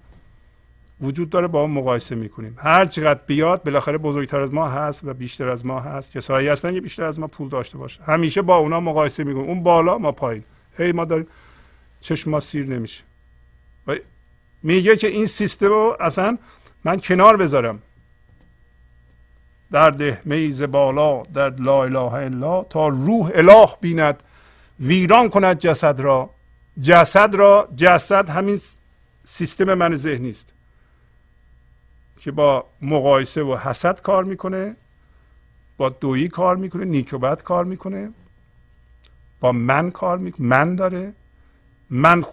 وجود 1.01 1.31
داره 1.31 1.47
با 1.47 1.61
اون 1.61 1.71
مقایسه 1.71 2.15
می‌کنیم. 2.15 2.57
هر 2.59 2.87
چقدر 2.87 3.21
بیاد 3.27 3.63
بالاخره 3.63 3.99
بزرگتر 3.99 4.41
از 4.41 4.55
ما 4.55 4.69
هست 4.69 5.05
و 5.05 5.15
بیشتر 5.15 5.49
از 5.49 5.67
ما 5.67 5.81
هست. 5.81 6.13
کسایی 6.13 6.49
هستن 6.49 6.75
که 6.75 6.81
بیشتر 6.81 7.05
از 7.05 7.19
ما 7.19 7.27
پول 7.27 7.49
داشته 7.49 7.79
باشه. 7.79 8.03
همیشه 8.03 8.43
با 8.43 8.57
اونا 8.57 8.81
مقایسه 8.81 9.25
می‌کنیم. 9.25 9.47
اون 9.47 9.63
بالا 9.63 9.99
ما 9.99 10.13
پایین. 10.13 10.45
هی 10.79 10.93
ما 10.93 11.05
داریم 11.05 11.27
چشم 12.01 12.31
ما 12.31 12.41
سیر 12.41 12.67
نمیشه. 12.67 13.05
و 13.87 13.97
میگه 14.63 14.97
که 14.97 15.09
این 15.09 15.27
سیستم 15.27 15.67
رو 15.67 15.97
اصلا 16.01 16.39
من 16.85 17.01
کنار 17.01 17.37
بذارم. 17.37 17.83
در 19.73 20.19
میز 20.25 20.63
بالا 20.63 21.23
در 21.23 21.51
لا 21.51 21.85
اله 21.85 22.13
الا 22.13 22.65
تا 22.65 22.89
روح 22.89 23.31
اله 23.35 23.69
بیند. 23.81 24.23
ویران 24.83 25.29
کند 25.29 25.59
جسد 25.59 26.01
را. 26.01 26.31
جسد 26.83 27.35
را 27.35 27.69
جسد 27.77 28.29
همین 28.29 28.61
سیستم 29.25 29.75
من 29.75 29.97
ذهنی 29.97 30.31
است 30.31 30.53
که 32.17 32.33
با 32.33 32.67
مقایسه 32.83 33.43
و 33.43 33.57
حسد 33.57 34.01
کار 34.01 34.25
می‌کنه 34.25 34.77
با 35.77 35.89
دویی 35.89 36.29
کار 36.29 36.57
می‌کنه 36.57 36.85
نیک 36.85 37.13
و 37.13 37.19
بد 37.19 37.43
کار 37.43 37.65
می‌کنه 37.65 38.11
با 39.41 39.53
من 39.53 39.91
کار 39.91 40.19
می‌کنه 40.19 40.47
من 40.47 40.75
داره. 40.75 41.13
من 41.91 42.25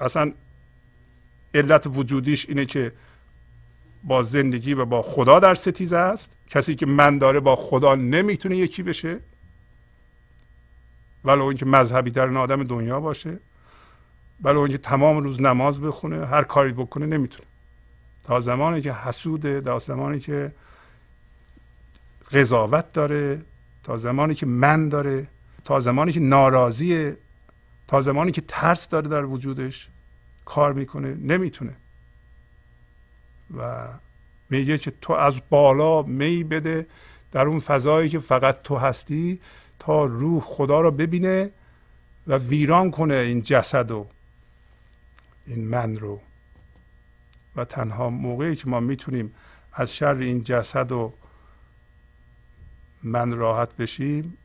اصلا 0.00 0.32
علت 1.54 1.86
وجودیش 1.86 2.48
اینه 2.48 2.66
که 2.66 2.92
با 4.04 4.22
زندگی 4.22 4.74
و 4.74 4.84
با 4.84 5.02
خدا 5.02 5.40
در 5.40 5.54
ستیزه 5.54 5.96
است. 5.96 6.36
کسی 6.50 6.74
که 6.74 6.86
من 6.86 7.18
داره 7.18 7.40
با 7.40 7.56
خدا 7.56 7.94
نمی‌تونه 7.94 8.56
یکی 8.56 8.82
بشه. 8.82 9.20
ولو 11.24 11.44
اینکه 11.44 11.66
مذهبی 11.66 12.10
در 12.10 12.36
آدم 12.36 12.64
دنیا 12.64 13.00
باشه 13.00 13.38
ولو 14.42 14.60
اینکه 14.60 14.78
تمام 14.78 15.16
روز 15.18 15.40
نماز 15.40 15.80
بخونه 15.80 16.26
هر 16.26 16.42
کاری 16.42 16.72
بکنه 16.72 17.06
نمی‌تونه. 17.06 17.48
تا 18.22 18.40
زمانی 18.40 18.80
که 18.80 18.92
حسوده 18.92 19.60
تا 19.60 19.78
زمانی 19.78 20.20
که 20.20 20.52
قضاوت 22.32 22.92
داره 22.92 23.42
تا 23.82 23.96
زمانی 23.96 24.34
که 24.34 24.46
من 24.46 24.88
داره 24.88 25.26
تا 25.64 25.80
زمانی 25.80 26.12
که 26.12 26.20
ناراضیه 26.20 27.16
تا 27.88 28.00
زمانی 28.00 28.32
که 28.32 28.42
ترس 28.48 28.88
داره 28.88 29.08
در 29.08 29.24
وجودش 29.24 29.88
کار 30.44 30.72
می‌کنه 30.72 31.14
نمی‌تونه. 31.14 31.74
و 33.58 33.88
میگه 34.50 34.78
که 34.78 34.92
تو 35.00 35.12
از 35.12 35.40
بالا 35.50 36.02
می 36.02 36.44
بده 36.44 36.86
در 37.32 37.46
اون 37.46 37.60
فضایی 37.60 38.08
که 38.08 38.18
فقط 38.18 38.62
تو 38.62 38.76
هستی 38.76 39.40
تا 39.78 40.04
روح 40.04 40.42
خدا 40.42 40.80
رو 40.80 40.90
ببینه 40.90 41.50
و 42.26 42.38
ویران 42.38 42.90
کنه 42.90 43.14
این 43.14 43.42
جسد 43.42 43.90
و 43.90 44.06
این 45.46 45.64
من 45.64 45.96
رو. 45.96 46.20
و 47.56 47.64
تنها 47.64 48.10
موقعی 48.10 48.56
که 48.56 48.68
ما 48.68 48.80
می‌تونیم 48.80 49.34
از 49.72 49.94
شر 49.94 50.14
این 50.14 50.44
جسد 50.44 50.92
و 50.92 51.12
من 53.02 53.32
راحت 53.32 53.76
بشیم 53.76 54.38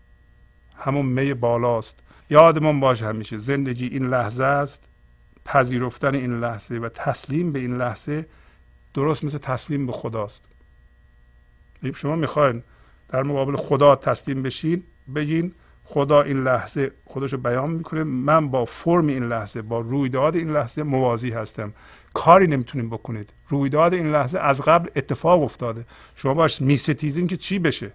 همون 0.75 1.05
می 1.05 1.33
بالاست. 1.33 1.95
یادمون 2.29 2.79
باشه 2.79 3.05
همیشه 3.05 3.37
زندگی 3.37 3.87
این 3.87 4.07
لحظه 4.07 4.43
است 4.43 4.89
پذیرفتن 5.45 6.15
این 6.15 6.39
لحظه 6.39 6.75
و 6.75 6.89
تسلیم 6.89 7.51
به 7.51 7.59
این 7.59 7.77
لحظه 7.77 8.25
درست 8.93 9.23
مثل 9.23 9.37
تسلیم 9.37 9.85
به 9.85 9.91
خداست. 9.91 10.43
شما 11.95 12.15
می‌خواین 12.15 12.63
در 13.09 13.23
مقابل 13.23 13.55
خدا 13.55 13.95
تسلیم 13.95 14.43
بشین 14.43 14.83
بگین 15.15 15.53
خدا 15.83 16.21
این 16.21 16.43
لحظه 16.43 16.91
خودشو 17.05 17.37
بیان 17.37 17.69
می‌کنه. 17.69 18.03
من 18.03 18.49
با 18.49 18.65
فرم 18.65 19.07
این 19.07 19.27
لحظه 19.27 19.61
با 19.61 19.79
رویداد 19.79 20.35
این 20.35 20.53
لحظه 20.53 20.83
موازی 20.83 21.29
هستم. 21.29 21.73
کاری 22.13 22.47
نمی‌تونیم 22.47 22.89
بکنید. 22.89 23.33
رویداد 23.47 23.93
این 23.93 24.11
لحظه 24.11 24.39
از 24.39 24.61
قبل 24.61 24.89
اتفاق 24.95 25.43
افتاده. 25.43 25.85
شما 26.15 26.33
باش 26.33 26.61
میستیزین 26.61 27.27
که 27.27 27.37
چی 27.37 27.59
بشه. 27.59 27.91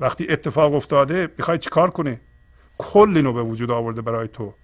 وقتی 0.00 0.26
اتفاق 0.28 0.74
افتاده 0.74 1.28
می‌خوای 1.38 1.58
چیکار 1.58 1.90
کنی؟ 1.90 2.18
کل 2.78 3.12
اینو 3.16 3.32
به 3.32 3.42
وجود 3.42 3.70
آورده 3.70 4.02
برای 4.02 4.28
تو. 4.28 4.54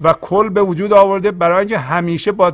و 0.00 0.12
کل 0.12 0.48
به 0.48 0.62
وجود 0.62 0.92
آورده 0.92 1.30
برای 1.30 1.58
اینکه 1.58 1.78
همیشه 1.78 2.32
با 2.32 2.52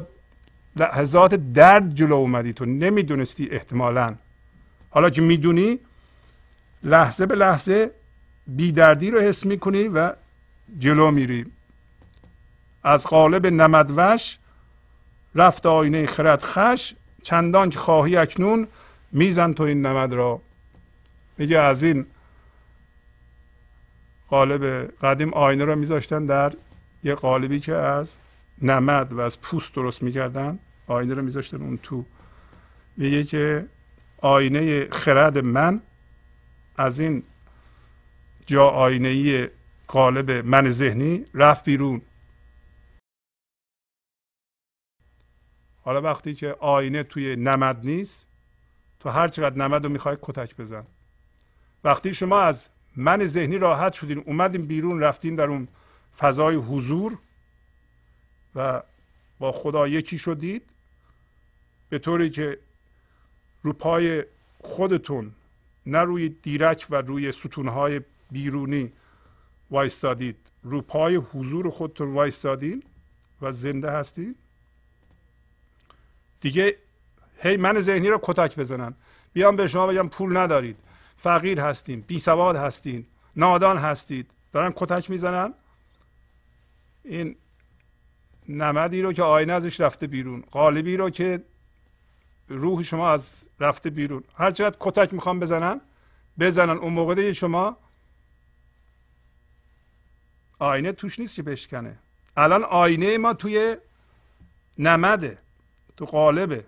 لحظات 0.76 1.34
درد 1.34 1.94
جلو 1.94 2.14
اومدی 2.14 2.52
تو. 2.52 2.64
نمی‌دونستی 2.64 3.48
احتمالا. 3.50 4.14
حالا 4.90 5.10
که 5.10 5.22
می‌دونی 5.22 5.78
لحظه 6.82 7.26
به 7.26 7.34
لحظه 7.34 7.90
بیدردی 8.46 9.10
رو 9.10 9.20
حس 9.20 9.46
می‌کنی 9.46 9.88
و 9.88 10.12
جلو 10.78 11.10
میری. 11.10 11.46
از 12.84 13.06
قالب 13.06 13.46
نمدوش 13.46 14.38
رفت 15.34 15.66
آینه 15.66 16.06
خرد 16.06 16.42
خش 16.42 16.94
چندان 17.22 17.70
که 17.70 17.78
خواهی 17.78 18.16
اکنون 18.16 18.68
میزن 19.12 19.52
تو 19.52 19.62
این 19.62 19.86
نمد 19.86 20.12
را. 20.12 20.40
میگه 21.38 21.58
از 21.58 21.82
این 21.82 22.06
قالب 24.28 24.90
قدیم 25.02 25.34
آینه 25.34 25.64
را 25.64 25.74
میذاشتن 25.74 26.26
در 26.26 26.52
یه 27.04 27.14
قالبی 27.14 27.60
که 27.60 27.74
از 27.74 28.18
نمد 28.62 29.12
و 29.12 29.20
از 29.20 29.40
پوست 29.40 29.74
درست 29.74 30.02
می‌کردن. 30.02 30.58
آینه 30.86 31.14
رو 31.14 31.22
میذاشتن 31.22 31.62
اون 31.62 31.78
تو. 31.82 32.04
میگه 32.96 33.24
که 33.24 33.66
آینه 34.18 34.88
خرد 34.90 35.38
من 35.38 35.80
از 36.76 37.00
این 37.00 37.22
جا 38.46 38.68
آینه 38.68 39.08
ای 39.08 39.48
قالب 39.86 40.30
من 40.30 40.70
ذهنی 40.70 41.24
رفت 41.34 41.64
بیرون. 41.64 42.02
حالا 45.82 46.00
وقتی 46.00 46.34
که 46.34 46.56
آینه 46.60 47.02
توی 47.02 47.36
نمد 47.36 47.86
نیست 47.86 48.26
تو 49.00 49.08
هر 49.08 49.28
چقدر 49.28 49.56
نمد 49.56 49.84
رو 49.84 49.92
می‌خوای 49.92 50.16
کتک 50.22 50.56
بزن. 50.56 50.86
وقتی 51.84 52.14
شما 52.14 52.40
از 52.40 52.70
من 52.96 53.24
ذهنی 53.24 53.58
راحت 53.58 53.92
شدین 53.92 54.18
اومدین 54.18 54.66
بیرون 54.66 55.00
رفتین 55.00 55.36
در 55.36 55.46
اون 55.46 55.68
فضای 56.18 56.56
حضور 56.56 57.18
و 58.54 58.82
با 59.38 59.52
خدا 59.52 59.88
یکی 59.88 60.18
شدید 60.18 60.62
به 61.88 61.98
طوری 61.98 62.30
که 62.30 62.58
رو 63.62 63.72
پای 63.72 64.24
خودتون 64.62 65.32
نه 65.86 65.98
روی 65.98 66.28
دیرک 66.28 66.86
و 66.90 66.96
روی 66.96 67.32
ستونهای 67.32 68.00
بیرونی 68.34 68.92
وایستادید. 69.70 70.36
رو 70.62 70.80
پای 70.80 71.16
حضور 71.16 71.70
خودتون 71.70 72.14
وایستادین 72.14 72.82
و 73.42 73.52
زنده 73.52 73.90
هستید 73.90 74.36
دیگه 76.40 76.76
هی 77.42 77.56
من 77.56 77.80
ذهنی 77.80 78.08
رو 78.08 78.18
کتک 78.22 78.56
بزنن. 78.56 78.94
بیان 79.32 79.56
به 79.56 79.68
شما 79.68 79.86
بگم 79.86 80.08
پول 80.08 80.36
ندارید. 80.36 80.76
فقیر 81.16 81.60
هستین 81.60 82.00
بی 82.00 82.18
سواد 82.18 82.56
هستین 82.56 83.06
نادان 83.36 83.76
هستید. 83.78 84.30
دارن 84.52 84.72
کتک 84.76 85.10
می‌زنن. 85.10 85.54
این 87.04 87.36
نمدی 88.48 89.02
رو 89.02 89.12
که 89.12 89.22
آینه 89.22 89.52
ازش 89.52 89.80
رفته 89.80 90.06
بیرون. 90.06 90.44
قالبی 90.50 90.96
رو 90.96 91.10
که 91.10 91.42
روح 92.48 92.82
شما 92.82 93.10
از 93.10 93.48
رفته 93.60 93.90
بیرون. 93.90 94.24
هر 94.36 94.50
چقدر 94.50 94.76
کتک 94.80 95.14
می‌خوام 95.14 95.40
بزنن 95.40 95.80
بزنن. 96.38 96.76
اون 96.76 96.92
موقع 96.92 97.32
شما 97.32 97.76
آینه 100.58 100.92
توش 100.92 101.18
نیست 101.18 101.34
که 101.34 101.42
بشکنه. 101.42 101.98
الان 102.36 102.64
آینه 102.64 103.18
ما 103.18 103.34
توی 103.34 103.76
نمده 104.78 105.38
تو 105.96 106.04
قالبه. 106.04 106.64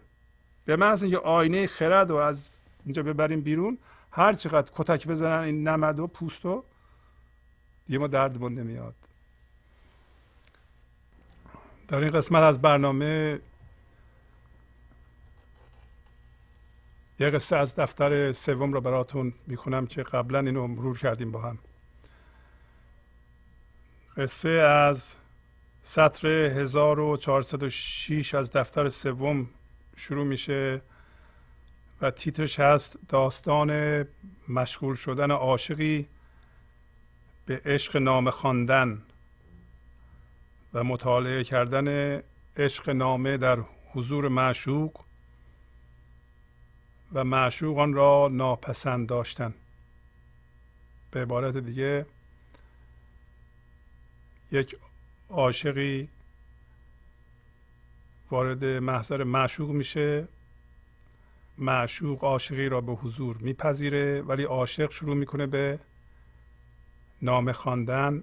به 0.65 0.77
محض 0.77 1.03
اینکه 1.03 1.19
آینه 1.19 1.67
خرد 1.67 2.11
رو 2.11 2.17
از 2.17 2.49
اینجا 2.85 3.03
ببریم 3.03 3.41
بیرون 3.41 3.79
هر 4.13 4.33
چقدر 4.33 4.73
کتک 4.75 5.07
بزنن 5.07 5.39
این 5.39 5.69
نمد 5.69 6.01
و 6.01 6.07
پوست 6.07 6.47
و 6.47 6.65
دیگه 7.87 7.99
ما 7.99 8.07
دردمون 8.07 8.55
نمیاد. 8.55 8.95
در 11.89 11.99
این 11.99 12.11
قسمت 12.11 12.43
از 12.43 12.63
برنامه 12.63 13.41
یه 17.19 17.31
قصه 17.31 17.57
از 17.57 17.75
دفتر 17.75 18.33
سوم 18.33 18.73
رو 18.73 18.81
براتون 18.81 19.33
می‌خونم 19.47 19.87
که 19.87 20.03
قبلا 20.03 20.39
اینو 20.39 20.67
مرور 20.67 20.99
کردیم 20.99 21.33
با 21.33 21.43
هم. 21.43 21.59
قصه 24.17 24.49
از 24.49 25.17
سطر 25.83 26.29
1406 26.29 28.35
از 28.35 28.51
دفتر 28.51 28.89
سوم 28.89 29.49
شروع 29.97 30.25
میشه 30.25 30.83
و 32.01 32.11
تیترش 32.11 32.61
هست 32.61 32.99
داستان 33.09 34.05
مشغول 34.49 34.95
شدن 34.95 35.31
عاشقی 35.31 36.09
به 37.47 37.61
عشق 37.65 37.97
نامه 37.97 38.31
خواندن 38.31 39.03
و 40.75 40.85
مطالعه 40.85 41.45
کردن 41.45 42.21
عشق 42.57 42.91
نامه 42.91 43.37
در 43.37 43.59
حضور 43.93 44.29
معشوق 44.29 45.01
و 47.13 47.25
معشوقان 47.25 47.95
را 47.95 48.29
ناپسند 48.33 49.09
داشتن. 49.09 49.55
به 51.11 51.23
عبارت 51.23 51.57
دیگه 51.57 52.07
یک 54.57 54.77
عاشقی 55.31 56.09
وارد 58.31 58.65
محضر 58.65 59.25
معشوق 59.25 59.71
میشه. 59.71 60.29
معشوق 61.59 62.25
عاشقی 62.25 62.69
را 62.69 62.81
به 62.81 62.93
حضور 62.93 63.37
میپذیره 63.37 64.23
ولی 64.23 64.45
عاشق 64.45 64.91
شروع 64.91 65.17
می‌کنه 65.17 65.47
به 65.47 65.79
نامه 67.23 67.53
خواندن 67.53 68.23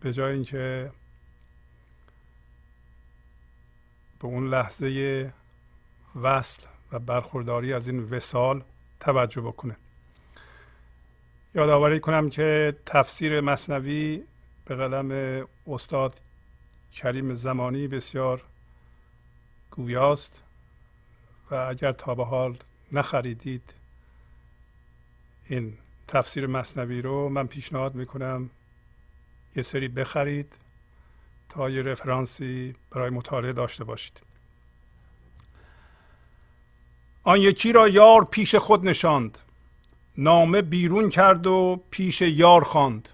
به 0.00 0.12
جای 0.12 0.32
اینکه 0.34 0.90
به 4.20 4.26
اون 4.28 4.48
لحظه 4.48 5.32
وصل 6.22 6.66
و 6.92 6.98
برخورداری 6.98 7.72
از 7.72 7.88
این 7.88 8.00
وسال 8.00 8.62
توجه 9.00 9.40
بکنه. 9.40 9.76
یادآوری 11.54 12.00
کنم 12.00 12.30
که 12.30 12.76
تفسیر 12.86 13.40
مصنوی 13.40 14.22
به 14.72 14.88
قلم 14.88 15.46
استاد 15.66 16.20
کریم 16.92 17.34
زمانی 17.34 17.88
بسیار 17.88 18.42
گویاست 19.70 20.42
و 21.50 21.54
اگر 21.54 21.92
تا 21.92 22.14
به 22.14 22.24
حال 22.24 22.58
نخریدید 22.92 23.74
این 25.48 25.78
تفسیر 26.08 26.46
مصنوی 26.46 27.02
رو 27.02 27.28
من 27.28 27.46
پیشنهاد 27.46 27.94
می‌کنم 27.94 28.50
یه 29.56 29.62
سری 29.62 29.88
بخرید 29.88 30.54
تا 31.48 31.70
یه 31.70 31.82
رفرانسی 31.82 32.74
برای 32.90 33.10
مطالعه 33.10 33.52
داشته 33.52 33.84
باشید. 33.84 34.20
آن 37.22 37.40
یکی 37.40 37.72
را 37.72 37.88
یار 37.88 38.24
پیش 38.24 38.54
خود 38.54 38.86
نشاند 38.88 39.38
نامه 40.18 40.62
بیرون 40.62 41.10
کرد 41.10 41.46
و 41.46 41.80
پیش 41.90 42.22
یار 42.22 42.64
خواند. 42.64 43.08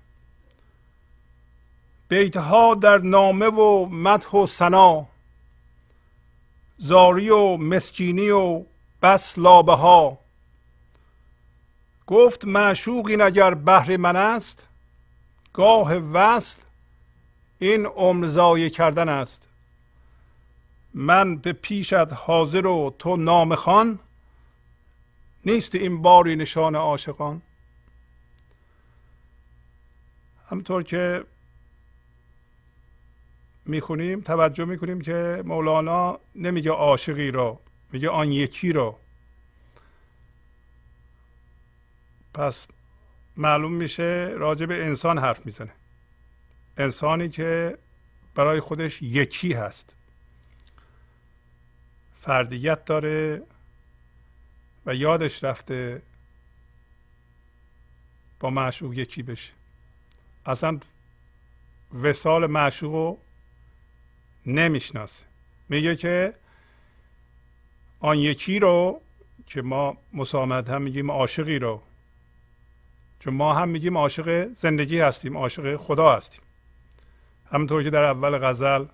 بیتها 2.09 2.75
در 2.75 2.99
نامه 2.99 3.47
و 3.47 3.87
مدح 3.87 4.31
و 4.31 4.47
ثنا 4.47 5.07
زاری 6.79 7.31
و 7.31 7.57
مسکینی 7.57 8.31
و 8.31 8.65
بس 9.03 9.39
لابه 9.39 9.75
ها 9.75 10.19
گفت 12.07 12.45
معشوق 12.45 13.07
این 13.07 13.21
اگر 13.21 13.55
بهر 13.55 13.97
من 13.97 14.17
است 14.17 14.69
گاه 15.53 15.95
وصل 15.95 16.61
این 17.59 17.87
عمر 17.87 18.69
کردن 18.69 19.09
است. 19.09 19.49
من 20.95 21.37
به 21.37 21.53
پیشت 21.53 22.13
حاضر 22.13 22.67
و 22.67 22.95
تو 22.99 23.17
نام 23.17 23.55
خان 23.55 23.99
نیست 25.45 25.75
این 25.75 26.03
باری 26.03 26.37
نشان 26.37 26.77
عاشقان. 26.77 27.43
همطور 30.51 30.83
که 30.83 31.25
می‌خونیم 33.69 34.21
توجه 34.21 34.65
می‌کنیم 34.65 35.01
که 35.01 35.43
مولانا 35.47 36.21
نمیگه 36.35 36.71
عاشقی 36.71 37.31
رو 37.31 37.61
میگه 37.93 38.09
آن 38.09 38.33
یکی 38.33 38.73
رو 38.73 38.99
پس 42.35 42.69
معلوم 43.37 43.73
میشه 43.73 44.35
راجع 44.37 44.67
به 44.67 44.85
انسان 44.85 45.19
حرف 45.19 45.47
می‌زنه. 45.47 45.73
انسانی 46.77 47.29
که 47.29 47.79
برای 48.35 48.61
خودش 48.61 49.03
یکی 49.03 49.53
هست. 49.53 49.95
فردیت 52.21 52.85
داره 52.85 53.43
و 54.87 54.95
یادش 54.95 55.45
رفته 55.45 56.03
با 58.41 58.51
معشوق 58.51 58.93
یکی 58.93 59.23
بشه. 59.23 59.53
اصلا 60.47 60.81
وسال 62.03 62.47
معشوق 62.47 62.93
رو 62.93 63.19
نمی‌شناسه. 64.49 65.27
میگه 65.69 65.97
که 65.97 66.35
آن 68.01 68.19
یکی 68.19 68.59
رو 68.59 69.01
که 69.47 69.63
ما 69.63 69.97
مسامت 70.13 70.71
هم 70.71 70.83
میگیم 70.83 71.11
عاشقی 71.11 71.59
رو 71.59 71.83
چون 73.21 73.35
ما 73.35 73.55
هم 73.55 73.69
میگیم 73.69 73.99
عاشق 73.99 74.49
زندگی 74.53 74.99
هستیم 74.99 75.37
عاشق 75.37 75.77
خدا 75.77 76.17
هستیم. 76.17 76.43
همونطور 77.53 77.83
که 77.83 77.91
در 77.91 78.05
اول 78.05 78.39
غزل 78.39 78.85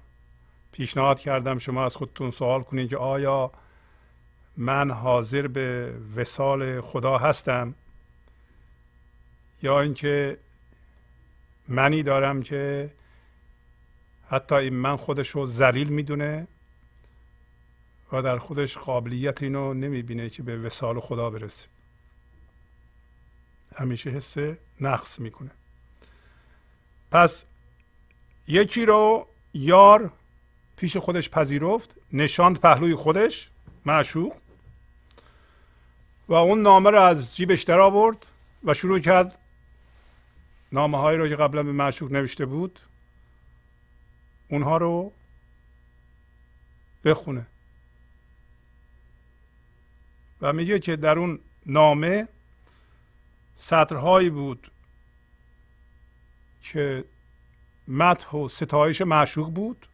پیشنهاد 0.72 1.20
کردم 1.20 1.58
شما 1.58 1.84
از 1.84 1.96
خودتون 1.96 2.30
سوال 2.30 2.62
کنید 2.62 2.90
که 2.90 2.96
آیا 2.96 3.50
من 4.56 4.90
حاضر 4.90 5.46
به 5.46 5.94
وسال 6.16 6.80
خدا 6.80 7.18
هستم؟ 7.18 7.74
یا 9.62 9.80
اینکه 9.80 10.38
منی 11.68 12.02
دارم 12.02 12.42
که 12.42 12.90
حتی 14.28 14.54
این 14.54 14.74
من 14.74 14.96
خودش 14.96 15.28
رو 15.28 15.46
ذلیل 15.46 15.88
می‌دونه 15.88 16.46
و 18.12 18.22
در 18.22 18.38
خودش 18.38 18.78
قابلیت 18.78 19.42
اینو 19.42 19.74
نمی‌بینه 19.74 20.30
که 20.30 20.42
به 20.42 20.58
وسال 20.58 21.00
خدا 21.00 21.30
برسه. 21.30 21.66
همیشه 23.76 24.10
حس 24.10 24.36
نقص 24.80 25.20
می‌کنه. 25.20 25.50
پس 27.10 27.44
یکی 28.48 28.86
رو 28.86 29.28
یار 29.54 30.12
پیش 30.76 30.96
خودش 30.96 31.30
پذیرفت 31.30 31.96
نشاند 32.12 32.60
پهلوی 32.60 32.94
خودش 32.94 33.50
معشوق 33.86 34.36
و 36.28 36.34
اون 36.34 36.62
نامه 36.62 36.90
رو 36.90 37.00
از 37.00 37.36
جیبش 37.36 37.62
در 37.62 37.78
آورد 37.78 38.26
و 38.64 38.74
شروع 38.74 38.98
کرد. 38.98 39.38
نامه 40.72 40.98
هایی 40.98 41.18
رو 41.18 41.28
که 41.28 41.36
قبلا 41.36 41.62
به 41.62 41.72
معشوق 41.72 42.12
نوشته 42.12 42.46
بود 42.46 42.80
اونها 44.54 44.76
رو 44.76 45.12
بخونه. 47.04 47.46
و 50.40 50.52
میگه 50.52 50.78
که 50.78 50.96
در 50.96 51.18
اون 51.18 51.40
نامه 51.66 52.28
سطرهایی 53.56 54.30
بود 54.30 54.70
که 56.62 57.04
مدح 57.88 58.30
و 58.30 58.48
ستایش 58.48 59.00
معشوق 59.02 59.54
بود. 59.54 59.86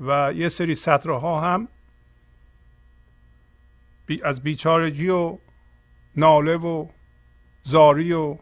و 0.00 0.32
یه 0.32 0.48
سری 0.48 0.74
سطرها 0.74 1.40
هم 1.40 1.68
از 4.24 4.42
بیچارگی 4.42 5.08
و 5.08 5.38
ناله 6.16 6.56
و 6.56 6.88
زاری 7.62 8.12
و 8.12 8.38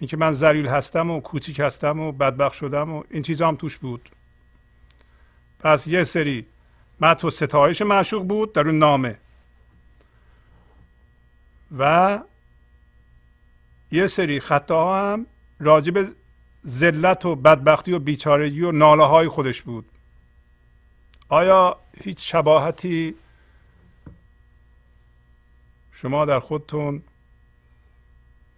اینکه 0.00 0.16
من 0.16 0.32
زریل 0.32 0.68
هستم 0.68 1.10
و 1.10 1.20
کوچیک 1.20 1.60
هستم 1.60 2.00
و 2.00 2.12
بدبخ 2.12 2.52
شدم 2.52 2.92
و 2.92 3.02
این 3.10 3.22
چیزا 3.22 3.48
هم 3.48 3.56
توش 3.56 3.78
بود. 3.78 4.10
پس 5.58 5.86
یه 5.86 6.04
سری 6.04 6.46
مت 7.00 7.24
و 7.24 7.30
ستایش 7.30 7.82
معشوق 7.82 8.22
بود 8.22 8.52
در 8.52 8.66
اون 8.66 8.78
نامه. 8.78 9.18
و 11.78 12.20
یه 13.90 14.06
سری 14.06 14.40
خطاها 14.40 15.12
هم 15.12 15.26
راجب 15.60 16.08
ذلت 16.66 17.26
و 17.26 17.36
بدبختی 17.36 17.92
و 17.92 17.98
بیچارگی 17.98 18.62
و 18.62 18.72
ناله 18.72 19.04
های 19.04 19.28
خودش 19.28 19.62
بود. 19.62 19.84
آیا 21.28 21.76
هیچ 22.02 22.32
شباهتی 22.32 23.14
شما 25.92 26.24
در 26.24 26.40
خودتون 26.40 27.02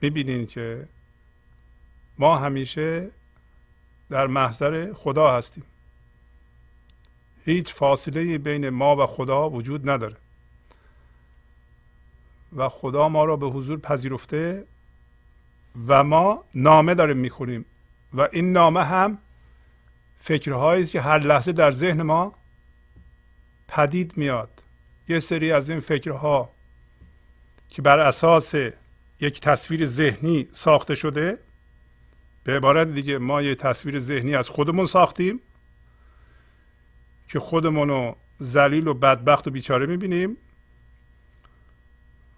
می‌بینین 0.01 0.47
که 0.47 0.89
ما 2.23 2.39
همیشه 2.39 3.11
در 4.11 4.27
محضر 4.27 4.93
خدا 4.93 5.37
هستیم. 5.37 5.65
هیچ 7.45 7.75
فاصله 7.75 8.39
بین 8.39 8.69
ما 8.69 8.97
و 8.97 9.07
خدا 9.07 9.51
وجود 9.51 9.91
نداره. 9.91 10.17
و 12.57 12.69
خدا 12.69 13.09
ما 13.09 13.25
را 13.25 13.37
به 13.37 13.47
حضور 13.47 13.79
پذیرفته 13.79 14.65
و 15.89 16.05
ما 16.05 16.45
نامه 16.55 16.95
داریم 16.95 17.17
می‌خونیم. 17.17 17.65
و 18.15 18.29
این 18.33 18.53
نامه 18.53 18.85
هم 18.85 19.19
فکرهایی 20.19 20.83
است 20.83 20.93
که 20.93 21.01
هر 21.01 21.19
لحظه 21.19 21.53
در 21.53 21.71
ذهن 21.71 22.03
ما 22.03 22.35
پدید 23.69 24.17
میاد. 24.17 24.63
یه 25.09 25.21
سری 25.21 25.53
از 25.53 25.71
این 25.71 25.81
فکرها 25.81 26.51
که 27.69 27.83
بر 27.83 28.01
اساس 28.01 28.55
یک 29.21 29.41
تصویر 29.41 29.87
ذهنی 29.87 30.49
ساخته 30.53 30.95
شده 30.95 31.39
به 32.45 32.57
عبارت 32.57 32.89
دیگه 32.89 33.19
ما 33.19 33.43
یه 33.43 33.55
تصویر 33.55 33.99
ذهنی 33.99 34.35
از 34.35 34.49
خودمون 34.49 34.87
ساختیم 34.87 35.41
که 37.29 37.41
خودمون 37.41 37.89
رو 37.89 38.17
ذلیل 38.43 38.87
و 38.87 38.95
بدبخت 38.95 39.49
و 39.49 39.51
بیچاره 39.51 39.87
می‌بینیم 39.87 40.37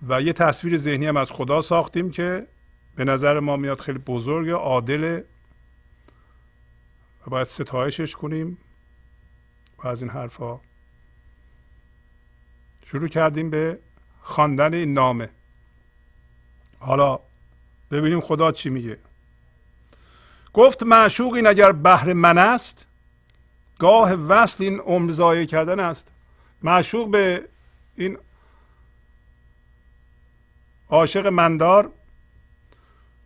و 0.09 0.23
یه 0.23 0.33
تصویر 0.33 0.77
ذهنی 0.77 1.07
هم 1.07 1.17
از 1.17 1.31
خدا 1.31 1.61
ساختیم 1.61 2.11
که 2.11 2.47
به 2.97 3.05
نظر 3.05 3.41
ما 3.41 3.57
میاد 3.57 3.81
خیلی 3.81 3.99
بزرگ 3.99 4.49
و 4.49 4.57
عادل 4.57 5.21
و 7.27 7.31
باید 7.31 7.47
ستایشش 7.47 8.17
کنیم 8.17 8.59
و 9.79 9.89
از 9.89 10.03
این 10.03 10.11
حرفها 10.11 10.61
شروع 12.87 13.09
کردیم 13.09 13.51
به 13.51 13.79
خواندن 14.21 14.75
این 14.75 14.95
نامه. 14.95 15.29
حالا 16.79 17.21
ببینیم 17.91 18.21
خدا 18.21 18.53
چی 18.53 18.71
میگه. 18.71 18.99
گفت 20.55 20.83
معشوق 20.83 21.33
این 21.33 21.47
اگر 21.47 21.73
بهر 21.73 22.13
من 22.13 22.39
است 22.39 22.87
گاه 23.79 24.13
وصل 24.13 24.65
این 24.65 24.81
عمر 24.81 25.11
ضایع 25.11 25.45
کردن 25.45 25.81
است. 25.81 26.13
معشوق 26.63 27.11
به 27.11 27.49
این 27.97 28.19
عاشق 30.89 31.27
مندار 31.27 31.91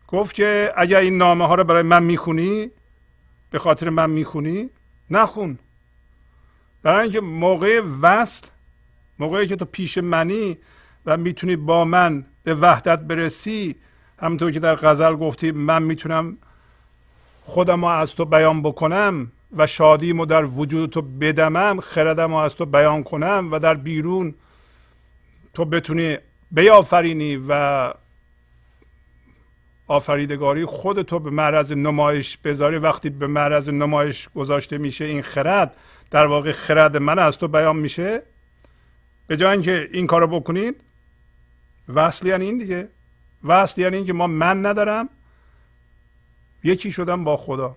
گفت 0.09 0.35
که 0.35 0.73
اگر 0.77 0.99
این 0.99 1.17
نامه 1.19 1.47
ها 1.47 1.55
رو 1.55 1.65
برای 1.65 1.83
من 1.83 2.03
می‌خونی 2.03 2.71
به 3.51 3.59
خاطر 3.59 3.89
من 3.89 4.11
می‌خونی 4.11 4.71
نخون. 5.11 5.59
برای 6.83 7.03
اینکه 7.03 7.21
موقع 7.21 7.83
وصل 8.03 8.47
موقعی 9.19 9.47
که 9.47 9.57
تو 9.57 9.65
پیش 9.65 9.99
منی 9.99 10.59
و 11.07 11.17
می‌تونی 11.17 11.57
با 11.57 11.85
من 11.85 12.25
به 12.45 12.55
وحدت 12.55 13.03
برسی 13.03 13.77
همونطور 14.19 14.53
که 14.53 14.61
در 14.61 14.77
غزل 14.77 15.17
گفتی 15.17 15.51
من 15.51 15.83
می‌تونم 15.83 16.39
خودم 17.49 17.85
رو 17.85 17.91
از 17.91 18.15
تو 18.15 18.25
بیان 18.25 18.63
بکنم 18.63 19.33
و 19.57 19.67
شادیمو 19.67 20.27
در 20.27 20.45
وجود 20.45 20.91
تو 20.91 21.03
بدمم 21.03 21.81
خردم 21.81 22.35
از 22.35 22.55
تو 22.55 22.67
بیان 22.67 23.03
کنم 23.03 23.49
و 23.53 23.59
در 23.59 23.75
بیرون 23.75 24.35
تو 25.55 25.65
بتونی 25.65 26.19
بیافرینی 26.51 27.37
و 27.49 27.93
آفریدگاری 29.87 30.65
خودتو 30.65 31.19
به 31.19 31.31
معرض 31.31 31.73
نمایش 31.73 32.37
بذاری. 32.37 32.79
وقتی 32.79 33.11
به 33.11 33.27
معرض 33.27 33.69
نمایش 33.69 34.29
گذاشته 34.35 34.79
میشه 34.79 35.05
این 35.05 35.23
خرد 35.23 35.77
در 36.11 36.27
واقع 36.27 36.53
خرد 36.53 36.97
من 36.97 37.19
از 37.19 37.39
تو 37.39 37.49
بیان 37.49 37.77
میشه. 37.77 38.23
به 39.27 39.37
جای 39.37 39.53
اینکه 39.53 39.89
این 39.93 40.07
کارو 40.07 40.27
بکنید 40.27 40.81
وصل 41.95 42.27
یعنی 42.27 42.45
این 42.45 42.59
دیگه. 42.59 42.89
وصل 43.45 43.81
یعنی 43.81 43.97
اینکه 43.97 44.13
ما 44.13 44.27
من 44.27 44.67
ندارم 44.67 45.09
یکی 46.65 46.93
شدم 46.93 47.25
با 47.25 47.37
خدا. 47.37 47.77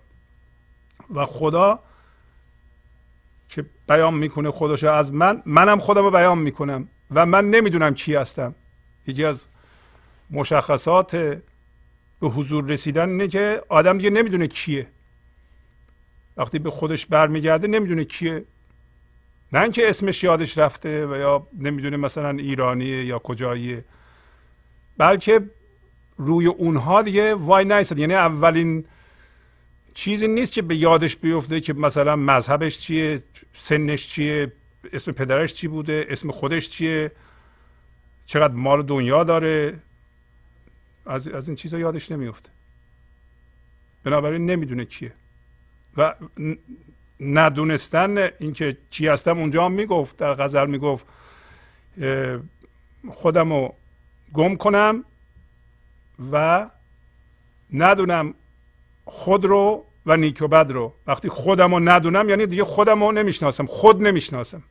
و 1.14 1.26
خدا 1.26 1.80
که 3.48 3.64
بیان 3.88 4.14
می‌کنه 4.14 4.50
خودش 4.50 4.84
از 4.84 5.12
من 5.12 5.42
منم 5.46 5.78
خودم 5.78 6.02
رو 6.02 6.10
بیان 6.10 6.38
می‌کنم 6.38 6.88
و 7.10 7.26
من 7.26 7.50
نمی‌دونم 7.50 7.94
چی 7.94 8.14
هستم. 8.14 8.54
یکی 9.06 9.24
از 9.24 9.48
مشخصات 10.30 11.16
به 12.20 12.28
حضور 12.28 12.64
رسیدن 12.64 13.08
اینه 13.08 13.28
که 13.28 13.62
آدم 13.68 13.98
دیگه 13.98 14.10
نمی‌دونه 14.10 14.46
کیه. 14.46 14.86
وقتی 16.36 16.58
به 16.58 16.70
خودش 16.70 17.06
برمیگرده 17.06 17.68
نمی‌دونه 17.68 18.04
کیه. 18.04 18.44
نه 19.52 19.60
اینکه 19.60 19.88
اسمش 19.88 20.24
یادش 20.24 20.58
رفته 20.58 21.06
و 21.06 21.16
یا 21.16 21.46
نمی‌دونه 21.58 21.96
مثلا 21.96 22.30
ایرانیه 22.30 23.04
یا 23.04 23.18
کجاییه. 23.18 23.84
بلکه 24.98 25.40
روی 26.16 26.46
اونها 26.46 27.02
دیگه 27.02 27.34
وای 27.34 27.64
نیستد 27.64 27.98
یعنی 27.98 28.14
اولین 28.14 28.84
چیزی 29.94 30.28
نیست 30.28 30.52
که 30.52 30.62
به 30.62 30.76
یادش 30.76 31.16
بیفته 31.16 31.60
که 31.60 31.72
مثلا 31.72 32.16
مذهبش 32.16 32.78
چیه 32.78 33.22
سنش 33.54 34.08
چیه 34.08 34.52
اسم 34.92 35.12
پدرش 35.12 35.54
چی 35.54 35.68
بوده 35.68 36.06
اسم 36.08 36.30
خودش 36.30 36.68
چیه 36.68 37.12
چقدر 38.26 38.54
مال 38.54 38.82
دنیا 38.82 39.24
داره. 39.24 39.78
از, 41.06 41.28
از 41.28 41.48
این 41.48 41.56
چیزا 41.56 41.78
یادش 41.78 42.10
نمیفته. 42.10 42.50
بنابراین 44.04 44.46
نمی‌دونه 44.46 44.84
کیه. 44.84 45.12
و 45.96 46.14
ندونستن 47.20 48.18
اینکه 48.38 48.76
چی 48.90 49.08
هستم 49.08 49.38
اونجا 49.38 49.64
هم 49.64 49.72
می‌گفت 49.72 50.16
در 50.16 50.34
غزل 50.34 50.66
می‌گفت 50.66 51.06
خودم 53.08 53.52
رو 53.52 53.74
گم 54.32 54.56
کنم 54.56 55.04
و 56.32 56.66
ندونم 57.72 58.34
خود 59.04 59.44
رو 59.44 59.84
و 60.06 60.16
نیک 60.16 60.42
و 60.42 60.48
بد 60.48 60.70
رو. 60.72 60.94
وقتی 61.06 61.28
خودم 61.28 61.74
رو 61.74 61.80
ندونم 61.80 62.28
یعنی 62.28 62.46
دیگه 62.46 62.64
خودم 62.64 63.04
رو 63.04 63.12
نمی‌شناسم 63.12 63.66
خود 63.66 64.02
نمی‌شناسم. 64.02 64.62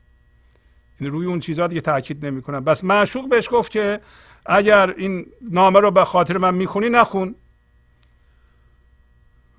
یعنی 1.01 1.11
روی 1.11 1.25
اون 1.25 1.39
چیزها 1.39 1.67
دیگه 1.67 1.81
تاکید 1.81 2.25
نمی‌کنم. 2.25 2.63
بس 2.63 2.83
معشوق 2.83 3.29
بهش 3.29 3.49
گفت 3.51 3.71
که 3.71 3.99
اگر 4.45 4.93
این 4.97 5.25
نامه 5.41 5.79
رو 5.79 5.91
به 5.91 6.05
خاطر 6.05 6.37
من 6.37 6.53
می‌خونی 6.53 6.89
نخون. 6.89 7.35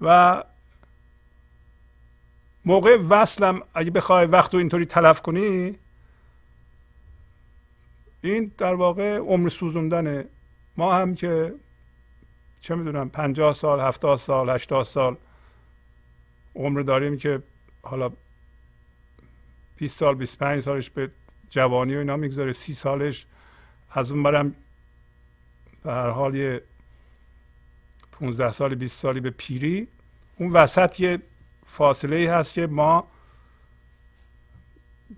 و 0.01 0.43
موقع 2.65 2.99
وصلم 3.09 3.63
اگه 3.75 3.91
بخوای 3.91 4.27
وقت 4.27 4.55
رو 4.55 4.59
اینطوری 4.59 4.85
تلف 4.85 5.21
کنی 5.21 5.79
این 8.23 8.53
در 8.59 8.75
واقع 8.75 9.17
عمر 9.17 9.49
سوزوندنه 9.49 10.25
ما 10.77 10.95
هم 10.95 11.15
که 11.15 11.55
چه 12.63 12.75
می‌دونم 12.75 13.09
پنجاه 13.09 13.53
سال 13.53 13.81
هفتاد 13.81 14.17
سال 14.17 14.51
هشتاد 14.51 14.83
سال 14.83 15.17
عمر 16.55 16.81
داریم 16.81 17.17
که 17.17 17.43
حالا 17.83 18.11
20 19.77 19.99
سال 19.99 20.15
25 20.15 20.61
سالش 20.61 20.91
به 20.91 21.11
جوانی 21.51 21.97
و 21.97 21.99
اینا 21.99 22.17
می‌گذاره 22.17 22.53
سی 22.53 22.75
سالش 22.75 23.27
از 23.91 24.13
اون 24.13 24.23
برم 24.23 24.55
به 25.83 25.93
هر 25.93 26.11
حال 26.11 26.35
یه 26.35 26.63
15 28.13 28.51
سال 28.51 28.75
20 28.75 28.99
سالی 28.99 29.21
به 29.21 29.31
پیری. 29.31 29.89
اون 30.37 30.53
وسط 30.53 31.01
یه 31.01 31.19
فاصله 31.67 32.17
ای 32.17 32.27
هست 32.27 32.55
که 32.55 32.67
ما 32.67 33.07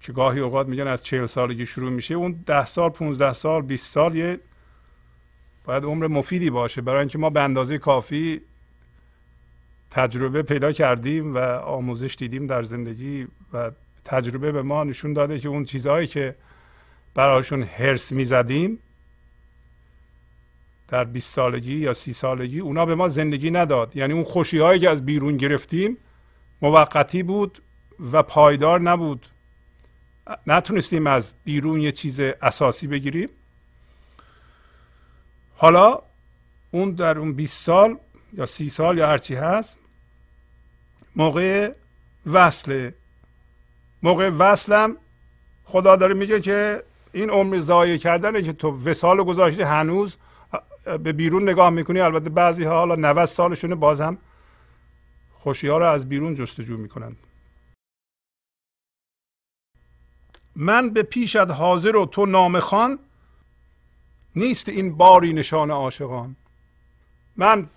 که 0.01 0.13
گاهی 0.13 0.41
اوقات 0.41 0.67
میگن 0.67 0.87
از 0.87 1.03
چهل 1.03 1.27
سالگی 1.27 1.67
شروع 1.67 1.91
میشه 1.91 2.15
اون 2.15 2.33
ده 2.47 2.65
سال 2.65 2.91
15 2.91 3.33
سال 3.33 3.63
20 3.63 3.93
سال 3.93 4.15
یه 4.15 4.41
باید 5.65 5.85
عمر 5.85 6.07
مفیدی 6.07 6.51
باشه. 6.51 6.81
برای 6.81 7.01
اینکه 7.01 7.19
ما 7.19 7.31
به 7.31 7.41
اندازه 7.41 7.79
کافی 7.79 8.41
تجربه 9.91 10.43
پیدا 10.43 10.73
کردیم 10.73 11.35
و 11.35 11.39
آموزش 11.59 12.15
دیدیم 12.19 12.47
در 12.47 12.63
زندگی 12.63 13.27
و 13.53 13.71
تجربه 14.05 14.53
به 14.53 14.63
ما 14.63 14.85
نشون 14.85 15.13
داده 15.13 15.39
که 15.39 15.49
اون 15.49 15.65
چیزهایی 15.65 16.07
که 16.07 16.35
برایشون 17.15 17.63
هرس 17.63 18.13
می‌زدیم 18.13 18.79
در 20.89 21.05
20 21.05 21.35
سالگی 21.35 21.75
یا 21.75 21.93
سی 21.93 22.13
سالگی 22.13 22.61
اونا 22.61 22.87
به 22.87 22.95
ما 22.95 23.09
زندگی 23.09 23.51
نداد. 23.51 23.97
یعنی 23.97 24.13
اون 24.13 24.25
خوشی 24.25 24.59
هایی 24.59 24.81
که 24.81 24.91
از 24.91 25.07
بیرون 25.07 25.37
گرفتیم 25.37 25.97
موقتی 26.63 27.23
بود 27.23 27.63
و 28.13 28.23
پایدار 28.23 28.81
نبود. 28.81 29.27
نتونستیم 30.47 31.07
از 31.07 31.35
بیرون 31.45 31.81
یه 31.81 31.93
چیز 31.93 32.21
اساسی 32.21 32.87
بگیریم. 32.87 33.29
حالا 35.65 36.03
اون 36.71 36.91
در 36.91 37.19
اون 37.19 37.33
20 37.33 37.65
سال 37.65 37.99
یا 38.33 38.47
سی 38.47 38.69
سال 38.69 38.99
یا 38.99 39.07
هرچی 39.07 39.35
هست 39.35 39.77
موقع 41.17 41.73
وصله 42.27 42.95
موقع 44.03 44.29
وصلم 44.29 44.97
خدا 45.65 45.97
داره 45.97 46.15
میگه 46.15 46.41
که 46.41 46.85
این 47.13 47.31
عمر 47.31 47.61
ضایع 47.61 47.97
کردنه 47.97 48.43
که 48.43 48.53
تو 48.53 48.71
وسال 48.71 49.23
گذاشتی 49.23 49.63
هنوز 49.63 50.17
به 51.03 51.13
بیرون 51.13 51.49
نگاه 51.49 51.71
می‌کنی. 51.71 52.01
البته 52.01 52.31
بعضی 52.31 52.65
ها 52.65 52.79
حالا 52.79 52.95
90 52.95 53.25
سالشونه 53.25 53.75
باز 53.75 54.01
هم 54.01 54.19
خوشی 55.33 55.69
ها 55.69 55.79
رو 55.79 55.87
از 55.87 56.09
بیرون 56.09 56.35
جستجو 56.35 56.77
می‌کنند 56.77 57.17
من 60.57 60.91
به 60.91 61.03
پیشت 61.03 61.37
حاضر 61.37 61.97
و 61.97 62.07
تو 62.07 62.27
نام 62.27 62.61
خان 62.61 62.99
نیست 64.37 64.69
این 64.69 64.97
باری 64.97 65.33
نشان 65.33 65.71
عاشقان. 65.71 66.37
من 67.37 67.69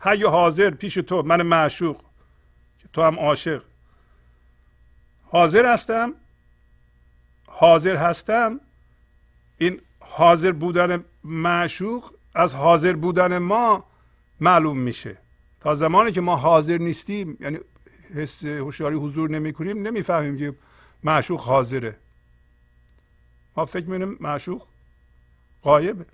حی 0.00 0.22
حاضر 0.22 0.70
پیش 0.70 0.94
تو 0.94 1.22
من 1.22 1.42
معشوق 1.42 2.00
تو 2.92 3.02
هم 3.02 3.18
عاشق. 3.18 3.62
حاضر 5.30 5.72
هستم 5.72 6.14
حاضر 7.46 7.96
هستم. 7.96 8.60
این 9.58 9.80
حاضر 10.00 10.52
بودن 10.52 11.04
معشوق 11.24 12.12
از 12.34 12.54
حاضر 12.54 12.92
بودن 12.92 13.38
ما 13.38 13.84
معلوم 14.40 14.78
میشه. 14.78 15.18
تا 15.60 15.74
زمانی 15.74 16.12
که 16.12 16.20
ما 16.20 16.36
حاضر 16.36 16.78
نیستیم 16.78 17.36
یعنی 17.40 17.58
حس 18.14 18.44
هوشیاری 18.44 18.96
حضور 18.96 19.30
نمی 19.30 19.52
کنیم 19.52 19.82
نمی‌فهمیم 19.86 20.38
که 20.38 20.54
معشوق 21.04 21.40
حاضره. 21.40 21.96
ما 23.56 23.66
فکر 23.66 23.84
می‌کنیم 23.84 24.16
معشوق 24.20 24.66
قایبه. 25.64 26.06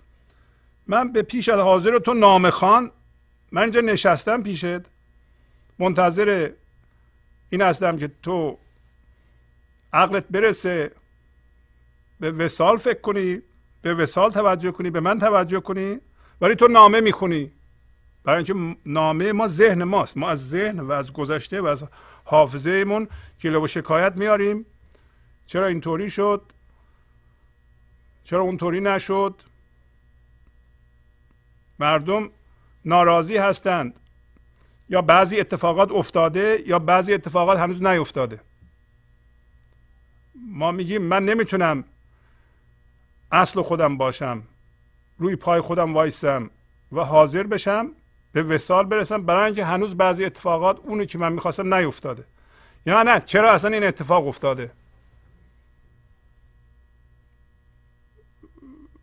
من 0.87 1.11
به 1.11 1.21
پیش 1.21 1.49
از 1.49 1.59
حاضر 1.59 1.99
تو 1.99 2.13
نام 2.13 2.49
خان 2.49 2.91
من 3.51 3.61
اینجا 3.61 3.81
نشستم 3.81 4.43
پیشت. 4.43 4.81
منتظر 5.79 6.51
این 7.49 7.61
هستم 7.61 7.97
که 7.97 8.11
تو 8.23 8.57
عقلت 9.93 10.25
برسه. 10.27 10.91
به 12.19 12.31
وسال 12.31 12.77
فکر 12.77 13.01
کنی 13.01 13.41
به 13.81 13.93
وسال 13.93 14.31
توجه 14.31 14.71
کنی 14.71 14.89
به 14.89 14.99
من 14.99 15.19
توجه 15.19 15.59
کنی. 15.59 15.99
ولی 16.41 16.55
تو 16.55 16.67
نامه 16.67 17.01
می‌خونی. 17.01 17.51
برای 18.23 18.37
اینکه 18.37 18.77
نامه 18.85 19.31
ما 19.31 19.47
ذهن 19.47 19.83
ماست. 19.83 20.17
ما 20.17 20.29
از 20.29 20.49
ذهن 20.49 20.79
و 20.79 20.91
از 20.91 21.13
گذشته 21.13 21.61
و 21.61 21.65
از 21.65 21.83
حافظه 22.23 22.83
مون 22.83 23.07
گله 23.43 23.59
و 23.59 23.67
شکایت 23.67 24.13
میاریم. 24.15 24.65
چرا 25.45 25.67
اینطوری 25.67 26.09
شد؟ 26.09 26.41
چرا 28.23 28.41
اونطوری 28.41 28.79
نشد؟ 28.79 29.41
مردم 31.79 32.29
ناراضی 32.85 33.37
هستند. 33.37 33.93
یا 34.89 35.01
بعضی 35.01 35.39
اتفاقات 35.39 35.91
افتاده 35.91 36.63
یا 36.67 36.79
بعضی 36.79 37.13
اتفاقات 37.13 37.59
هنوز 37.59 37.83
نیفتاده. 37.83 38.39
ما 40.35 40.71
میگیم 40.71 41.01
من 41.01 41.25
نمی‌تونم 41.25 41.83
اصل 43.31 43.61
خودم 43.61 43.97
باشم 43.97 44.43
روی 45.17 45.35
پای 45.35 45.61
خودم 45.61 45.93
وایستم 45.93 46.49
و 46.91 47.03
حاضر 47.03 47.43
بشم 47.43 47.91
به 48.33 48.43
وسال 48.43 48.85
برسم 48.85 49.25
برای 49.25 49.45
اینکه 49.45 49.65
هنوز 49.65 49.97
بعضی 49.97 50.25
اتفاقات 50.25 50.79
اونی 50.79 51.05
که 51.05 51.17
من 51.17 51.33
می‌خواستم 51.33 51.73
نیفتاده. 51.73 52.23
یا 52.85 53.03
نه 53.03 53.19
چرا 53.19 53.51
اصلا 53.51 53.71
این 53.71 53.83
اتفاق 53.83 54.27
افتاده؟ 54.27 54.71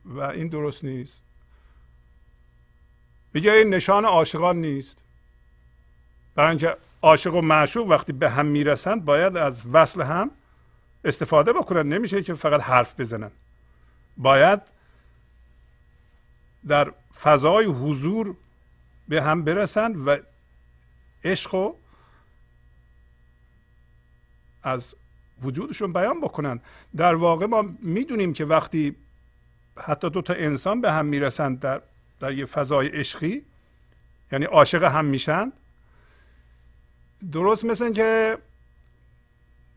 و 0.08 0.20
این 0.20 0.48
درست 0.48 0.84
نیست. 0.84 1.22
میگه 3.34 3.52
این 3.52 3.74
نشان 3.74 4.04
عاشقان 4.04 4.56
نیست. 4.60 5.02
برای 6.34 6.50
اینکه 6.50 6.76
عاشق 7.02 7.34
و 7.34 7.40
معشوق 7.40 7.86
وقتی 7.86 8.12
به 8.12 8.30
هم 8.30 8.46
می‌رسند 8.46 9.04
باید 9.04 9.36
از 9.36 9.66
وصل 9.66 10.02
هم 10.02 10.30
استفاده 11.04 11.52
بکنن. 11.52 11.88
نمیشه 11.88 12.22
که 12.22 12.34
فقط 12.34 12.60
حرف 12.60 13.00
بزنن. 13.00 13.30
باید 14.16 14.60
در 16.68 16.92
فضای 17.20 17.64
حضور 17.64 18.36
به 19.08 19.22
هم 19.22 19.44
برسند 19.44 20.08
و 20.08 20.16
عشق 21.24 21.54
و 21.54 21.74
از 24.62 24.94
وجودشون 25.42 25.92
بیان 25.92 26.20
بکنن. 26.20 26.60
در 26.96 27.14
واقع 27.14 27.46
ما 27.46 27.64
می‌دونیم 27.82 28.32
که 28.32 28.44
وقتی 28.44 28.96
حتی 29.84 30.10
دو 30.10 30.22
تا 30.22 30.34
انسان 30.34 30.80
به 30.80 30.92
هم 30.92 31.06
می‌رسند 31.06 31.60
در 31.60 31.80
در 32.20 32.32
یه 32.32 32.44
فضای 32.44 32.88
عشقی 32.88 33.42
یعنی 34.32 34.44
عاشق 34.44 34.84
هم 34.84 35.04
میشن. 35.04 35.52
درست 37.32 37.64
مثل 37.64 37.92
که 37.92 38.38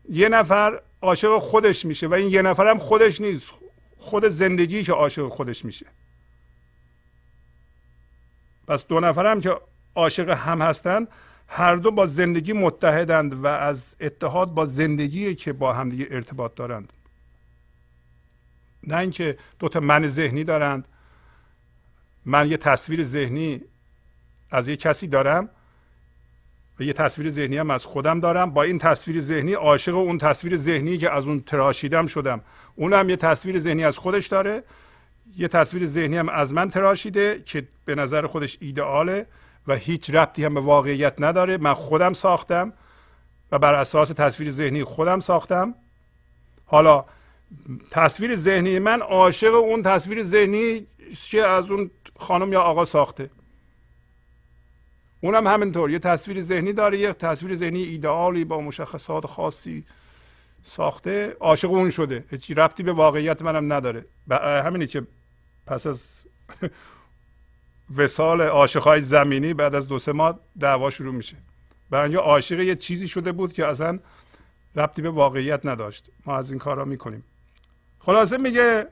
یه 0.08 0.28
نفر 0.28 0.80
عاشق 1.02 1.38
خودش 1.38 1.84
میشه 1.84 2.06
و 2.06 2.14
این 2.14 2.30
یه 2.30 2.42
نفر 2.42 2.66
هم 2.66 2.78
خودش 2.78 3.20
نیست. 3.20 3.50
خود 3.98 4.28
زندگی 4.28 4.82
که 4.82 4.92
عاشق 4.92 5.28
خودش 5.28 5.64
میشه. 5.64 5.86
پس 8.68 8.86
دو 8.86 9.00
نفر 9.00 9.26
هم 9.26 9.40
که 9.40 9.56
عاشق 9.94 10.28
هم 10.28 10.62
هستن 10.62 11.06
هر 11.48 11.76
دو 11.76 11.90
با 11.90 12.06
زندگی 12.06 12.52
متحدند 12.52 13.44
و 13.44 13.46
از 13.46 13.96
اتحاد 14.00 14.48
با 14.48 14.64
زندگی 14.64 15.34
که 15.34 15.52
با 15.52 15.72
همدیگه 15.72 16.08
ارتباط 16.10 16.54
دارند. 16.54 16.92
نه 18.86 18.96
اینکه 18.96 19.38
دو 19.58 19.68
تا 19.68 19.80
من 19.80 20.06
ذهنی 20.06 20.44
دارند. 20.44 20.88
من 22.24 22.50
یه 22.50 22.56
تصویر 22.56 23.02
ذهنی 23.02 23.60
از 24.50 24.68
یه 24.68 24.76
کسی 24.76 25.06
دارم 25.06 25.48
و 26.80 26.82
یه 26.82 26.92
تصویر 26.92 27.30
ذهنی 27.30 27.56
هم 27.58 27.70
از 27.70 27.84
خودم 27.84 28.20
دارم. 28.20 28.50
با 28.50 28.62
این 28.62 28.78
تصویر 28.78 29.20
ذهنی 29.20 29.52
عاشق 29.52 29.94
اون 29.94 30.18
تصویر 30.18 30.56
ذهنی 30.56 30.98
که 30.98 31.10
از 31.10 31.26
اون 31.26 31.40
تراشیدم 31.40 32.06
شدم. 32.06 32.40
اون 32.74 32.92
هم 32.92 33.10
یه 33.10 33.16
تصویر 33.16 33.58
ذهنی 33.58 33.84
از 33.84 33.98
خودش 33.98 34.26
داره. 34.26 34.62
یه 35.36 35.48
تصویر 35.48 35.86
ذهنی 35.86 36.16
هم 36.16 36.28
از 36.28 36.52
من 36.52 36.70
تراشیده 36.70 37.42
که 37.46 37.68
به 37.84 37.94
نظر 37.94 38.26
خودش 38.26 38.58
ایدئاله 38.60 39.26
و 39.66 39.74
هیچ 39.74 40.10
ربطی 40.10 40.44
هم 40.44 40.54
به 40.54 40.60
واقعیت 40.60 41.14
نداره. 41.18 41.56
من 41.56 41.74
خودم 41.74 42.12
ساختم 42.12 42.72
و 43.52 43.58
بر 43.58 43.74
اساس 43.74 44.08
تصویر 44.08 44.50
ذهنی 44.50 44.84
خودم 44.84 45.20
ساختم. 45.20 45.74
حالا 46.66 47.04
تصویر 47.90 48.36
ذهنی 48.36 48.78
من 48.78 49.00
عاشق 49.00 49.54
اون 49.54 49.82
تصویر 49.82 50.22
ذهنی 50.22 50.86
که 51.30 51.46
از 51.46 51.70
اون 51.70 51.90
خانم 52.18 52.52
یا 52.52 52.62
آقا 52.62 52.84
ساخته. 52.84 53.30
اونم 55.20 55.46
همینطور. 55.46 55.90
یه 55.90 55.98
تصویر 55.98 56.42
ذهنی 56.42 56.72
داره 56.72 56.98
یه 56.98 57.12
تصویر 57.12 57.54
ذهنی 57.54 57.82
ایدئالی 57.82 58.44
با 58.44 58.60
مشخصات 58.60 59.26
خاصی 59.26 59.84
ساخته. 60.64 61.36
عاشق 61.40 61.70
اون 61.70 61.90
شده. 61.90 62.24
هیچ 62.30 62.50
ربطی 62.50 62.82
به 62.82 62.92
واقعیت 62.92 63.42
منم 63.42 63.72
نداره. 63.72 64.04
همینه 64.64 64.86
که 64.86 65.06
پس 65.66 65.86
از 65.86 66.24
وسال 67.96 68.40
عاشقهای 68.40 69.00
زمینی 69.00 69.54
بعد 69.54 69.74
از 69.74 69.88
دو 69.88 69.98
سه 69.98 70.12
ماه 70.12 70.40
دعوا 70.60 70.90
شروع 70.90 71.14
میشه. 71.14 71.36
برای 71.90 72.14
عاشق 72.14 72.60
یه 72.60 72.74
چیزی 72.74 73.08
شده 73.08 73.32
بود 73.32 73.52
که 73.52 73.66
اصلا 73.66 73.98
ربطی 74.76 75.02
به 75.02 75.10
واقعیت 75.10 75.66
نداشت. 75.66 76.10
ما 76.26 76.36
از 76.36 76.50
این 76.50 76.58
کارا 76.58 76.84
می‌کنیم. 76.84 77.24
خلاصه 78.06 78.36
میگه 78.38 78.88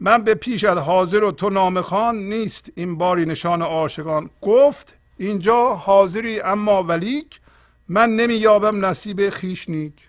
من 0.00 0.24
به 0.24 0.34
پیش 0.34 0.64
از 0.64 0.78
حاضر 0.78 1.24
و 1.24 1.32
تو 1.32 1.50
نام 1.50 1.80
خان 1.80 2.16
نیست 2.16 2.70
این 2.74 2.98
باری 2.98 3.26
نشان 3.26 3.62
عاشقان. 3.62 4.30
گفت 4.40 4.98
اینجا 5.18 5.74
حاضری 5.74 6.40
اما 6.40 6.82
ولیک 6.82 7.40
من 7.88 8.16
نمییابم 8.16 8.84
نصیب 8.84 9.30
خیش 9.30 9.68
نیک. 9.68 10.08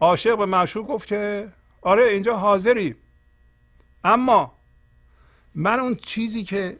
عاشق 0.00 0.38
به 0.38 0.46
معشوق 0.46 0.86
گفت 0.86 1.08
که 1.08 1.52
آره 1.82 2.04
اینجا 2.04 2.36
حاضری 2.36 2.94
اما 4.04 4.52
من 5.54 5.80
اون 5.80 5.94
چیزی 5.94 6.44
که 6.44 6.78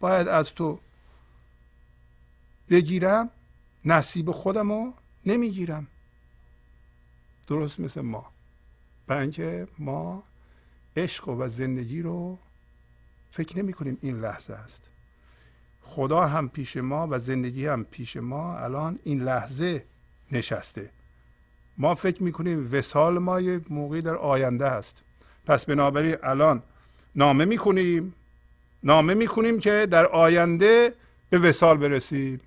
باید 0.00 0.28
از 0.28 0.54
تو 0.54 0.78
بگیرم 2.70 3.30
نصیب 3.84 4.30
خودم 4.30 4.72
رو 4.72 4.92
نمی‌گیرم. 5.26 5.86
درست 7.48 7.80
مثل 7.80 8.00
ما. 8.00 8.35
برای 9.06 9.22
اینکه 9.22 9.68
ما 9.78 10.22
عشق 10.96 11.28
و 11.28 11.48
زندگی 11.48 12.02
رو 12.02 12.38
فکر 13.30 13.58
نمی 13.58 13.72
کنیم 13.72 13.98
این 14.00 14.20
لحظه 14.20 14.54
است. 14.54 14.90
خدا 15.82 16.26
هم 16.26 16.48
پیش 16.48 16.76
ما 16.76 17.08
و 17.10 17.18
زندگی 17.18 17.66
هم 17.66 17.84
پیش 17.84 18.16
ما 18.16 18.58
الان 18.58 18.98
این 19.04 19.22
لحظه 19.22 19.84
نشسته. 20.32 20.90
ما 21.78 21.94
فکر 21.94 22.22
می‌کنیم 22.22 22.72
وسال 22.72 23.18
ما 23.18 23.40
یه 23.40 23.60
موقعی 23.70 24.02
در 24.02 24.16
آینده 24.16 24.66
است. 24.66 25.02
پس 25.46 25.66
بنابراین 25.66 26.16
الان 26.22 26.62
نامه 27.14 27.44
می‌کنیم 27.44 28.14
نامه 28.82 29.14
می‌کنیم 29.14 29.60
که 29.60 29.86
در 29.90 30.06
آینده 30.06 30.94
به 31.30 31.38
وسال 31.38 31.76
برسیم. 31.76 32.40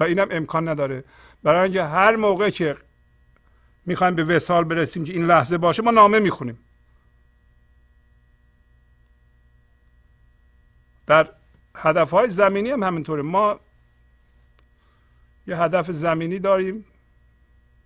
و 0.00 0.04
اینم 0.04 0.26
امکان 0.30 0.68
نداره. 0.68 1.04
برای 1.42 1.62
اینکه 1.62 1.84
هر 1.84 2.16
موقع 2.16 2.50
که 2.50 2.76
می‌خوایم 3.86 4.14
به 4.14 4.24
وسال 4.24 4.64
برسیم 4.64 5.04
که 5.04 5.12
این 5.12 5.26
لحظه 5.26 5.58
باشه 5.58 5.82
ما 5.82 5.90
نامه 5.90 6.18
می‌خونیم. 6.18 6.58
در 11.06 11.28
هدف 11.76 12.10
های 12.10 12.28
زمینی 12.28 12.70
هم 12.70 12.82
همینطوره. 12.82 13.22
ما 13.22 13.60
یه 15.46 15.56
هدف 15.56 15.90
زمینی 15.90 16.38
داریم 16.38 16.84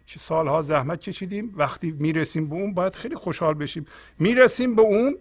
که 0.06 0.18
سالها 0.18 0.62
زحمت 0.62 1.00
کشیدیم. 1.00 1.54
وقتی 1.56 1.90
می‌رسیم 1.90 2.48
به 2.48 2.54
اون 2.54 2.74
باید 2.74 2.94
خیلی 2.94 3.14
خوشحال 3.16 3.54
بشیم. 3.54 3.86
می‌رسیم 4.18 4.74
به 4.74 4.82
اون 4.82 5.18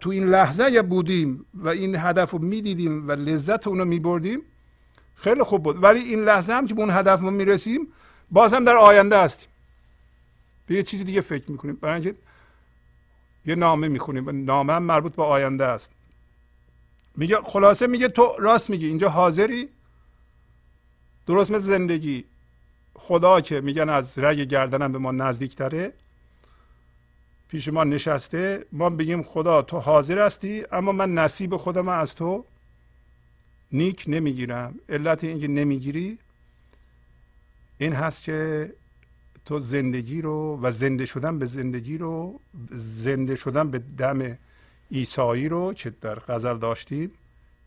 تو 0.00 0.10
این 0.10 0.24
لحظه 0.24 0.70
یا 0.70 0.82
بودیم 0.82 1.46
و 1.54 1.68
این 1.68 1.96
هدف 1.96 2.30
رو 2.30 2.38
می‌دیدیم 2.38 3.08
و 3.08 3.12
لذت 3.12 3.66
اون 3.66 3.78
رو 3.78 3.84
میبردیم 3.84 4.42
خیلی 5.14 5.42
خوب 5.42 5.62
بود. 5.62 5.82
ولی 5.82 6.00
این 6.00 6.24
لحظه 6.24 6.52
هم 6.52 6.66
که 6.66 6.74
به 6.74 6.80
اون 6.80 6.90
هدف 6.90 7.20
ما 7.20 7.30
می‌رسیم 7.30 7.92
باز 8.30 8.54
هم 8.54 8.64
در 8.64 8.76
آینده 8.76 9.18
هستیم. 9.18 9.48
به 10.66 10.74
یه 10.74 10.82
چیزی 10.82 11.04
دیگه 11.04 11.20
فکر 11.20 11.50
می‌کنیم 11.50 11.74
برای 11.74 11.94
اینکه 11.94 12.18
یه 13.46 13.54
نامه 13.54 13.88
می‌خونیم 13.88 14.44
نامه 14.44 14.72
هم 14.72 14.82
مربوط 14.82 15.16
به 15.16 15.22
آینده 15.22 15.64
است 15.64 15.90
میگه 17.16 17.36
خلاصه 17.44 17.86
میگه 17.86 18.08
تو 18.08 18.36
راست 18.38 18.70
میگی 18.70 18.86
اینجا 18.86 19.08
حاضری 19.08 19.68
درست 21.26 21.50
مثل 21.50 21.64
زندگی 21.64 22.24
خدا 22.94 23.40
که 23.40 23.60
میگن 23.60 23.88
از 23.88 24.18
رگ 24.18 24.38
گردنم 24.38 24.92
به 24.92 24.98
ما 24.98 25.12
نزدیکتره 25.12 25.92
پیش 27.48 27.68
ما 27.68 27.84
نشسته 27.84 28.66
ما 28.72 28.90
بگیم 28.90 29.22
خدا 29.22 29.62
تو 29.62 29.78
حاضر 29.78 30.26
هستی 30.26 30.64
اما 30.72 30.92
من 30.92 31.14
نصیب 31.14 31.56
خودم 31.56 31.88
از 31.88 32.14
تو 32.14 32.44
نیک 33.72 34.04
نمی‌گیرم 34.08 34.74
علت 34.88 35.24
اینکه 35.24 35.48
نمی‌گیری 35.48 36.18
این 37.78 37.92
هست 37.92 38.24
که 38.24 38.72
تو 39.44 39.58
زندگی 39.58 40.22
رو 40.22 40.58
و 40.62 40.70
زنده 40.70 41.04
شدن 41.04 41.38
به 41.38 41.46
زندگی 41.46 41.98
رو 41.98 42.40
زنده 42.72 43.34
شدن 43.34 43.70
به 43.70 43.78
دم 43.98 44.38
ایسایی 44.90 45.48
رو 45.48 45.74
که 45.74 45.92
در 46.00 46.14
غزل 46.14 46.58
داشتیم 46.58 47.10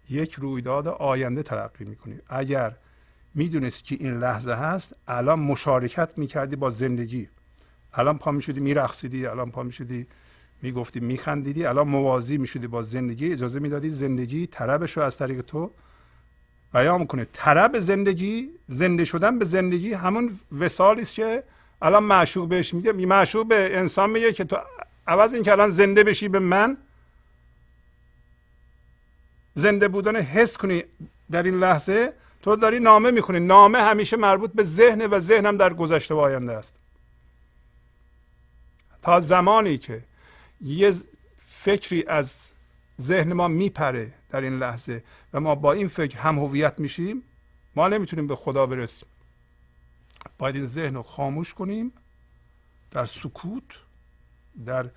یک 0.09 0.33
رویداد 0.33 0.87
آینده 0.87 1.43
تلقی 1.43 1.85
می‌کنی. 1.85 2.15
اگر 2.29 2.71
می‌دونست 3.35 3.83
که 3.83 3.97
این 3.99 4.19
لحظه 4.19 4.51
هست 4.53 4.95
الان 5.07 5.39
مشارکت 5.39 6.09
می‌کردی 6.17 6.55
با 6.55 6.69
زندگی. 6.69 7.27
الان 7.93 8.17
پا 8.17 8.31
می‌شدی 8.31 8.59
میرقصیدی 8.59 9.25
الان 9.25 9.51
پا 9.51 9.63
می‌شدی 9.63 10.07
می‌گفتی 10.61 10.99
میخندیدی 10.99 11.65
الان 11.65 11.87
موازی 11.87 12.37
می‌شدی 12.37 12.67
با 12.67 12.81
زندگی. 12.81 13.31
اجازه 13.31 13.59
می‌دادی 13.59 13.89
زندگی 13.89 14.47
طربش 14.47 14.97
رو 14.97 15.03
از 15.03 15.17
طریق 15.17 15.41
تو 15.41 15.71
بیان 16.73 17.05
کنه. 17.05 17.27
طرب 17.33 17.79
زندگی 17.79 18.49
زنده 18.67 19.05
شدن 19.05 19.39
به 19.39 19.45
زندگی 19.45 19.93
همون 19.93 20.31
وسالی 20.59 21.01
است 21.01 21.15
که 21.15 21.43
الان 21.81 22.03
معشوق 22.03 22.49
بهش 22.49 22.73
میگه 22.73 22.93
معشوق 22.93 23.47
به 23.47 23.77
انسان 23.77 24.09
میگه 24.09 24.33
که 24.33 24.43
تو 24.43 24.57
عوض 25.07 25.33
این 25.33 25.43
که 25.43 25.51
الان 25.51 25.69
زنده 25.69 26.03
بشی 26.03 26.27
به 26.27 26.39
من 26.39 26.77
زنده 29.53 29.87
بودن 29.87 30.15
حس 30.15 30.57
کنی 30.57 30.83
در 31.31 31.43
این 31.43 31.59
لحظه 31.59 32.13
تو 32.41 32.55
داری 32.55 32.79
نامه 32.79 33.11
می‌کنی 33.11 33.39
نامه 33.39 33.79
همیشه 33.79 34.17
مربوط 34.17 34.51
به 34.53 34.63
ذهن 34.63 35.01
و 35.01 35.19
ذهنم 35.19 35.57
در 35.57 35.73
گذشته 35.73 36.13
و 36.13 36.17
آینده 36.17 36.53
است. 36.53 36.75
تا 39.01 39.19
زمانی 39.19 39.77
که 39.77 40.03
یه 40.61 40.93
فکری 41.47 42.05
از 42.07 42.33
ذهن 43.01 43.33
ما 43.33 43.47
میپره 43.47 44.13
در 44.29 44.41
این 44.41 44.59
لحظه 44.59 45.03
و 45.33 45.39
ما 45.39 45.55
با 45.55 45.73
این 45.73 45.87
فکر 45.87 46.17
هم 46.17 46.39
هویت 46.39 46.79
میشیم 46.79 47.23
ما 47.75 47.87
نمی‌تونیم 47.87 48.27
به 48.27 48.35
خدا 48.35 48.65
برسیم. 48.65 49.07
باید 50.37 50.55
این 50.55 50.65
ذهن 50.65 50.95
رو 50.95 51.03
خاموش 51.03 51.53
کنیم 51.53 51.91
در 52.91 53.05
سکوت 53.05 53.63
در 54.65 54.89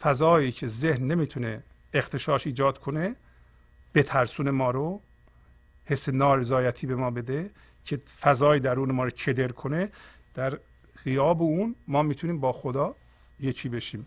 فضایی 0.00 0.52
که 0.52 0.66
ذهن 0.66 1.06
نمی‌تونه 1.06 1.62
اختشاش 1.94 2.46
ایجاد 2.46 2.78
کنه 2.78 3.16
به 3.92 4.02
ترسون 4.02 4.50
ما 4.50 4.70
رو 4.70 5.00
حس 5.84 6.08
نارضایتی 6.08 6.86
به 6.86 6.96
ما 6.96 7.10
بده 7.10 7.50
که 7.84 7.96
فضای 7.96 8.60
درون 8.60 8.92
ما 8.92 9.04
رو 9.04 9.10
کدر 9.10 9.52
کنه. 9.52 9.90
در 10.34 10.58
غیاب 11.04 11.42
اون 11.42 11.76
ما 11.88 12.02
می‌تونیم 12.02 12.40
با 12.40 12.52
خدا 12.52 12.94
یکی 13.40 13.68
بشیم. 13.68 14.06